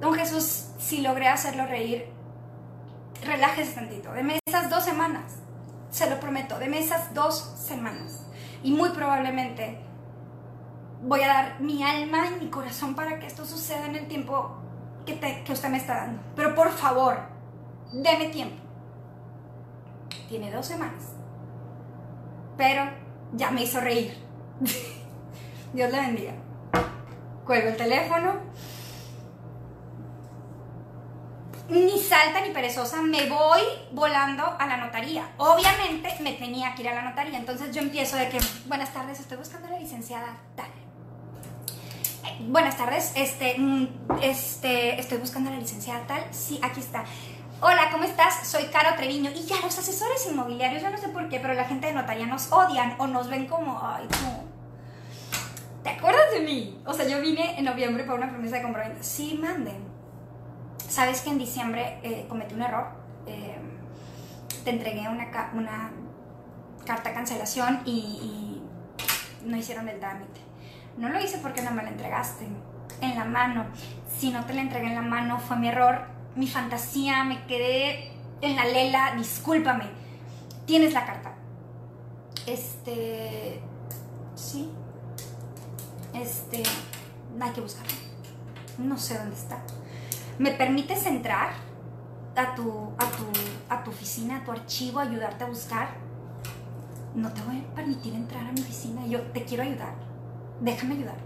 Don 0.00 0.14
Jesús, 0.14 0.66
si 0.78 1.00
logré 1.00 1.28
hacerlo 1.28 1.66
reír, 1.66 2.08
relájese 3.22 3.72
tantito. 3.72 4.12
Deme 4.12 4.38
esas 4.46 4.70
dos 4.70 4.84
semanas. 4.84 5.36
Se 5.90 6.08
lo 6.10 6.20
prometo, 6.20 6.58
deme 6.58 6.78
esas 6.78 7.14
dos 7.14 7.54
semanas. 7.56 8.26
Y 8.62 8.72
muy 8.72 8.90
probablemente 8.90 9.85
voy 11.02 11.22
a 11.22 11.28
dar 11.28 11.60
mi 11.60 11.82
alma 11.82 12.26
y 12.28 12.44
mi 12.44 12.50
corazón 12.50 12.94
para 12.94 13.18
que 13.18 13.26
esto 13.26 13.44
suceda 13.44 13.86
en 13.86 13.96
el 13.96 14.08
tiempo 14.08 14.56
que, 15.04 15.52
usted 15.52 15.68
me 15.68 15.78
está 15.78 15.94
dando. 15.94 16.22
Pero 16.34 16.54
por 16.54 16.70
favor, 16.70 17.18
deme 17.92 18.26
tiempo. 18.28 18.56
Tiene 20.28 20.50
dos 20.50 20.66
semanas. 20.66 21.12
Pero 22.56 22.82
ya 23.32 23.50
me 23.50 23.62
hizo 23.62 23.80
reír. 23.80 24.16
Dios 25.72 25.92
le 25.92 26.00
bendiga. 26.00 26.32
Cuelgo 27.44 27.68
el 27.68 27.76
teléfono. 27.76 28.34
Ni 31.68 31.98
salta 31.98 32.40
ni 32.42 32.50
perezosa, 32.50 33.02
me 33.02 33.28
voy 33.28 33.60
volando 33.90 34.44
a 34.58 34.66
la 34.66 34.76
notaría. 34.76 35.32
Obviamente 35.36 36.14
me 36.20 36.34
tenía 36.34 36.74
que 36.74 36.82
ir 36.82 36.88
a 36.88 36.94
la 36.94 37.02
notaría, 37.02 37.38
entonces 37.38 37.74
yo 37.74 37.82
empiezo 37.82 38.16
de 38.16 38.28
que, 38.28 38.38
buenas 38.66 38.92
tardes, 38.92 39.18
estoy 39.18 39.36
buscando 39.36 39.66
a 39.66 39.70
la 39.72 39.80
licenciada 39.80 40.38
tal. 40.54 40.70
Buenas 42.38 42.76
tardes, 42.76 43.12
este, 43.16 43.58
mm, 43.58 43.88
este, 44.20 45.00
estoy 45.00 45.18
buscando 45.18 45.50
la 45.50 45.56
licenciada 45.56 46.06
tal. 46.06 46.22
Sí, 46.32 46.60
aquí 46.62 46.80
está. 46.80 47.04
Hola, 47.62 47.88
¿cómo 47.90 48.04
estás? 48.04 48.46
Soy 48.46 48.64
Caro 48.64 48.94
Treviño. 48.94 49.30
Y 49.30 49.44
ya, 49.46 49.56
los 49.62 49.78
asesores 49.78 50.26
inmobiliarios, 50.30 50.82
yo 50.82 50.90
no 50.90 50.98
sé 50.98 51.08
por 51.08 51.30
qué, 51.30 51.40
pero 51.40 51.54
la 51.54 51.64
gente 51.64 51.86
de 51.86 51.94
notaría 51.94 52.26
nos 52.26 52.52
odian 52.52 52.94
o 52.98 53.06
nos 53.06 53.30
ven 53.30 53.46
como, 53.46 53.80
ay, 53.82 54.06
no. 54.22 54.44
¿Te 55.82 55.90
acuerdas 55.90 56.30
de 56.32 56.40
mí? 56.40 56.78
O 56.84 56.92
sea, 56.92 57.08
yo 57.08 57.20
vine 57.22 57.58
en 57.58 57.64
noviembre 57.64 58.04
para 58.04 58.18
una 58.18 58.28
promesa 58.28 58.56
de 58.56 58.62
compraventa. 58.62 59.02
Sí, 59.02 59.38
manden. 59.40 59.82
Sabes 60.88 61.22
que 61.22 61.30
en 61.30 61.38
diciembre 61.38 62.00
eh, 62.02 62.26
cometí 62.28 62.54
un 62.54 62.62
error. 62.62 62.88
Eh, 63.26 63.56
te 64.62 64.70
entregué 64.70 65.08
una, 65.08 65.50
una 65.54 65.92
carta 66.84 67.14
cancelación 67.14 67.80
y, 67.86 68.60
no 69.44 69.56
hicieron 69.56 69.88
el 69.88 70.00
trámite. 70.00 70.45
No 70.96 71.08
lo 71.08 71.20
hice 71.20 71.38
porque 71.38 71.62
no 71.62 71.70
me 71.72 71.82
la 71.82 71.90
entregaste 71.90 72.46
en 73.00 73.14
la 73.16 73.24
mano. 73.24 73.66
Si 74.18 74.30
no 74.30 74.44
te 74.44 74.54
la 74.54 74.62
entregué 74.62 74.88
en 74.88 74.94
la 74.94 75.02
mano 75.02 75.38
fue 75.38 75.56
mi 75.56 75.68
error, 75.68 76.06
mi 76.34 76.46
fantasía, 76.46 77.24
me 77.24 77.44
quedé 77.46 78.12
en 78.40 78.56
la 78.56 78.64
lela, 78.64 79.14
discúlpame. 79.16 79.84
Tienes 80.66 80.92
la 80.92 81.06
carta. 81.06 81.34
Este. 82.46 83.60
Sí. 84.34 84.70
Este. 86.14 86.62
Hay 87.40 87.50
que 87.50 87.60
buscarla. 87.60 87.92
No 88.78 88.98
sé 88.98 89.18
dónde 89.18 89.36
está. 89.36 89.58
¿Me 90.38 90.50
permites 90.50 91.06
entrar 91.06 91.50
a 92.36 92.54
tu, 92.54 92.90
a 92.98 93.06
tu, 93.06 93.26
a 93.68 93.82
tu 93.82 93.90
oficina, 93.90 94.38
a 94.38 94.44
tu 94.44 94.52
archivo, 94.52 95.00
ayudarte 95.00 95.44
a 95.44 95.46
buscar? 95.46 95.88
No 97.14 97.32
te 97.32 97.40
voy 97.42 97.58
a 97.58 97.74
permitir 97.74 98.14
entrar 98.14 98.46
a 98.46 98.52
mi 98.52 98.60
oficina. 98.60 99.06
Yo 99.06 99.20
te 99.32 99.44
quiero 99.44 99.62
ayudar. 99.62 99.94
Déjame 100.60 100.94
ayudarte. 100.94 101.22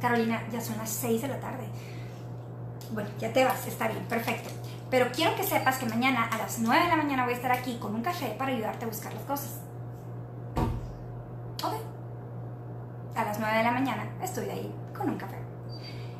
Carolina, 0.00 0.42
ya 0.52 0.60
son 0.60 0.76
las 0.76 0.90
6 0.90 1.22
de 1.22 1.28
la 1.28 1.40
tarde. 1.40 1.64
Bueno, 2.90 3.08
ya 3.18 3.32
te 3.32 3.44
vas, 3.44 3.66
está 3.66 3.88
bien, 3.88 4.04
perfecto. 4.04 4.50
Pero 4.90 5.10
quiero 5.12 5.34
que 5.34 5.42
sepas 5.42 5.78
que 5.78 5.86
mañana 5.86 6.24
a 6.24 6.38
las 6.38 6.58
9 6.58 6.84
de 6.84 6.88
la 6.88 6.96
mañana 6.96 7.24
voy 7.24 7.32
a 7.32 7.36
estar 7.36 7.52
aquí 7.52 7.78
con 7.78 7.94
un 7.94 8.02
café 8.02 8.34
para 8.38 8.52
ayudarte 8.52 8.84
a 8.84 8.88
buscar 8.88 9.12
las 9.14 9.22
cosas. 9.24 9.60
Ok. 11.64 11.74
A 13.16 13.24
las 13.24 13.38
9 13.38 13.58
de 13.58 13.64
la 13.64 13.70
mañana 13.70 14.08
estoy 14.22 14.50
ahí 14.50 14.72
con 14.96 15.08
un 15.08 15.16
café. 15.16 15.38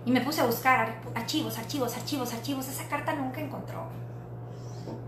Y 0.07 0.11
me 0.11 0.21
puse 0.21 0.41
a 0.41 0.47
buscar 0.47 0.97
archivos, 1.15 1.59
archivos, 1.59 1.97
archivos, 1.97 2.33
archivos. 2.33 2.69
Esa 2.69 2.89
carta 2.89 3.15
nunca 3.15 3.41
encontró. 3.41 3.87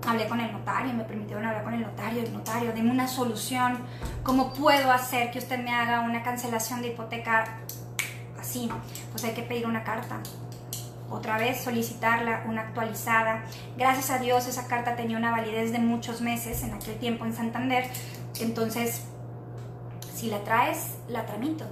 Hablé 0.05 0.29
con 0.29 0.41
el 0.41 0.53
notario, 0.53 0.93
me 0.93 1.05
permitieron 1.05 1.45
hablar 1.45 1.65
con 1.65 1.75
el 1.75 1.83
notario. 1.83 2.23
El 2.23 2.33
notario, 2.33 2.73
deme 2.73 2.91
una 2.91 3.07
solución. 3.07 3.79
¿Cómo 4.23 4.53
puedo 4.53 4.91
hacer 4.91 5.31
que 5.31 5.39
usted 5.39 5.59
me 5.59 5.75
haga 5.75 6.01
una 6.01 6.23
cancelación 6.23 6.83
de 6.83 6.89
hipoteca 6.89 7.59
así? 8.39 8.69
Pues 9.13 9.25
hay 9.25 9.33
que 9.33 9.43
pedir 9.43 9.67
una 9.67 9.85
carta. 9.85 10.21
Otra 11.09 11.39
vez 11.39 11.63
solicitarla, 11.63 12.45
una 12.49 12.63
actualizada. 12.63 13.45
Gracias 13.77 14.11
a 14.11 14.19
Dios 14.19 14.47
esa 14.47 14.67
carta 14.67 14.97
tenía 14.97 15.17
una 15.17 15.31
validez 15.31 15.73
de 15.73 15.79
muchos 15.79 16.21
meses 16.21 16.63
en 16.63 16.75
aquel 16.75 16.99
tiempo 16.99 17.25
en 17.25 17.35
Santander. 17.35 17.89
Entonces, 18.41 19.05
si 20.15 20.29
la 20.29 20.43
traes, 20.45 20.99
la 21.09 21.27
tramito. 21.27 21.65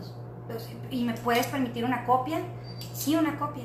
Y 0.91 1.05
me 1.05 1.15
puedes 1.15 1.47
permitir 1.47 1.85
una 1.85 2.05
copia 2.05 2.41
Sí, 2.93 3.17
una 3.17 3.39
copia. 3.39 3.65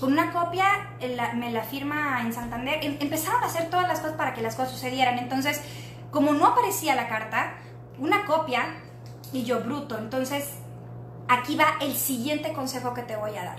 Con 0.00 0.12
una 0.12 0.32
copia 0.32 0.96
me 1.34 1.50
la 1.52 1.62
firma 1.62 2.22
en 2.22 2.32
Santander. 2.32 2.82
Em, 2.82 2.96
empezaron 3.00 3.42
a 3.42 3.46
hacer 3.46 3.68
todas 3.68 3.86
las 3.86 4.00
cosas 4.00 4.16
para 4.16 4.32
que 4.32 4.40
las 4.40 4.56
cosas 4.56 4.72
sucedieran. 4.72 5.18
Entonces, 5.18 5.60
como 6.10 6.32
no 6.32 6.46
aparecía 6.46 6.94
la 6.94 7.06
carta, 7.06 7.52
una 7.98 8.24
copia 8.24 8.64
y 9.30 9.44
yo 9.44 9.60
bruto. 9.60 9.98
Entonces, 9.98 10.54
aquí 11.28 11.54
va 11.54 11.76
el 11.82 11.94
siguiente 11.94 12.54
consejo 12.54 12.94
que 12.94 13.02
te 13.02 13.16
voy 13.16 13.36
a 13.36 13.44
dar. 13.44 13.58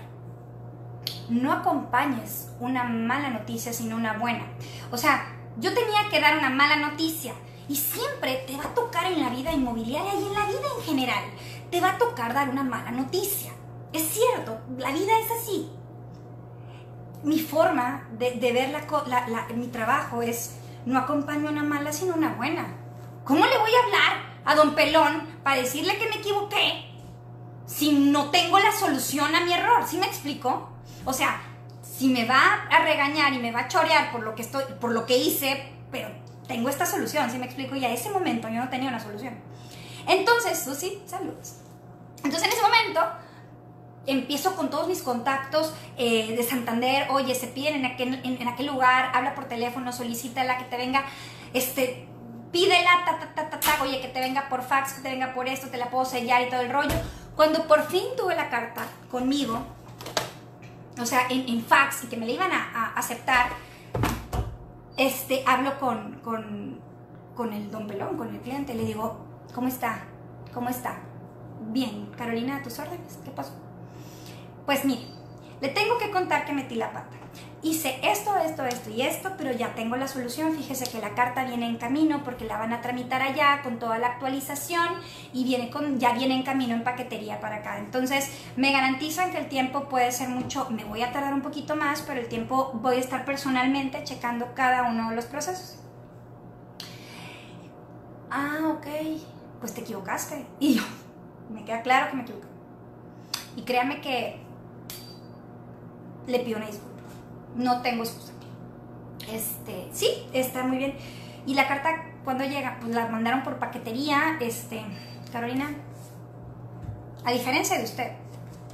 No 1.28 1.52
acompañes 1.52 2.50
una 2.58 2.82
mala 2.84 3.30
noticia 3.30 3.72
sino 3.72 3.94
una 3.94 4.14
buena. 4.14 4.44
O 4.90 4.96
sea, 4.96 5.24
yo 5.58 5.72
tenía 5.72 6.08
que 6.10 6.20
dar 6.20 6.36
una 6.38 6.50
mala 6.50 6.74
noticia 6.74 7.34
y 7.68 7.76
siempre 7.76 8.44
te 8.48 8.56
va 8.56 8.64
a 8.64 8.74
tocar 8.74 9.06
en 9.06 9.22
la 9.22 9.30
vida 9.30 9.52
inmobiliaria 9.52 10.14
y 10.14 10.26
en 10.26 10.34
la 10.34 10.46
vida 10.46 10.66
en 10.76 10.84
general. 10.84 11.24
Te 11.70 11.80
va 11.80 11.92
a 11.92 11.98
tocar 11.98 12.34
dar 12.34 12.48
una 12.48 12.64
mala 12.64 12.90
noticia. 12.90 13.52
Es 13.92 14.08
cierto, 14.08 14.58
la 14.76 14.90
vida 14.90 15.12
es 15.20 15.30
así. 15.30 15.70
Mi 17.22 17.38
forma 17.38 18.08
de, 18.18 18.52
ver 18.52 18.70
la, 18.70 19.46
mi 19.54 19.68
trabajo 19.68 20.22
es, 20.22 20.56
no 20.86 20.98
acompaño 20.98 21.50
una 21.50 21.62
mala, 21.62 21.92
sino 21.92 22.14
una 22.14 22.34
buena. 22.34 22.66
¿Cómo 23.24 23.46
le 23.46 23.58
voy 23.58 23.70
a 23.70 23.84
hablar 23.84 24.32
a 24.44 24.54
don 24.56 24.74
Pelón 24.74 25.28
para 25.44 25.56
decirle 25.56 25.96
que 25.98 26.08
me 26.08 26.16
equivoqué 26.16 26.84
si 27.66 27.92
no 27.92 28.30
tengo 28.30 28.58
la 28.58 28.72
solución 28.72 29.34
a 29.34 29.44
mi 29.44 29.52
error? 29.52 29.86
¿Sí 29.86 29.98
me 29.98 30.06
explico? 30.06 30.70
O 31.04 31.12
sea, 31.12 31.40
si 31.82 32.08
me 32.08 32.24
va 32.24 32.66
a 32.70 32.84
regañar 32.84 33.32
y 33.32 33.38
me 33.38 33.52
va 33.52 33.60
a 33.60 33.68
chorear 33.68 34.10
por 34.10 34.22
lo 34.22 34.34
que, 34.34 34.42
estoy, 34.42 34.64
por 34.80 34.90
lo 34.90 35.06
que 35.06 35.16
hice, 35.16 35.72
pero 35.92 36.08
tengo 36.48 36.68
esta 36.68 36.86
solución, 36.86 37.30
¿sí 37.30 37.38
me 37.38 37.46
explico? 37.46 37.76
Y 37.76 37.84
a 37.84 37.92
ese 37.92 38.10
momento 38.10 38.48
yo 38.48 38.56
no 38.56 38.68
tenía 38.68 38.88
una 38.88 39.00
solución. 39.00 39.34
Entonces, 40.08 40.58
Susi, 40.58 41.00
saludos. 41.06 41.62
Entonces 42.24 42.44
en 42.44 42.52
ese 42.52 42.62
momento 42.62 43.00
empiezo 44.06 44.56
con 44.56 44.70
todos 44.70 44.88
mis 44.88 45.02
contactos 45.02 45.74
eh, 45.96 46.34
de 46.36 46.42
Santander, 46.42 47.08
oye, 47.10 47.34
se 47.34 47.46
piden 47.46 47.84
en 47.84 48.48
aquel, 48.48 48.66
lugar, 48.66 49.10
habla 49.14 49.34
por 49.34 49.44
teléfono, 49.44 49.92
solicítala 49.92 50.58
que 50.58 50.64
te 50.64 50.76
venga, 50.76 51.04
este, 51.52 52.08
pídela, 52.50 53.04
ta, 53.04 53.18
ta, 53.18 53.34
ta, 53.34 53.50
ta, 53.50 53.60
ta, 53.60 53.82
oye, 53.82 54.00
que 54.00 54.08
te 54.08 54.20
venga 54.20 54.48
por 54.48 54.62
fax, 54.62 54.94
que 54.94 55.02
te 55.02 55.10
venga 55.10 55.34
por 55.34 55.48
esto, 55.48 55.68
te 55.68 55.76
la 55.76 55.90
puedo 55.90 56.04
sellar 56.04 56.42
y 56.42 56.50
todo 56.50 56.60
el 56.60 56.72
rollo. 56.72 56.94
Cuando 57.36 57.66
por 57.66 57.86
fin 57.86 58.04
tuve 58.16 58.34
la 58.34 58.50
carta 58.50 58.82
conmigo, 59.10 59.60
o 61.00 61.06
sea, 61.06 61.26
en, 61.30 61.64
fax 61.64 62.04
y 62.04 62.06
que 62.08 62.16
me 62.16 62.26
la 62.26 62.32
iban 62.32 62.52
a, 62.52 62.70
a 62.74 62.94
aceptar, 62.94 63.50
este, 64.96 65.42
hablo 65.46 65.78
con, 65.78 66.20
con, 66.22 66.80
con 67.34 67.52
el 67.52 67.70
don 67.70 67.86
Pelón, 67.86 68.16
con 68.16 68.28
el 68.28 68.40
cliente, 68.40 68.74
le 68.74 68.84
digo, 68.84 69.24
¿cómo 69.54 69.68
está? 69.68 70.04
¿Cómo 70.52 70.68
está? 70.68 70.98
Bien, 71.68 72.10
Carolina, 72.18 72.56
a 72.56 72.62
tus 72.62 72.78
órdenes, 72.78 73.18
¿qué 73.24 73.30
pasó? 73.30 73.61
Pues 74.66 74.84
mire, 74.84 75.02
le 75.60 75.68
tengo 75.68 75.98
que 75.98 76.10
contar 76.10 76.44
que 76.44 76.52
metí 76.52 76.74
la 76.74 76.92
pata. 76.92 77.16
Hice 77.64 78.00
esto, 78.02 78.36
esto, 78.38 78.64
esto 78.64 78.90
y 78.90 79.02
esto, 79.02 79.34
pero 79.38 79.52
ya 79.52 79.76
tengo 79.76 79.94
la 79.94 80.08
solución. 80.08 80.52
Fíjese 80.52 80.90
que 80.90 81.00
la 81.00 81.14
carta 81.14 81.44
viene 81.44 81.66
en 81.66 81.76
camino 81.76 82.24
porque 82.24 82.44
la 82.44 82.58
van 82.58 82.72
a 82.72 82.80
tramitar 82.80 83.22
allá 83.22 83.60
con 83.62 83.78
toda 83.78 83.98
la 83.98 84.08
actualización 84.08 84.88
y 85.32 85.44
viene 85.44 85.70
con, 85.70 86.00
ya 86.00 86.12
viene 86.12 86.34
en 86.34 86.42
camino 86.42 86.74
en 86.74 86.82
paquetería 86.82 87.40
para 87.40 87.56
acá. 87.56 87.78
Entonces, 87.78 88.32
me 88.56 88.72
garantizan 88.72 89.30
que 89.30 89.38
el 89.38 89.48
tiempo 89.48 89.88
puede 89.88 90.10
ser 90.10 90.28
mucho, 90.28 90.68
me 90.70 90.84
voy 90.84 91.02
a 91.02 91.12
tardar 91.12 91.32
un 91.32 91.42
poquito 91.42 91.76
más, 91.76 92.02
pero 92.02 92.20
el 92.20 92.26
tiempo 92.26 92.72
voy 92.74 92.96
a 92.96 92.98
estar 92.98 93.24
personalmente 93.24 94.02
checando 94.02 94.54
cada 94.56 94.90
uno 94.90 95.10
de 95.10 95.14
los 95.14 95.26
procesos. 95.26 95.78
Ah, 98.28 98.74
ok, 98.76 98.86
pues 99.60 99.72
te 99.72 99.82
equivocaste. 99.82 100.44
Y 100.58 100.74
yo, 100.74 100.82
me 101.48 101.64
queda 101.64 101.82
claro 101.82 102.10
que 102.10 102.16
me 102.16 102.22
equivoqué. 102.22 102.48
Y 103.54 103.62
créame 103.62 104.00
que 104.00 104.41
le 106.26 106.40
pido 106.40 106.58
una 106.58 106.66
disculpa. 106.66 107.02
No 107.56 107.82
tengo 107.82 108.04
excusa. 108.04 108.32
Este, 109.30 109.88
sí, 109.92 110.08
está 110.32 110.62
muy 110.64 110.78
bien. 110.78 110.94
Y 111.46 111.54
la 111.54 111.68
carta, 111.68 111.90
cuando 112.24 112.44
llega, 112.44 112.78
pues 112.80 112.94
la 112.94 113.08
mandaron 113.08 113.42
por 113.42 113.58
paquetería. 113.58 114.38
Este, 114.40 114.82
Carolina, 115.32 115.70
a 117.24 117.32
diferencia 117.32 117.78
de 117.78 117.84
usted, 117.84 118.12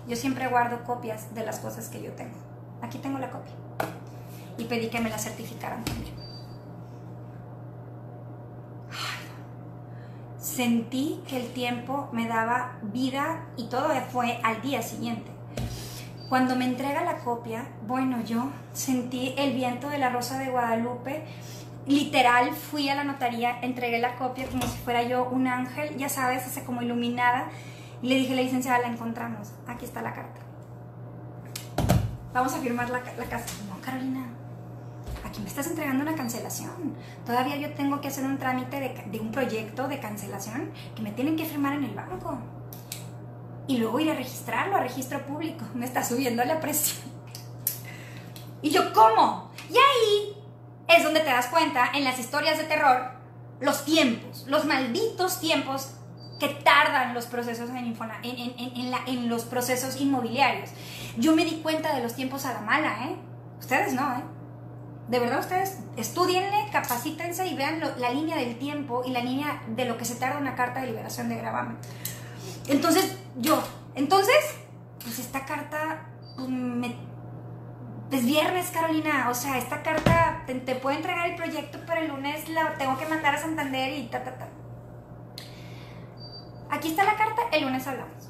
yo 0.07 0.17
siempre 0.17 0.49
guardo 0.49 0.85
copias 0.85 1.35
de 1.35 1.45
las 1.45 1.59
cosas 1.59 1.89
que 1.89 2.03
yo 2.03 2.13
tengo. 2.13 2.37
Aquí 2.83 2.99
tengo 2.99 3.19
la 3.19 3.31
copia. 3.31 3.53
Y 4.57 4.65
pedí 4.65 4.89
que 4.89 5.01
me 5.01 5.11
la 5.11 5.19
certificaran 5.19 5.85
también. 5.85 6.15
Sentí 10.39 11.23
que 11.29 11.37
el 11.37 11.53
tiempo 11.53 12.09
me 12.13 12.27
daba 12.27 12.79
vida 12.83 13.47
y 13.57 13.69
todo 13.69 13.89
fue 14.11 14.41
al 14.43 14.61
día 14.61 14.83
siguiente. 14.83 15.38
Cuando 16.29 16.57
me 16.57 16.67
entrega 16.67 17.05
la 17.05 17.17
copia, 17.17 17.65
bueno, 17.87 18.23
yo 18.23 18.51
sentí 18.75 19.35
el 19.39 19.55
viento 19.55 19.89
de 19.89 19.97
la 19.97 20.11
Rosa 20.11 20.39
de 20.39 20.51
Guadalupe. 20.51 21.25
Literal, 21.87 22.53
fui 22.53 22.91
a 22.91 22.95
la 22.95 23.03
notaría, 23.03 23.59
entregué 23.63 23.99
la 23.99 24.17
copia 24.17 24.47
como 24.47 24.63
si 24.65 24.77
fuera 24.77 25.03
yo 25.05 25.27
un 25.31 25.47
ángel, 25.47 25.97
ya 25.97 26.11
sabes, 26.11 26.47
así 26.47 26.61
como 26.61 26.83
iluminada. 26.83 27.49
Y 28.03 28.09
le 28.09 28.17
dije, 28.17 28.37
la 28.37 28.43
licenciada, 28.43 28.79
la 28.79 28.89
encontramos. 28.89 29.53
Aquí 29.67 29.87
está 29.87 30.03
la 30.03 30.13
carta. 30.13 30.41
Vamos 32.35 32.53
a 32.53 32.59
firmar 32.59 32.91
la, 32.91 33.01
la 33.17 33.25
casa. 33.25 33.47
No, 33.67 33.81
Carolina, 33.81 34.27
aquí 35.25 35.41
me 35.41 35.49
estás 35.49 35.67
entregando 35.67 36.03
una 36.03 36.15
cancelación. 36.15 36.95
Todavía 37.25 37.57
yo 37.57 37.73
tengo 37.73 38.03
que 38.03 38.09
hacer 38.09 38.25
un 38.25 38.37
trámite 38.37 38.79
de, 38.81 39.05
de, 39.11 39.19
un 39.19 39.31
proyecto 39.33 39.89
de 39.89 39.99
cancelación 39.99 40.73
que 40.95 41.01
me 41.01 41.13
tienen 41.13 41.37
que 41.37 41.47
firmar 41.47 41.73
en 41.73 41.85
el 41.85 41.95
banco. 41.95 42.39
Y 43.69 43.79
luego 43.79 44.01
ir 44.01 44.11
a 44.11 44.15
registrarlo 44.15 44.77
a 44.77 44.81
registro 44.81 45.25
público. 45.25 45.65
Me 45.75 45.87
está 45.87 46.03
subiendo 46.03 46.45
la 46.45 46.59
presión. 46.59 47.07
Y 48.61 48.71
yo, 48.71 48.93
¿cómo? 48.93 49.53
Y 49.71 49.77
ahí 49.77 50.37
es 50.89 51.05
donde 51.05 51.21
te 51.21 51.27
das 51.27 51.47
cuenta 51.47 51.93
en 51.95 52.03
las 52.03 52.19
historias 52.19 52.59
de 52.59 52.65
terror 52.65 53.19
los 53.61 53.85
tiempos, 53.85 54.45
los 54.49 54.65
malditos 54.65 55.41
tiempos 55.41 55.91
que 56.39 56.49
tardan 56.49 57.15
los 57.15 57.27
procesos 57.27 57.69
en, 57.71 57.77
en, 57.77 58.95
en, 59.07 59.29
los 59.29 59.43
procesos 59.43 60.01
inmobiliarios. 60.01 60.71
Yo 61.17 61.35
me 61.35 61.45
di 61.45 61.61
cuenta 61.63 61.95
de 61.95 62.03
los 62.03 62.15
tiempos 62.15 62.45
a 62.47 62.55
la 62.55 62.61
mala, 62.61 63.07
¿eh? 63.07 63.17
Ustedes 63.59 63.93
no, 63.95 64.13
¿eh? 64.13 64.23
De 65.09 65.19
verdad, 65.19 65.41
ustedes 65.41 65.79
estudienle, 65.97 66.69
capacítense 66.71 67.47
y 67.47 67.57
vean 67.57 67.81
la 67.99 68.11
línea 68.11 68.37
del 68.37 68.59
tiempo 68.59 69.03
y 69.05 69.11
la 69.11 69.21
línea 69.21 69.63
de 69.67 69.87
lo 69.87 69.97
que 69.97 70.05
se 70.05 70.15
tarda 70.15 70.39
una 70.39 70.55
carta 70.55 70.81
de 70.81 70.89
liberación 70.89 71.29
de 71.29 71.37
gravamen. 71.37 71.79
Entonces, 72.69 73.17
yo, 73.37 73.63
entonces, 73.95 74.37
pues 75.03 75.19
esta 75.19 75.45
carta, 75.45 76.07
pues, 76.37 76.49
me, 76.49 76.95
es 78.11 78.25
viernes, 78.25 78.71
Carolina. 78.71 79.29
O 79.31 79.35
sea, 79.35 79.59
esta 79.59 79.83
carta 79.83 80.43
te, 80.47 80.55
te 80.55 80.75
puedo 80.75 80.97
entregar 80.97 81.29
el 81.29 81.37
proyecto, 81.37 81.79
pero 81.87 82.01
el 82.01 82.09
lunes 82.09 82.49
la 82.49 82.75
tengo 82.75 82.97
que 82.99 83.07
mandar 83.07 83.35
a 83.35 83.39
Santander 83.39 83.93
y 83.93 84.07
ta, 84.07 84.23
ta, 84.25 84.39
ta. 84.39 84.49
Aquí 86.71 86.89
está 86.89 87.05
la 87.05 87.17
carta, 87.17 87.43
el 87.53 87.65
lunes 87.65 87.87
hablamos. 87.87 88.29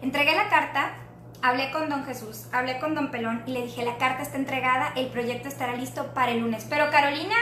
Entregué 0.00 0.36
la 0.36 0.48
carta, 0.48 0.94
hablé 1.42 1.70
con 1.72 1.88
don 1.88 2.04
Jesús, 2.04 2.46
hablé 2.52 2.78
con 2.78 2.94
don 2.94 3.10
Pelón 3.10 3.42
y 3.46 3.52
le 3.52 3.62
dije, 3.62 3.84
la 3.84 3.96
carta 3.98 4.22
está 4.22 4.36
entregada, 4.36 4.92
el 4.94 5.08
proyecto 5.08 5.48
estará 5.48 5.74
listo 5.74 6.14
para 6.14 6.32
el 6.32 6.40
lunes. 6.40 6.66
Pero 6.68 6.90
Carolina, 6.90 7.36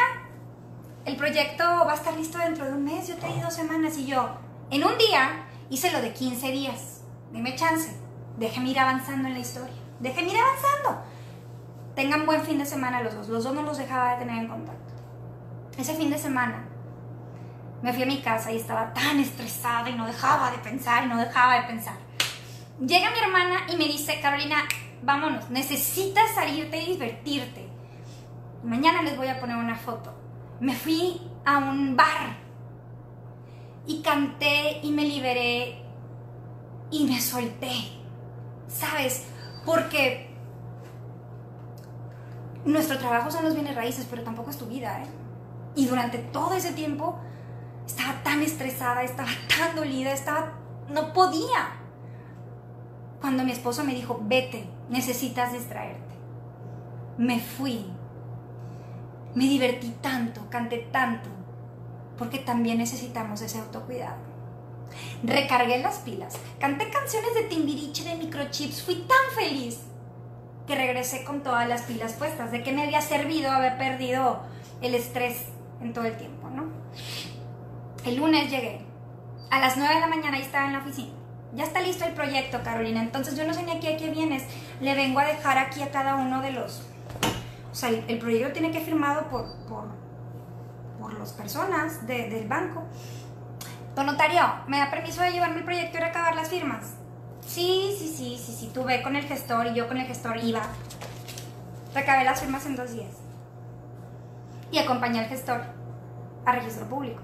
el 1.04 1.16
proyecto 1.16 1.64
va 1.64 1.92
a 1.92 1.96
estar 1.96 2.14
listo 2.14 2.38
dentro 2.38 2.64
de 2.64 2.72
un 2.72 2.84
mes, 2.84 3.08
yo 3.08 3.16
te 3.16 3.26
di 3.26 3.40
dos 3.40 3.52
semanas 3.52 3.98
y 3.98 4.06
yo, 4.06 4.38
en 4.70 4.84
un 4.84 4.96
día, 4.96 5.44
hice 5.74 5.90
lo 5.90 6.00
de 6.00 6.12
15 6.12 6.52
días. 6.52 7.02
Dime 7.32 7.56
chance, 7.56 7.96
déjeme 8.36 8.70
ir 8.70 8.78
avanzando 8.78 9.26
en 9.26 9.34
la 9.34 9.40
historia, 9.40 9.74
déjeme 9.98 10.30
ir 10.30 10.38
avanzando. 10.38 11.02
Tengan 11.96 12.26
buen 12.26 12.42
fin 12.42 12.58
de 12.58 12.66
semana 12.66 13.02
los 13.02 13.14
dos, 13.14 13.28
los 13.28 13.44
dos 13.44 13.54
no 13.54 13.62
los 13.62 13.78
dejaba 13.78 14.12
de 14.12 14.18
tener 14.18 14.38
en 14.38 14.48
contacto. 14.48 14.94
Ese 15.76 15.94
fin 15.94 16.10
de 16.10 16.18
semana 16.18 16.64
me 17.82 17.92
fui 17.92 18.04
a 18.04 18.06
mi 18.06 18.22
casa 18.22 18.52
y 18.52 18.56
estaba 18.56 18.92
tan 18.92 19.18
estresada 19.18 19.90
y 19.90 19.96
no 19.96 20.06
dejaba 20.06 20.52
de 20.52 20.58
pensar 20.58 21.04
y 21.04 21.08
no 21.08 21.18
dejaba 21.18 21.54
de 21.54 21.66
pensar. 21.66 21.96
Llega 22.80 23.10
mi 23.10 23.18
hermana 23.18 23.66
y 23.68 23.76
me 23.76 23.86
dice, 23.86 24.20
Carolina, 24.20 24.58
vámonos, 25.02 25.50
necesitas 25.50 26.34
salirte 26.36 26.78
y 26.78 26.92
divertirte. 26.92 27.68
Mañana 28.62 29.02
les 29.02 29.16
voy 29.16 29.26
a 29.26 29.40
poner 29.40 29.56
una 29.56 29.76
foto. 29.76 30.14
Me 30.60 30.74
fui 30.74 31.20
a 31.44 31.58
un 31.58 31.96
bar 31.96 32.43
y 33.86 34.02
canté 34.02 34.80
y 34.82 34.90
me 34.90 35.04
liberé 35.04 35.82
y 36.90 37.04
me 37.04 37.20
solté. 37.20 37.74
¿Sabes? 38.68 39.26
Porque 39.64 40.30
nuestro 42.64 42.98
trabajo 42.98 43.30
son 43.30 43.44
los 43.44 43.54
bienes 43.54 43.74
raíces, 43.74 44.06
pero 44.08 44.22
tampoco 44.22 44.50
es 44.50 44.58
tu 44.58 44.66
vida, 44.66 45.02
¿eh? 45.02 45.06
Y 45.76 45.86
durante 45.86 46.18
todo 46.18 46.54
ese 46.54 46.72
tiempo 46.72 47.18
estaba 47.86 48.22
tan 48.22 48.42
estresada, 48.42 49.02
estaba 49.02 49.30
tan 49.58 49.76
dolida, 49.76 50.12
estaba... 50.12 50.52
no 50.88 51.12
podía. 51.12 51.80
Cuando 53.20 53.44
mi 53.44 53.52
esposo 53.52 53.84
me 53.84 53.94
dijo, 53.94 54.20
vete, 54.22 54.68
necesitas 54.88 55.52
distraerte. 55.52 56.14
Me 57.18 57.40
fui. 57.40 57.86
Me 59.34 59.44
divertí 59.44 59.90
tanto, 60.00 60.48
canté 60.48 60.88
tanto, 60.92 61.28
porque 62.18 62.38
también 62.38 62.78
necesitamos 62.78 63.40
ese 63.42 63.58
autocuidado. 63.58 64.16
Recargué 65.22 65.78
las 65.78 65.98
pilas, 65.98 66.34
canté 66.60 66.88
canciones 66.90 67.34
de 67.34 67.44
Timbiriche, 67.44 68.04
de 68.04 68.16
microchips, 68.16 68.82
fui 68.82 69.06
tan 69.06 69.34
feliz 69.34 69.80
que 70.66 70.74
regresé 70.76 71.24
con 71.24 71.42
todas 71.42 71.68
las 71.68 71.82
pilas 71.82 72.14
puestas, 72.14 72.52
de 72.52 72.62
que 72.62 72.72
me 72.72 72.84
había 72.84 73.00
servido 73.00 73.50
haber 73.50 73.76
perdido 73.76 74.40
el 74.80 74.94
estrés 74.94 75.46
en 75.80 75.92
todo 75.92 76.04
el 76.04 76.16
tiempo, 76.16 76.48
¿no? 76.50 76.64
El 78.04 78.16
lunes 78.16 78.50
llegué. 78.50 78.80
A 79.50 79.60
las 79.60 79.76
9 79.76 79.94
de 79.94 80.00
la 80.00 80.06
mañana 80.06 80.38
y 80.38 80.42
estaba 80.42 80.66
en 80.66 80.72
la 80.72 80.78
oficina. 80.80 81.12
Ya 81.54 81.64
está 81.64 81.80
listo 81.80 82.04
el 82.04 82.14
proyecto, 82.14 82.60
Carolina. 82.64 83.00
Entonces 83.00 83.36
yo 83.36 83.46
no 83.46 83.54
sé 83.54 83.62
ni 83.62 83.72
aquí 83.72 83.86
a 83.86 83.96
qué 83.96 84.10
vienes. 84.10 84.42
Le 84.80 84.94
vengo 84.94 85.20
a 85.20 85.24
dejar 85.24 85.58
aquí 85.58 85.82
a 85.82 85.90
cada 85.90 86.16
uno 86.16 86.42
de 86.42 86.50
los... 86.50 86.82
O 87.70 87.74
sea, 87.74 87.90
el, 87.90 88.18
proyecto 88.18 88.52
tiene 88.52 88.70
que 88.72 88.80
firmado 88.80 89.28
por, 89.28 89.44
por 89.66 89.88
las 91.18 91.32
personas 91.32 92.06
del 92.06 92.46
banco. 92.48 92.84
Don 93.94 94.06
notario, 94.06 94.42
¿me 94.66 94.78
da 94.78 94.90
permiso 94.90 95.22
de 95.22 95.32
llevarme 95.32 95.58
el 95.58 95.64
proyecto 95.64 95.98
y 95.98 96.00
recabar 96.00 96.34
las 96.34 96.48
firmas? 96.48 96.94
Sí, 97.46 97.94
sí, 97.98 98.08
sí, 98.08 98.38
sí, 98.44 98.52
sí. 98.52 98.70
Tú 98.74 98.84
ve 98.84 99.02
con 99.02 99.14
el 99.14 99.24
gestor 99.24 99.66
y 99.68 99.74
yo 99.74 99.86
con 99.86 99.98
el 99.98 100.06
gestor 100.06 100.36
iba. 100.38 100.62
Recabé 101.94 102.24
las 102.24 102.40
firmas 102.40 102.66
en 102.66 102.76
dos 102.76 102.92
días. 102.92 103.12
Y 104.72 104.78
acompañé 104.78 105.20
al 105.20 105.26
gestor 105.26 105.60
a 106.44 106.52
registro 106.52 106.88
público 106.88 107.22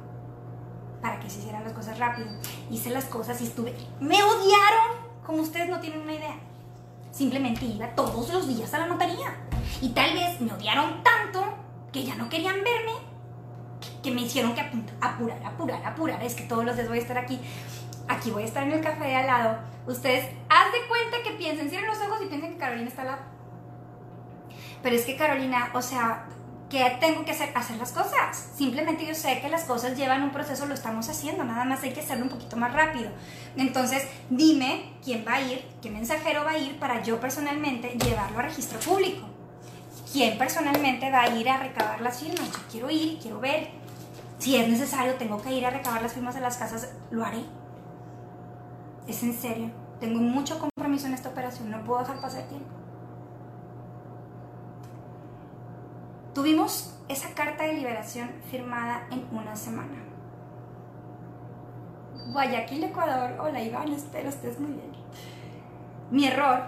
para 1.02 1.18
que 1.18 1.30
se 1.30 1.40
hicieran 1.40 1.64
las 1.64 1.72
cosas 1.72 1.98
rápido. 1.98 2.28
Hice 2.70 2.90
las 2.90 3.06
cosas 3.06 3.40
y 3.40 3.44
estuve... 3.44 3.74
Me 3.98 4.22
odiaron, 4.22 5.08
como 5.26 5.42
ustedes 5.42 5.68
no 5.68 5.80
tienen 5.80 6.02
una 6.02 6.12
idea. 6.12 6.38
Simplemente 7.10 7.64
iba 7.64 7.88
todos 7.94 8.32
los 8.32 8.46
días 8.46 8.72
a 8.74 8.78
la 8.78 8.86
notaría. 8.86 9.34
Y 9.80 9.88
tal 9.90 10.14
vez 10.14 10.40
me 10.40 10.52
odiaron 10.52 11.02
tanto 11.02 11.42
que 11.92 12.04
ya 12.04 12.14
no 12.14 12.28
querían 12.28 12.62
verme, 12.62 12.92
que 14.02 14.10
me 14.10 14.22
hicieron 14.22 14.54
que 14.54 14.60
apurar, 15.00 15.44
apurar, 15.44 15.84
apurar. 15.84 16.22
Es 16.22 16.34
que 16.34 16.44
todos 16.44 16.64
los 16.64 16.76
días 16.76 16.88
voy 16.88 16.98
a 16.98 17.02
estar 17.02 17.18
aquí. 17.18 17.40
Aquí 18.08 18.30
voy 18.30 18.42
a 18.42 18.46
estar 18.46 18.62
en 18.62 18.72
el 18.72 18.80
café 18.80 19.04
de 19.04 19.16
al 19.16 19.26
lado. 19.26 19.58
Ustedes, 19.86 20.26
haz 20.48 20.72
de 20.72 20.78
cuenta 20.88 21.18
que 21.24 21.36
piensen, 21.36 21.70
cierren 21.70 21.88
los 21.88 21.98
ojos 21.98 22.20
y 22.22 22.26
piensen 22.26 22.52
que 22.52 22.58
Carolina 22.58 22.88
está 22.88 23.02
al 23.02 23.08
lado. 23.08 23.22
Pero 24.82 24.96
es 24.96 25.04
que 25.04 25.16
Carolina, 25.16 25.70
o 25.74 25.82
sea, 25.82 26.26
¿Qué 26.70 26.96
tengo 27.00 27.24
que 27.24 27.32
hacer? 27.32 27.50
Hacer 27.52 27.78
las 27.78 27.90
cosas. 27.90 28.50
Simplemente 28.54 29.04
yo 29.04 29.12
sé 29.12 29.40
que 29.40 29.48
las 29.48 29.64
cosas 29.64 29.96
llevan 29.96 30.22
un 30.22 30.30
proceso, 30.30 30.66
lo 30.66 30.74
estamos 30.74 31.08
haciendo, 31.08 31.42
nada 31.42 31.64
más 31.64 31.82
hay 31.82 31.92
que 31.92 31.98
hacerlo 31.98 32.26
un 32.26 32.30
poquito 32.30 32.56
más 32.56 32.72
rápido. 32.72 33.10
Entonces, 33.56 34.06
dime 34.30 34.92
quién 35.04 35.24
va 35.26 35.34
a 35.34 35.40
ir, 35.40 35.64
qué 35.82 35.90
mensajero 35.90 36.44
va 36.44 36.52
a 36.52 36.58
ir 36.58 36.78
para 36.78 37.02
yo 37.02 37.18
personalmente 37.18 37.98
llevarlo 37.98 38.38
a 38.38 38.42
registro 38.42 38.78
público. 38.78 39.26
¿Quién 40.12 40.38
personalmente 40.38 41.10
va 41.10 41.22
a 41.22 41.36
ir 41.36 41.48
a 41.48 41.56
recabar 41.56 42.00
las 42.00 42.20
firmas? 42.20 42.48
Yo 42.52 42.58
quiero 42.70 42.90
ir, 42.90 43.18
quiero 43.18 43.40
ver. 43.40 43.79
Si 44.40 44.56
es 44.56 44.66
necesario, 44.66 45.16
tengo 45.16 45.40
que 45.42 45.52
ir 45.52 45.66
a 45.66 45.70
recabar 45.70 46.00
las 46.00 46.14
firmas 46.14 46.34
de 46.34 46.40
las 46.40 46.56
casas, 46.56 46.90
lo 47.10 47.22
haré. 47.22 47.44
Es 49.06 49.22
en 49.22 49.34
serio. 49.34 49.70
Tengo 50.00 50.18
mucho 50.18 50.58
compromiso 50.58 51.06
en 51.08 51.12
esta 51.12 51.28
operación, 51.28 51.70
no 51.70 51.84
puedo 51.84 52.00
dejar 52.00 52.22
pasar 52.22 52.44
tiempo. 52.44 52.70
Tuvimos 56.34 56.98
esa 57.08 57.34
carta 57.34 57.64
de 57.64 57.74
liberación 57.74 58.30
firmada 58.50 59.06
en 59.10 59.28
una 59.30 59.54
semana. 59.56 59.98
Guayaquil, 62.32 62.84
Ecuador. 62.84 63.38
Hola 63.40 63.62
Iván, 63.62 63.92
espero 63.92 64.30
estés 64.30 64.58
muy 64.58 64.72
bien. 64.72 64.92
Mi 66.10 66.26
error 66.26 66.62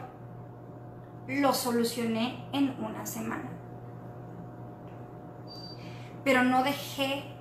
lo 1.26 1.54
solucioné 1.54 2.44
en 2.52 2.76
una 2.84 3.06
semana. 3.06 3.48
Pero 6.22 6.44
no 6.44 6.62
dejé 6.64 7.31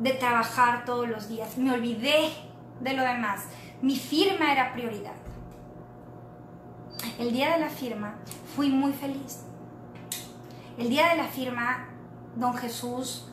de 0.00 0.12
trabajar 0.12 0.84
todos 0.84 1.08
los 1.08 1.28
días. 1.28 1.56
Me 1.58 1.72
olvidé 1.72 2.32
de 2.80 2.94
lo 2.94 3.02
demás. 3.02 3.44
Mi 3.82 3.96
firma 3.96 4.52
era 4.52 4.72
prioridad. 4.72 5.14
El 7.18 7.32
día 7.32 7.52
de 7.52 7.60
la 7.60 7.68
firma 7.68 8.16
fui 8.54 8.68
muy 8.68 8.92
feliz 8.92 9.44
El 10.76 10.90
día 10.90 11.08
de 11.10 11.16
la 11.16 11.24
firma, 11.24 11.88
don 12.36 12.54
Jesús 12.54 13.26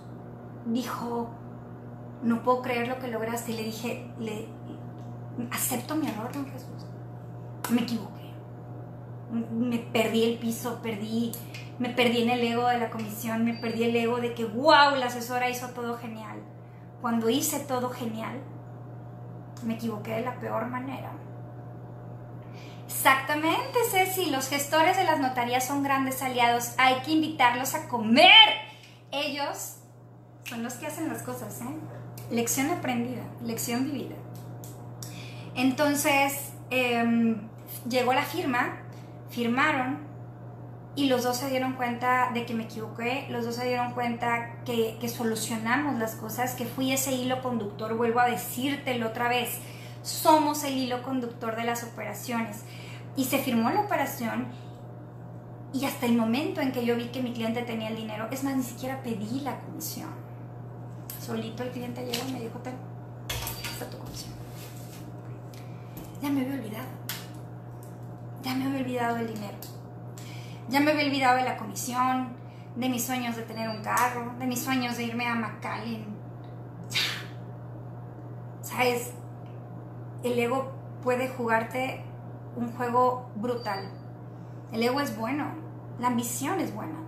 dijo, 0.66 1.30
no 2.22 2.44
puedo 2.44 2.62
creer 2.62 2.88
lo 2.88 3.00
que 3.00 3.08
lograste. 3.08 3.52
Y 3.52 3.56
le 3.56 3.64
dije, 3.64 4.12
le, 4.20 4.48
acepto 5.52 5.96
mi 5.96 6.08
error, 6.08 6.32
don 6.34 6.46
Jesús. 6.52 6.86
Me 7.70 7.82
equivoqué. 7.82 8.28
Me 9.32 9.80
perdí 9.80 10.24
el 10.24 10.38
piso, 10.38 10.80
perdí, 10.82 11.32
me 11.80 11.90
perdí 11.90 12.24
en 12.24 12.30
el 12.30 12.42
ego 12.42 12.68
de 12.68 12.80
la 12.80 12.90
comisión, 12.90 13.44
me 13.44 13.54
perdí 13.54 13.84
el 13.84 13.96
ego 13.96 14.18
de 14.18 14.34
que, 14.34 14.46
wow, 14.46 14.96
la 14.98 15.08
asesora 15.08 15.50
hizo 15.50 15.68
todo 15.70 15.98
genial. 15.98 16.42
Cuando 17.02 17.30
hice 17.30 17.60
todo 17.60 17.90
genial, 17.90 18.42
me 19.64 19.76
equivoqué 19.76 20.16
de 20.16 20.22
la 20.22 20.40
peor 20.40 20.68
manera. 20.68 21.12
Exactamente, 22.88 23.80
Ceci. 23.92 24.30
Los 24.30 24.48
gestores 24.48 24.98
de 24.98 25.04
las 25.04 25.20
notarías 25.20 25.66
son 25.66 25.84
grandes 25.84 26.22
aliados. 26.22 26.74
Hay 26.78 27.02
que 27.02 27.12
invitarlos 27.12 27.76
a 27.76 27.88
comer. 27.88 28.32
Ellos 29.12 29.78
son 30.44 30.64
los 30.64 30.76
que 30.76 30.88
hacen 30.88 31.10
las 31.10 31.22
cosas, 31.22 31.62
¿eh? 31.62 31.66
Lección 32.32 32.70
aprendida, 32.70 33.24
lección 33.44 33.86
vivida. 33.86 34.16
Entonces, 35.56 36.54
em, 36.70 37.50
llegó 37.90 38.14
la 38.14 38.24
firma, 38.24 38.78
firmaron 39.30 40.07
y 40.98 41.06
los 41.06 41.24
dos 41.24 41.38
se 41.38 41.48
dieron 41.52 41.74
cuenta 41.74 42.32
de 42.34 42.44
que 42.48 42.56
me 42.56 42.64
equivoqué, 42.64 43.28
los 43.30 43.46
dos 43.46 43.54
se 43.54 43.68
dieron 43.68 43.94
cuenta 43.94 44.64
que, 44.66 44.98
solucionamos 45.08 46.00
las 46.00 46.16
cosas, 46.16 46.56
que 46.56 46.66
fui 46.66 46.92
ese 46.92 47.12
hilo 47.12 47.44
conductor, 47.44 47.96
vuelvo 47.96 48.20
a 48.20 48.26
decírtelo 48.26 49.10
otra 49.10 49.30
vez, 49.30 49.60
somos 50.02 50.64
el 50.64 50.76
hilo 50.76 51.04
conductor 51.04 51.56
de 51.56 51.66
las 51.66 51.84
operaciones. 51.84 52.64
Y 53.16 53.26
se 53.26 53.38
firmó 53.38 53.70
la 53.70 53.82
operación 53.82 54.48
y 55.72 55.86
hasta 55.86 56.08
el 56.08 56.18
momento 56.18 56.62
en 56.62 56.72
que 56.72 56.84
yo 56.84 56.96
vi 56.96 57.10
que 57.10 57.22
mi 57.22 57.32
cliente 57.32 57.62
tenía 57.62 57.90
el 57.90 57.96
dinero, 57.96 58.28
es 58.32 58.44
más, 58.44 58.56
ni 58.56 58.64
siquiera 58.64 59.04
pedí 59.04 59.42
la 59.42 59.60
comisión. 59.60 60.10
Solito 61.24 61.62
el 61.62 61.70
cliente 61.70 62.06
llegó 62.06 62.28
y 62.28 62.32
me 62.32 62.40
dijo, 62.40 62.58
ten, 62.58 62.74
está 63.72 63.88
tu 63.88 64.00
comisión. 64.00 64.34
Ya 66.24 66.30
me 66.32 66.42
había 66.42 66.56
olvidado. 66.56 66.88
Ya 68.42 68.56
me 68.56 68.66
había 68.66 68.80
olvidado 68.80 69.18
del 69.18 69.28
dinero. 69.28 69.77
Ya 70.70 70.82
me 70.82 70.92
había 70.92 71.06
olvidado 71.06 71.38
de 71.38 71.46
la 71.46 71.58
comisión, 71.58 72.36
de 72.76 72.90
mis 72.90 73.06
sueños 73.06 73.36
de 73.36 73.44
tener 73.44 73.70
un 73.70 73.82
carro, 73.82 74.34
de 74.38 74.46
mis 74.46 74.62
sueños 74.62 74.98
de 74.98 75.04
irme 75.04 75.26
a 75.26 75.36
McAllen. 75.36 76.06
¿Sabes? 78.62 79.14
El 80.24 80.38
ego 80.38 80.72
puede 81.04 81.30
jugarte 81.30 82.04
un 82.56 82.72
juego 82.74 83.30
brutal. 83.36 83.90
El 84.72 84.84
ego 84.84 85.00
es 85.00 85.18
bueno, 85.18 85.46
la 86.00 86.08
ambición 86.08 86.60
es 86.60 86.76
buena, 86.76 87.00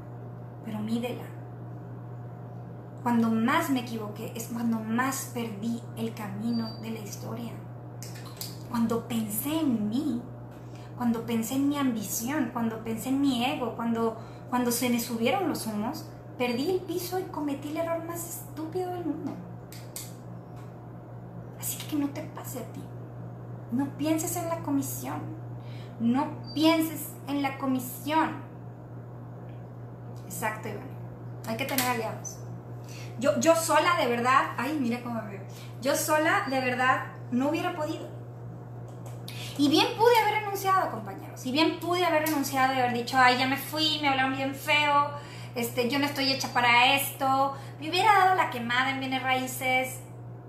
pero 0.63 0.79
mídela. 0.79 1.25
Cuando 3.03 3.29
más 3.29 3.69
me 3.69 3.81
equivoqué 3.81 4.31
es 4.35 4.47
cuando 4.47 4.79
más 4.79 5.31
perdí 5.33 5.81
el 5.97 6.13
camino 6.13 6.79
de 6.79 6.91
la 6.91 6.99
historia. 6.99 7.51
Cuando 8.69 9.07
pensé 9.07 9.59
en 9.59 9.89
mí, 9.89 10.21
cuando 10.99 11.25
pensé 11.25 11.53
en 11.55 11.69
mi 11.69 11.77
ambición, 11.77 12.49
cuando 12.51 12.83
pensé 12.83 13.07
en 13.07 13.21
mi 13.21 13.45
ego, 13.45 13.77
cuando, 13.77 14.17
cuando 14.49 14.69
se 14.69 14.89
me 14.89 14.99
subieron 14.99 15.47
los 15.47 15.65
humos, 15.65 16.05
perdí 16.37 16.71
el 16.71 16.81
piso 16.81 17.17
y 17.17 17.23
cometí 17.23 17.69
el 17.69 17.77
error 17.77 18.03
más 18.03 18.27
estúpido 18.27 18.91
del 18.91 19.05
mundo. 19.05 19.31
Así 21.57 21.77
que 21.87 21.95
no 21.95 22.09
te 22.09 22.23
pase 22.23 22.59
a 22.59 22.63
ti. 22.73 22.81
No 23.71 23.97
pienses 23.97 24.35
en 24.35 24.49
la 24.49 24.59
comisión. 24.59 25.21
No 26.01 26.27
pienses 26.53 27.13
en 27.29 27.43
la 27.43 27.57
comisión. 27.57 28.31
Exacto, 30.25 30.67
Iván. 30.67 30.89
Hay 31.47 31.55
que 31.55 31.63
tener 31.63 31.87
aliados. 31.87 32.39
Yo, 33.21 33.39
yo 33.39 33.55
sola 33.55 33.95
de 33.97 34.07
verdad, 34.07 34.51
ay, 34.57 34.77
mira 34.77 35.01
cómo 35.01 35.21
me 35.21 35.29
veo. 35.29 35.41
Yo 35.81 35.95
sola 35.95 36.43
de 36.49 36.59
verdad 36.59 37.05
no 37.31 37.47
hubiera 37.47 37.73
podido. 37.73 38.18
Y 39.59 39.67
bien 39.67 39.87
pude 39.97 40.17
haber 40.21 40.35
renunciado, 40.35 40.89
compañeros. 40.89 41.45
Y 41.45 41.51
bien 41.51 41.81
pude 41.81 42.05
haber 42.05 42.27
renunciado 42.27 42.73
y 42.73 42.79
haber 42.79 42.93
dicho, 42.93 43.17
ay, 43.19 43.37
ya 43.37 43.45
me 43.45 43.57
fui, 43.57 43.99
me 44.01 44.07
hablaron 44.07 44.33
bien 44.33 44.55
feo, 44.55 45.11
este, 45.53 45.89
yo 45.89 45.99
no 45.99 46.05
estoy 46.05 46.31
hecha 46.31 46.53
para 46.53 46.95
esto. 46.95 47.55
Me 47.81 47.89
hubiera 47.89 48.19
dado 48.19 48.35
la 48.35 48.51
quemada 48.51 48.89
en 48.91 49.01
bienes 49.01 49.21
raíces 49.21 49.99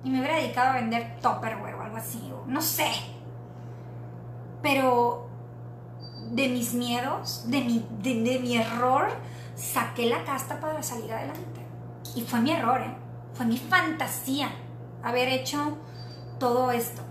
y 0.04 0.11
me 0.11 0.20
hubiera 0.20 0.36
dedicado 0.36 0.70
a 0.70 0.72
vender 0.74 1.18
Tupperware 1.20 1.74
o 1.74 1.82
algo 1.82 1.96
así, 1.96 2.30
o 2.32 2.46
no 2.46 2.62
sé. 2.62 2.88
Pero 4.62 5.28
de 6.30 6.48
mis 6.48 6.72
miedos, 6.74 7.50
de 7.50 7.62
mi, 7.62 7.84
de, 8.02 8.38
mi 8.38 8.58
error, 8.58 9.08
saqué 9.56 10.06
la 10.06 10.22
casta 10.22 10.61
para 10.61 10.84
salir 10.84 11.12
adelante. 11.12 11.66
Y 12.14 12.22
fue 12.22 12.40
mi 12.40 12.52
error, 12.52 12.80
¿eh? 12.80 12.94
fue 13.34 13.44
mi 13.44 13.58
fantasía 13.58 14.52
haber 15.02 15.26
hecho 15.30 15.78
todo 16.38 16.70
esto. 16.70 17.02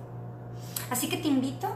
Así 0.90 1.10
que 1.10 1.18
te 1.18 1.28
invito 1.28 1.68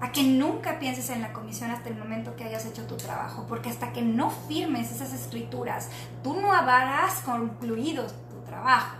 a 0.00 0.12
que 0.12 0.22
nunca 0.22 0.78
pienses 0.78 1.10
en 1.10 1.22
la 1.22 1.32
comisión 1.32 1.70
hasta 1.70 1.88
el 1.88 1.96
momento 1.96 2.36
que 2.36 2.44
hayas 2.44 2.66
hecho 2.66 2.86
tu 2.86 2.96
trabajo, 2.96 3.46
porque 3.48 3.68
hasta 3.68 3.92
que 3.92 4.02
no 4.02 4.30
firmes 4.30 4.92
esas 4.92 5.12
escrituras, 5.12 5.88
tú 6.22 6.40
no 6.40 6.52
habrás 6.52 7.20
concluido 7.20 8.06
tu 8.06 8.40
trabajo. 8.46 8.96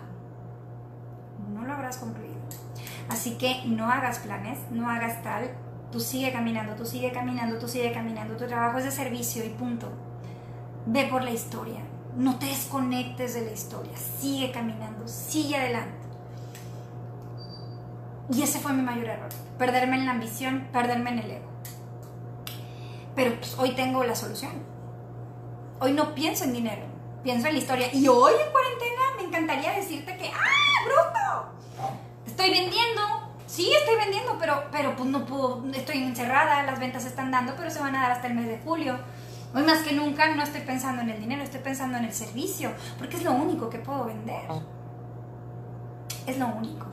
No 1.53 1.64
lo 1.64 1.72
habrás 1.72 1.99
concluido. 1.99 2.36
Así 3.09 3.38
que 3.38 3.62
no 3.66 3.90
hagas 3.90 4.18
planes, 4.18 4.59
no 4.70 4.90
hagas 4.90 5.22
tal, 5.22 5.51
Tú 5.90 6.01
sigue 6.01 6.32
caminando, 6.32 6.74
tú 6.74 6.84
sigue 6.84 7.12
caminando, 7.12 7.59
tú 7.59 7.66
sigue 7.66 7.92
caminando. 7.92 8.36
Tu 8.36 8.46
trabajo 8.46 8.78
es 8.78 8.84
de 8.84 8.90
servicio 8.90 9.44
y 9.44 9.49
punto. 9.49 9.90
Ve 10.86 11.07
por 11.07 11.22
la 11.22 11.30
historia. 11.30 11.80
No 12.14 12.38
te 12.38 12.46
desconectes 12.46 13.34
de 13.34 13.46
la 13.46 13.53
historia. 13.53 13.96
Sigue 13.96 14.53
caminando, 14.53 15.09
sigue 15.09 15.57
adelante. 15.57 16.07
Y 18.31 18.43
ese 18.43 18.59
fue 18.59 18.72
mi 18.72 18.83
mayor 18.83 19.07
error. 19.07 19.29
Perderme 19.59 19.97
en 19.97 20.07
la 20.07 20.12
ambición, 20.12 20.68
perderme 20.72 21.11
en 21.11 21.18
el 21.20 21.31
ego. 21.31 21.51
Pero 23.14 23.37
pues, 23.37 23.57
hoy 23.59 23.72
tengo 23.72 24.05
la 24.05 24.14
solución. 24.14 24.53
Hoy 25.81 25.93
no 25.93 26.14
pienso 26.14 26.45
en 26.45 26.53
dinero, 26.53 26.83
pienso 27.22 27.47
en 27.47 27.55
la 27.55 27.59
historia. 27.59 27.95
Y 27.95 28.07
hoy 28.09 28.33
en 28.33 28.53
cuarentena 28.53 29.03
me 29.16 29.24
encantaría 29.24 29.72
decirte 29.72 30.16
que, 30.16 30.29
¡ah, 30.29 30.85
bruto! 30.85 31.89
Estoy 32.26 32.51
vendiendo, 32.51 33.29
Sí, 33.49 33.72
estoy 33.74 33.97
vendiendo, 33.97 34.37
pero, 34.39 34.64
pero 34.70 34.95
pues 34.95 35.09
no 35.09 35.24
puedo, 35.24 35.64
estoy 35.72 36.03
encerrada, 36.03 36.62
las 36.64 36.79
ventas 36.79 37.07
están 37.07 37.31
dando, 37.31 37.55
pero 37.57 37.70
se 37.70 37.81
van 37.81 37.97
a 37.97 38.03
dar 38.03 38.12
hasta 38.12 38.26
el 38.26 38.35
mes 38.35 38.47
de 38.47 38.59
julio. 38.59 38.99
Hoy 39.55 39.62
más 39.62 39.79
que 39.79 39.95
nunca 39.95 40.35
no 40.35 40.43
estoy 40.43 40.61
pensando 40.61 41.01
en 41.01 41.09
el 41.09 41.18
dinero, 41.18 41.43
estoy 41.43 41.61
pensando 41.61 41.97
en 41.97 42.05
el 42.05 42.12
servicio, 42.12 42.70
porque 42.99 43.16
es 43.16 43.24
lo 43.24 43.33
único 43.33 43.70
que 43.70 43.79
puedo 43.79 44.05
vender. 44.05 44.43
Es 46.26 46.39
lo 46.39 46.49
único. 46.49 46.87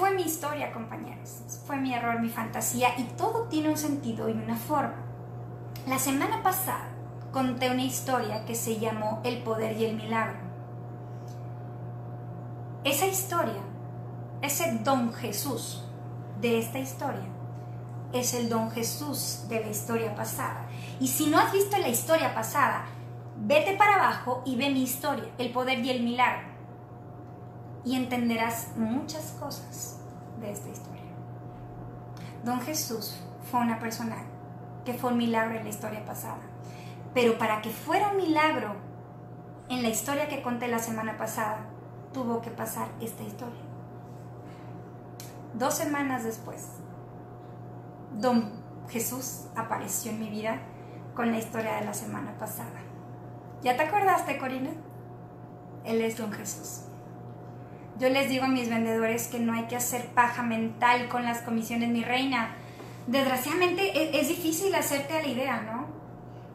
Fue 0.00 0.14
mi 0.14 0.22
historia, 0.22 0.72
compañeros. 0.72 1.42
Fue 1.66 1.76
mi 1.76 1.92
error, 1.92 2.18
mi 2.20 2.30
fantasía, 2.30 2.98
y 2.98 3.04
todo 3.18 3.48
tiene 3.48 3.68
un 3.68 3.76
sentido 3.76 4.30
y 4.30 4.32
una 4.32 4.56
forma. 4.56 4.94
La 5.86 5.98
semana 5.98 6.42
pasada 6.42 6.88
conté 7.30 7.70
una 7.70 7.84
historia 7.84 8.46
que 8.46 8.54
se 8.54 8.80
llamó 8.80 9.20
El 9.24 9.42
poder 9.42 9.76
y 9.76 9.84
el 9.84 9.96
milagro. 9.96 10.38
Esa 12.82 13.06
historia 13.06 13.60
ese 14.40 14.78
don 14.82 15.12
Jesús 15.12 15.84
de 16.40 16.58
esta 16.58 16.78
historia 16.78 17.28
es 18.14 18.32
el 18.32 18.48
don 18.48 18.70
Jesús 18.70 19.44
de 19.50 19.60
la 19.60 19.68
historia 19.68 20.14
pasada. 20.14 20.66
Y 20.98 21.08
si 21.08 21.26
no 21.26 21.38
has 21.38 21.52
visto 21.52 21.76
la 21.76 21.88
historia 21.88 22.34
pasada, 22.34 22.86
vete 23.36 23.76
para 23.76 23.96
abajo 23.96 24.42
y 24.46 24.56
ve 24.56 24.70
mi 24.70 24.82
historia, 24.82 25.26
el 25.36 25.52
poder 25.52 25.80
y 25.80 25.90
el 25.90 26.02
milagro. 26.02 26.49
Y 27.84 27.96
entenderás 27.96 28.68
muchas 28.76 29.32
cosas 29.40 29.98
de 30.40 30.50
esta 30.50 30.68
historia. 30.68 31.00
Don 32.44 32.60
Jesús 32.60 33.22
fue 33.50 33.60
una 33.60 33.78
persona 33.78 34.16
que 34.84 34.94
fue 34.94 35.10
un 35.10 35.18
milagro 35.18 35.56
en 35.56 35.64
la 35.64 35.70
historia 35.70 36.04
pasada. 36.04 36.40
Pero 37.14 37.38
para 37.38 37.60
que 37.60 37.70
fuera 37.70 38.08
un 38.08 38.16
milagro 38.16 38.76
en 39.68 39.82
la 39.82 39.88
historia 39.88 40.28
que 40.28 40.42
conté 40.42 40.68
la 40.68 40.78
semana 40.78 41.16
pasada, 41.16 41.66
tuvo 42.12 42.40
que 42.40 42.50
pasar 42.50 42.88
esta 43.00 43.22
historia. 43.22 43.60
Dos 45.54 45.74
semanas 45.74 46.24
después, 46.24 46.68
don 48.12 48.52
Jesús 48.88 49.46
apareció 49.56 50.12
en 50.12 50.20
mi 50.20 50.30
vida 50.30 50.60
con 51.14 51.30
la 51.30 51.38
historia 51.38 51.76
de 51.76 51.84
la 51.84 51.94
semana 51.94 52.36
pasada. 52.38 52.80
¿Ya 53.62 53.76
te 53.76 53.82
acordaste, 53.82 54.38
Corina? 54.38 54.70
Él 55.84 56.00
es 56.02 56.16
don 56.16 56.32
Jesús. 56.32 56.89
Yo 58.00 58.08
les 58.08 58.28
digo 58.28 58.44
a 58.44 58.48
mis 58.48 58.68
vendedores 58.68 59.28
que 59.28 59.38
no 59.38 59.52
hay 59.52 59.64
que 59.64 59.76
hacer 59.76 60.06
paja 60.06 60.42
mental 60.42 61.08
con 61.08 61.24
las 61.24 61.42
comisiones, 61.42 61.90
mi 61.90 62.02
reina. 62.02 62.54
Desgraciadamente 63.06 63.82
e-, 63.82 64.18
es, 64.18 64.28
difícil 64.28 64.74
hacerte 64.74 65.18
a 65.18 65.22
la 65.22 65.28
idea, 65.28 65.60
¿no? 65.62 65.86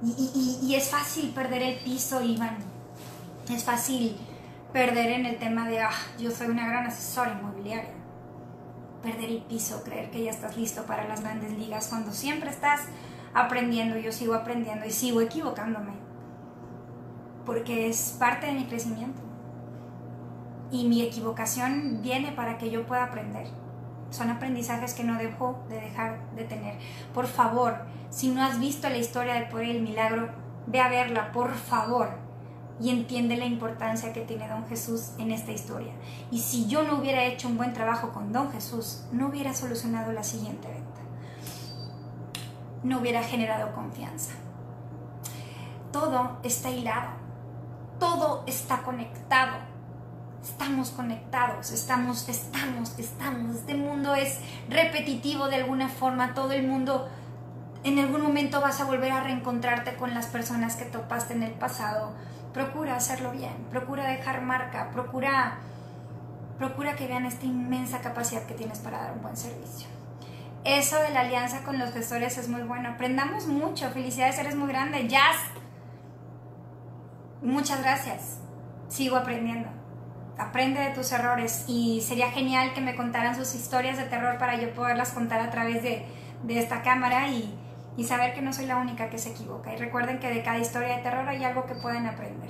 Y, 0.03 0.59
y, 0.61 0.75
es 0.75 0.89
fácil 0.89 1.29
perder 1.29 1.61
el 1.61 1.75
piso, 1.75 2.21
Iván. 2.21 2.57
Es 3.49 3.63
fácil 3.63 4.17
perder 4.73 5.11
en 5.11 5.25
el 5.25 5.37
tema 5.37 5.67
de, 5.69 5.79
ah, 5.79 5.91
yo 6.19 6.31
soy 6.31 6.47
una 6.47 6.67
gran 6.67 6.85
asesora 6.85 7.31
inmobiliaria 7.31 7.95
perder 9.05 9.29
el 9.29 9.41
piso, 9.43 9.83
creer 9.83 10.09
que 10.09 10.23
ya 10.23 10.31
estás 10.31 10.57
listo 10.57 10.83
para 10.85 11.07
las 11.07 11.21
grandes 11.21 11.51
ligas, 11.57 11.87
cuando 11.87 12.11
siempre 12.11 12.49
estás 12.49 12.81
aprendiendo, 13.33 13.97
yo 13.97 14.11
sigo 14.11 14.33
aprendiendo 14.33 14.85
y 14.85 14.91
sigo 14.91 15.21
equivocándome. 15.21 15.93
Porque 17.45 17.87
es 17.87 18.15
parte 18.17 18.47
de 18.47 18.53
mi 18.53 18.65
crecimiento. 18.65 19.21
Y 20.76 20.89
mi 20.89 21.01
equivocación 21.01 22.01
viene 22.01 22.34
para 22.34 22.57
que 22.57 22.69
yo 22.69 22.86
pueda 22.86 23.05
aprender. 23.05 23.47
Son 24.09 24.30
aprendizajes 24.30 24.93
que 24.93 25.05
no 25.05 25.17
dejo 25.17 25.63
de 25.69 25.80
dejar 25.80 26.19
de 26.36 26.43
tener. 26.43 26.78
Por 27.13 27.28
favor, 27.28 27.86
si 28.09 28.28
no 28.28 28.43
has 28.43 28.59
visto 28.59 28.89
la 28.89 28.97
historia 28.97 29.36
del 29.36 29.47
poder 29.47 29.67
y 29.67 29.78
el 29.78 29.84
milagro, 29.84 30.28
ve 30.67 30.82
a 30.82 30.89
verla, 30.89 31.32
por 31.32 31.53
favor, 31.53 32.09
y 32.82 32.89
entiende 32.89 33.38
la 33.38 33.45
importancia 33.45 34.11
que 34.11 34.26
tiene 34.26 34.49
Don 34.49 34.67
Jesús 34.67 35.11
en 35.17 35.32
esta 35.32 35.53
historia. 35.53 35.93
Y 36.30 36.39
si 36.39 36.67
yo 36.67 36.84
no 36.84 36.97
hubiera 36.97 37.23
hecho 37.23 37.47
un 37.47 37.55
buen 37.55 37.71
trabajo 37.71 38.11
con 38.11 38.34
Don 38.34 38.51
Jesús, 38.51 39.05
no 39.13 39.28
hubiera 39.28 39.53
solucionado 39.53 40.11
la 40.11 40.26
siguiente 40.26 40.67
venta. 40.67 41.01
No 42.84 42.99
hubiera 42.99 43.23
generado 43.23 43.73
confianza. 43.73 44.34
Todo 45.93 46.38
está 46.43 46.69
hilado. 46.69 47.11
Todo 47.97 48.43
está 48.45 48.84
conectado. 48.84 49.74
Estamos 50.45 50.91
conectados, 50.91 51.71
estamos, 51.71 52.29
estamos, 52.29 52.99
estamos. 52.99 53.55
Este 53.55 53.73
mundo 53.73 54.13
es 54.13 54.39
repetitivo 54.69 55.47
de 55.47 55.55
alguna 55.55 55.89
forma. 55.89 56.35
Todo 56.35 56.51
el 56.51 56.67
mundo 56.67 57.09
en 57.83 57.97
algún 57.97 58.21
momento 58.21 58.61
vas 58.61 58.79
a 58.79 58.85
volver 58.85 59.11
a 59.11 59.23
reencontrarte 59.23 59.95
con 59.95 60.13
las 60.13 60.27
personas 60.27 60.75
que 60.75 60.85
topaste 60.85 61.33
en 61.33 61.41
el 61.41 61.53
pasado. 61.53 62.13
Procura 62.53 62.95
hacerlo 62.95 63.31
bien, 63.31 63.55
procura 63.71 64.07
dejar 64.07 64.43
marca, 64.43 64.91
procura, 64.91 65.57
procura 66.59 66.95
que 66.95 67.07
vean 67.07 67.25
esta 67.25 67.47
inmensa 67.47 68.01
capacidad 68.01 68.43
que 68.43 68.53
tienes 68.53 68.77
para 68.77 68.99
dar 68.99 69.13
un 69.13 69.23
buen 69.23 69.35
servicio. 69.35 69.87
Eso 70.63 70.99
de 71.01 71.09
la 71.09 71.21
alianza 71.21 71.63
con 71.63 71.79
los 71.79 71.91
gestores 71.91 72.37
es 72.37 72.49
muy 72.49 72.61
bueno. 72.61 72.89
Aprendamos 72.89 73.47
mucho. 73.47 73.89
Felicidades, 73.89 74.37
eres 74.37 74.55
muy 74.55 74.67
grande. 74.67 75.07
Jazz. 75.07 75.37
Muchas 77.41 77.81
gracias. 77.81 78.37
Sigo 78.89 79.15
aprendiendo. 79.15 79.84
Aprende 80.38 80.81
de 80.81 80.89
tus 80.89 81.11
errores 81.11 81.65
y 81.67 82.01
sería 82.01 82.31
genial 82.31 82.73
que 82.73 82.81
me 82.81 82.95
contaran 82.95 83.36
sus 83.36 83.55
historias 83.55 83.97
de 83.97 84.03
terror 84.03 84.38
para 84.38 84.59
yo 84.59 84.73
poderlas 84.73 85.11
contar 85.11 85.39
a 85.39 85.49
través 85.49 85.81
de, 85.81 86.05
de 86.43 86.59
esta 86.59 86.81
cámara 86.81 87.29
y, 87.29 87.53
y 87.97 88.03
saber 88.03 88.33
que 88.33 88.41
no 88.41 88.51
soy 88.51 88.65
la 88.65 88.77
única 88.77 89.09
que 89.09 89.17
se 89.17 89.29
equivoca. 89.29 89.73
Y 89.73 89.77
recuerden 89.77 90.19
que 90.19 90.29
de 90.29 90.43
cada 90.43 90.57
historia 90.57 90.97
de 90.97 91.03
terror 91.03 91.27
hay 91.27 91.43
algo 91.43 91.65
que 91.65 91.75
pueden 91.75 92.05
aprender. 92.05 92.49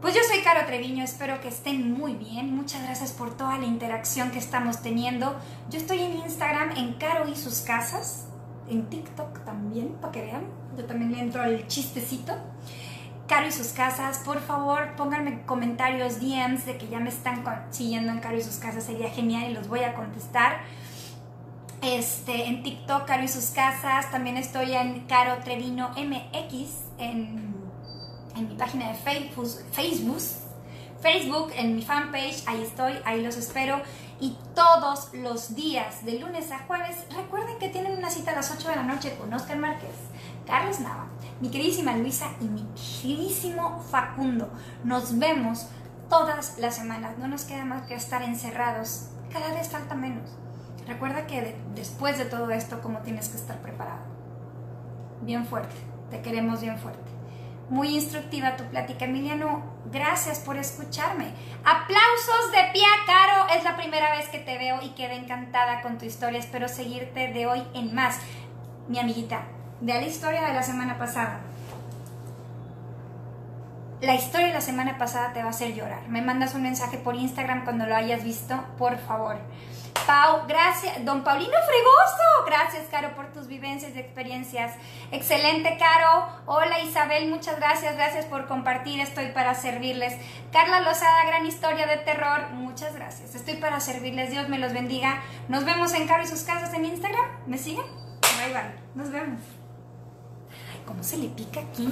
Pues 0.00 0.14
yo 0.14 0.22
soy 0.26 0.40
Caro 0.40 0.64
Treviño, 0.66 1.04
espero 1.04 1.42
que 1.42 1.48
estén 1.48 1.92
muy 1.92 2.14
bien. 2.14 2.56
Muchas 2.56 2.82
gracias 2.82 3.12
por 3.12 3.36
toda 3.36 3.58
la 3.58 3.66
interacción 3.66 4.30
que 4.30 4.38
estamos 4.38 4.80
teniendo. 4.80 5.38
Yo 5.68 5.78
estoy 5.78 6.00
en 6.00 6.16
Instagram 6.16 6.70
en 6.76 6.94
Caro 6.94 7.28
y 7.28 7.36
sus 7.36 7.60
casas, 7.60 8.26
en 8.70 8.88
TikTok 8.88 9.44
también, 9.44 9.88
para 10.00 10.12
que 10.12 10.22
vean. 10.22 10.44
Yo 10.78 10.86
también 10.86 11.12
le 11.12 11.20
entro 11.20 11.42
al 11.42 11.66
chistecito. 11.66 12.32
Caro 13.30 13.46
y 13.46 13.52
sus 13.52 13.68
casas, 13.68 14.18
por 14.24 14.40
favor 14.40 14.96
pónganme 14.96 15.42
comentarios, 15.42 16.18
DMs 16.18 16.66
de 16.66 16.76
que 16.76 16.88
ya 16.88 16.98
me 16.98 17.10
están 17.10 17.44
siguiendo 17.70 18.10
en 18.10 18.18
Caro 18.18 18.36
y 18.36 18.42
sus 18.42 18.56
casas, 18.56 18.82
sería 18.82 19.08
genial 19.08 19.52
y 19.52 19.54
los 19.54 19.68
voy 19.68 19.84
a 19.84 19.94
contestar. 19.94 20.58
Este, 21.80 22.48
en 22.48 22.64
TikTok, 22.64 23.04
Caro 23.04 23.22
y 23.22 23.28
sus 23.28 23.50
casas. 23.50 24.10
También 24.10 24.36
estoy 24.36 24.74
en 24.74 25.06
Caro 25.06 25.40
Trevino 25.44 25.90
MX 25.90 26.70
en, 26.98 27.54
en 28.34 28.48
mi 28.48 28.56
página 28.56 28.88
de 28.88 28.94
Facebook, 28.96 29.48
Facebook. 29.70 30.22
Facebook, 31.00 31.52
en 31.54 31.76
mi 31.76 31.82
fanpage, 31.82 32.42
ahí 32.46 32.62
estoy, 32.62 32.94
ahí 33.04 33.22
los 33.22 33.36
espero. 33.36 33.80
Y 34.20 34.36
todos 34.56 35.14
los 35.14 35.54
días, 35.54 36.04
de 36.04 36.18
lunes 36.18 36.50
a 36.50 36.58
jueves, 36.66 37.04
recuerden 37.16 37.58
que 37.60 37.68
tienen 37.68 37.96
una 37.96 38.10
cita 38.10 38.32
a 38.32 38.34
las 38.34 38.50
8 38.50 38.70
de 38.70 38.76
la 38.76 38.82
noche 38.82 39.16
con 39.18 39.32
Oscar 39.32 39.56
Márquez, 39.56 39.94
Carlos 40.46 40.80
Nava, 40.80 41.06
mi 41.40 41.50
queridísima 41.50 41.96
Luisa 41.96 42.28
y 42.40 42.44
mi 42.44 42.66
queridísimo 42.74 43.80
Facundo. 43.90 44.50
Nos 44.84 45.18
vemos 45.18 45.68
todas 46.08 46.58
las 46.58 46.76
semanas, 46.76 47.18
no 47.18 47.28
nos 47.28 47.44
queda 47.44 47.64
más 47.64 47.82
que 47.82 47.94
estar 47.94 48.22
encerrados, 48.22 49.08
cada 49.32 49.52
vez 49.54 49.68
falta 49.68 49.94
menos. 49.94 50.30
Recuerda 50.86 51.26
que 51.26 51.56
después 51.74 52.18
de 52.18 52.24
todo 52.24 52.50
esto, 52.50 52.80
¿cómo 52.82 52.98
tienes 52.98 53.28
que 53.28 53.36
estar 53.36 53.58
preparado? 53.58 54.00
Bien 55.22 55.46
fuerte, 55.46 55.74
te 56.10 56.20
queremos 56.20 56.60
bien 56.60 56.78
fuerte. 56.78 57.10
Muy 57.70 57.94
instructiva 57.94 58.56
tu 58.56 58.64
plática, 58.64 59.04
Emiliano. 59.04 59.62
Gracias 59.92 60.40
por 60.40 60.56
escucharme. 60.56 61.32
Aplausos 61.64 62.50
de 62.50 62.72
pie 62.72 62.82
Caro. 63.06 63.46
Es 63.56 63.62
la 63.62 63.76
primera 63.76 64.10
vez 64.16 64.28
que 64.28 64.40
te 64.40 64.58
veo 64.58 64.80
y 64.82 64.88
quedé 64.90 65.14
encantada 65.14 65.80
con 65.80 65.96
tu 65.96 66.04
historia. 66.04 66.40
Espero 66.40 66.66
seguirte 66.66 67.32
de 67.32 67.46
hoy 67.46 67.62
en 67.74 67.94
más. 67.94 68.18
Mi 68.88 68.98
amiguita, 68.98 69.44
de 69.80 69.94
la 69.94 70.02
historia 70.02 70.42
de 70.42 70.52
la 70.52 70.62
semana 70.62 70.98
pasada. 70.98 71.40
La 74.00 74.14
historia 74.14 74.46
de 74.48 74.54
la 74.54 74.60
semana 74.62 74.96
pasada 74.96 75.32
te 75.32 75.40
va 75.40 75.48
a 75.48 75.50
hacer 75.50 75.74
llorar. 75.74 76.08
Me 76.08 76.22
mandas 76.22 76.54
un 76.54 76.62
mensaje 76.62 76.96
por 76.96 77.14
Instagram 77.14 77.64
cuando 77.64 77.86
lo 77.86 77.94
hayas 77.94 78.24
visto, 78.24 78.62
por 78.78 78.98
favor. 78.98 79.36
Pau, 80.06 80.46
gracias. 80.48 81.04
Don 81.04 81.22
Paulino 81.22 81.52
Fregoso, 81.52 82.46
gracias, 82.46 82.86
Caro, 82.90 83.14
por 83.14 83.32
tus 83.32 83.46
vivencias 83.46 83.94
y 83.94 83.98
experiencias. 83.98 84.72
Excelente, 85.12 85.76
Caro. 85.78 86.26
Hola, 86.46 86.80
Isabel, 86.80 87.28
muchas 87.28 87.56
gracias. 87.58 87.94
Gracias 87.94 88.24
por 88.24 88.46
compartir. 88.46 89.00
Estoy 89.00 89.32
para 89.32 89.54
servirles. 89.54 90.14
Carla 90.50 90.80
Lozada, 90.80 91.26
gran 91.26 91.44
historia 91.44 91.86
de 91.86 91.98
terror. 91.98 92.50
Muchas 92.52 92.94
gracias. 92.94 93.34
Estoy 93.34 93.56
para 93.56 93.80
servirles. 93.80 94.30
Dios 94.30 94.48
me 94.48 94.58
los 94.58 94.72
bendiga. 94.72 95.20
Nos 95.48 95.64
vemos 95.64 95.92
en 95.92 96.06
Caro 96.06 96.22
y 96.22 96.26
sus 96.26 96.42
casas 96.42 96.72
en 96.72 96.86
Instagram. 96.86 97.26
¿Me 97.46 97.58
siguen? 97.58 97.84
Bye, 98.38 98.54
bye. 98.54 98.74
Nos 98.94 99.10
vemos. 99.10 99.59
¿Cómo 100.90 101.04
se 101.04 101.18
le 101.18 101.28
pica 101.28 101.60
aquí? 101.60 101.88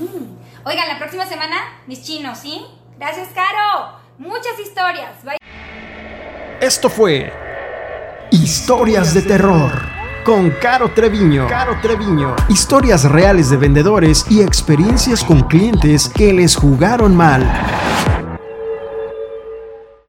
Oigan, 0.65 0.89
la 0.89 0.99
próxima 0.99 1.25
semana, 1.25 1.55
mis 1.87 2.03
chinos, 2.03 2.39
¿sí? 2.39 2.67
Gracias, 2.99 3.29
Caro. 3.33 3.97
Muchas 4.19 4.59
historias. 4.61 5.23
Bye. 5.23 5.37
Esto 6.61 6.91
fue 6.91 7.33
Historias 8.33 9.15
de 9.15 9.23
terror 9.23 9.71
con 10.25 10.51
Caro 10.51 10.91
Treviño. 10.91 11.47
Caro 11.47 11.79
Treviño. 11.81 12.35
Historias 12.49 13.05
reales 13.05 13.51
de 13.51 13.57
vendedores 13.57 14.27
y 14.29 14.43
experiencias 14.43 15.23
con 15.23 15.43
clientes 15.43 16.09
que 16.09 16.33
les 16.33 16.57
jugaron 16.57 17.17
mal. 17.17 17.49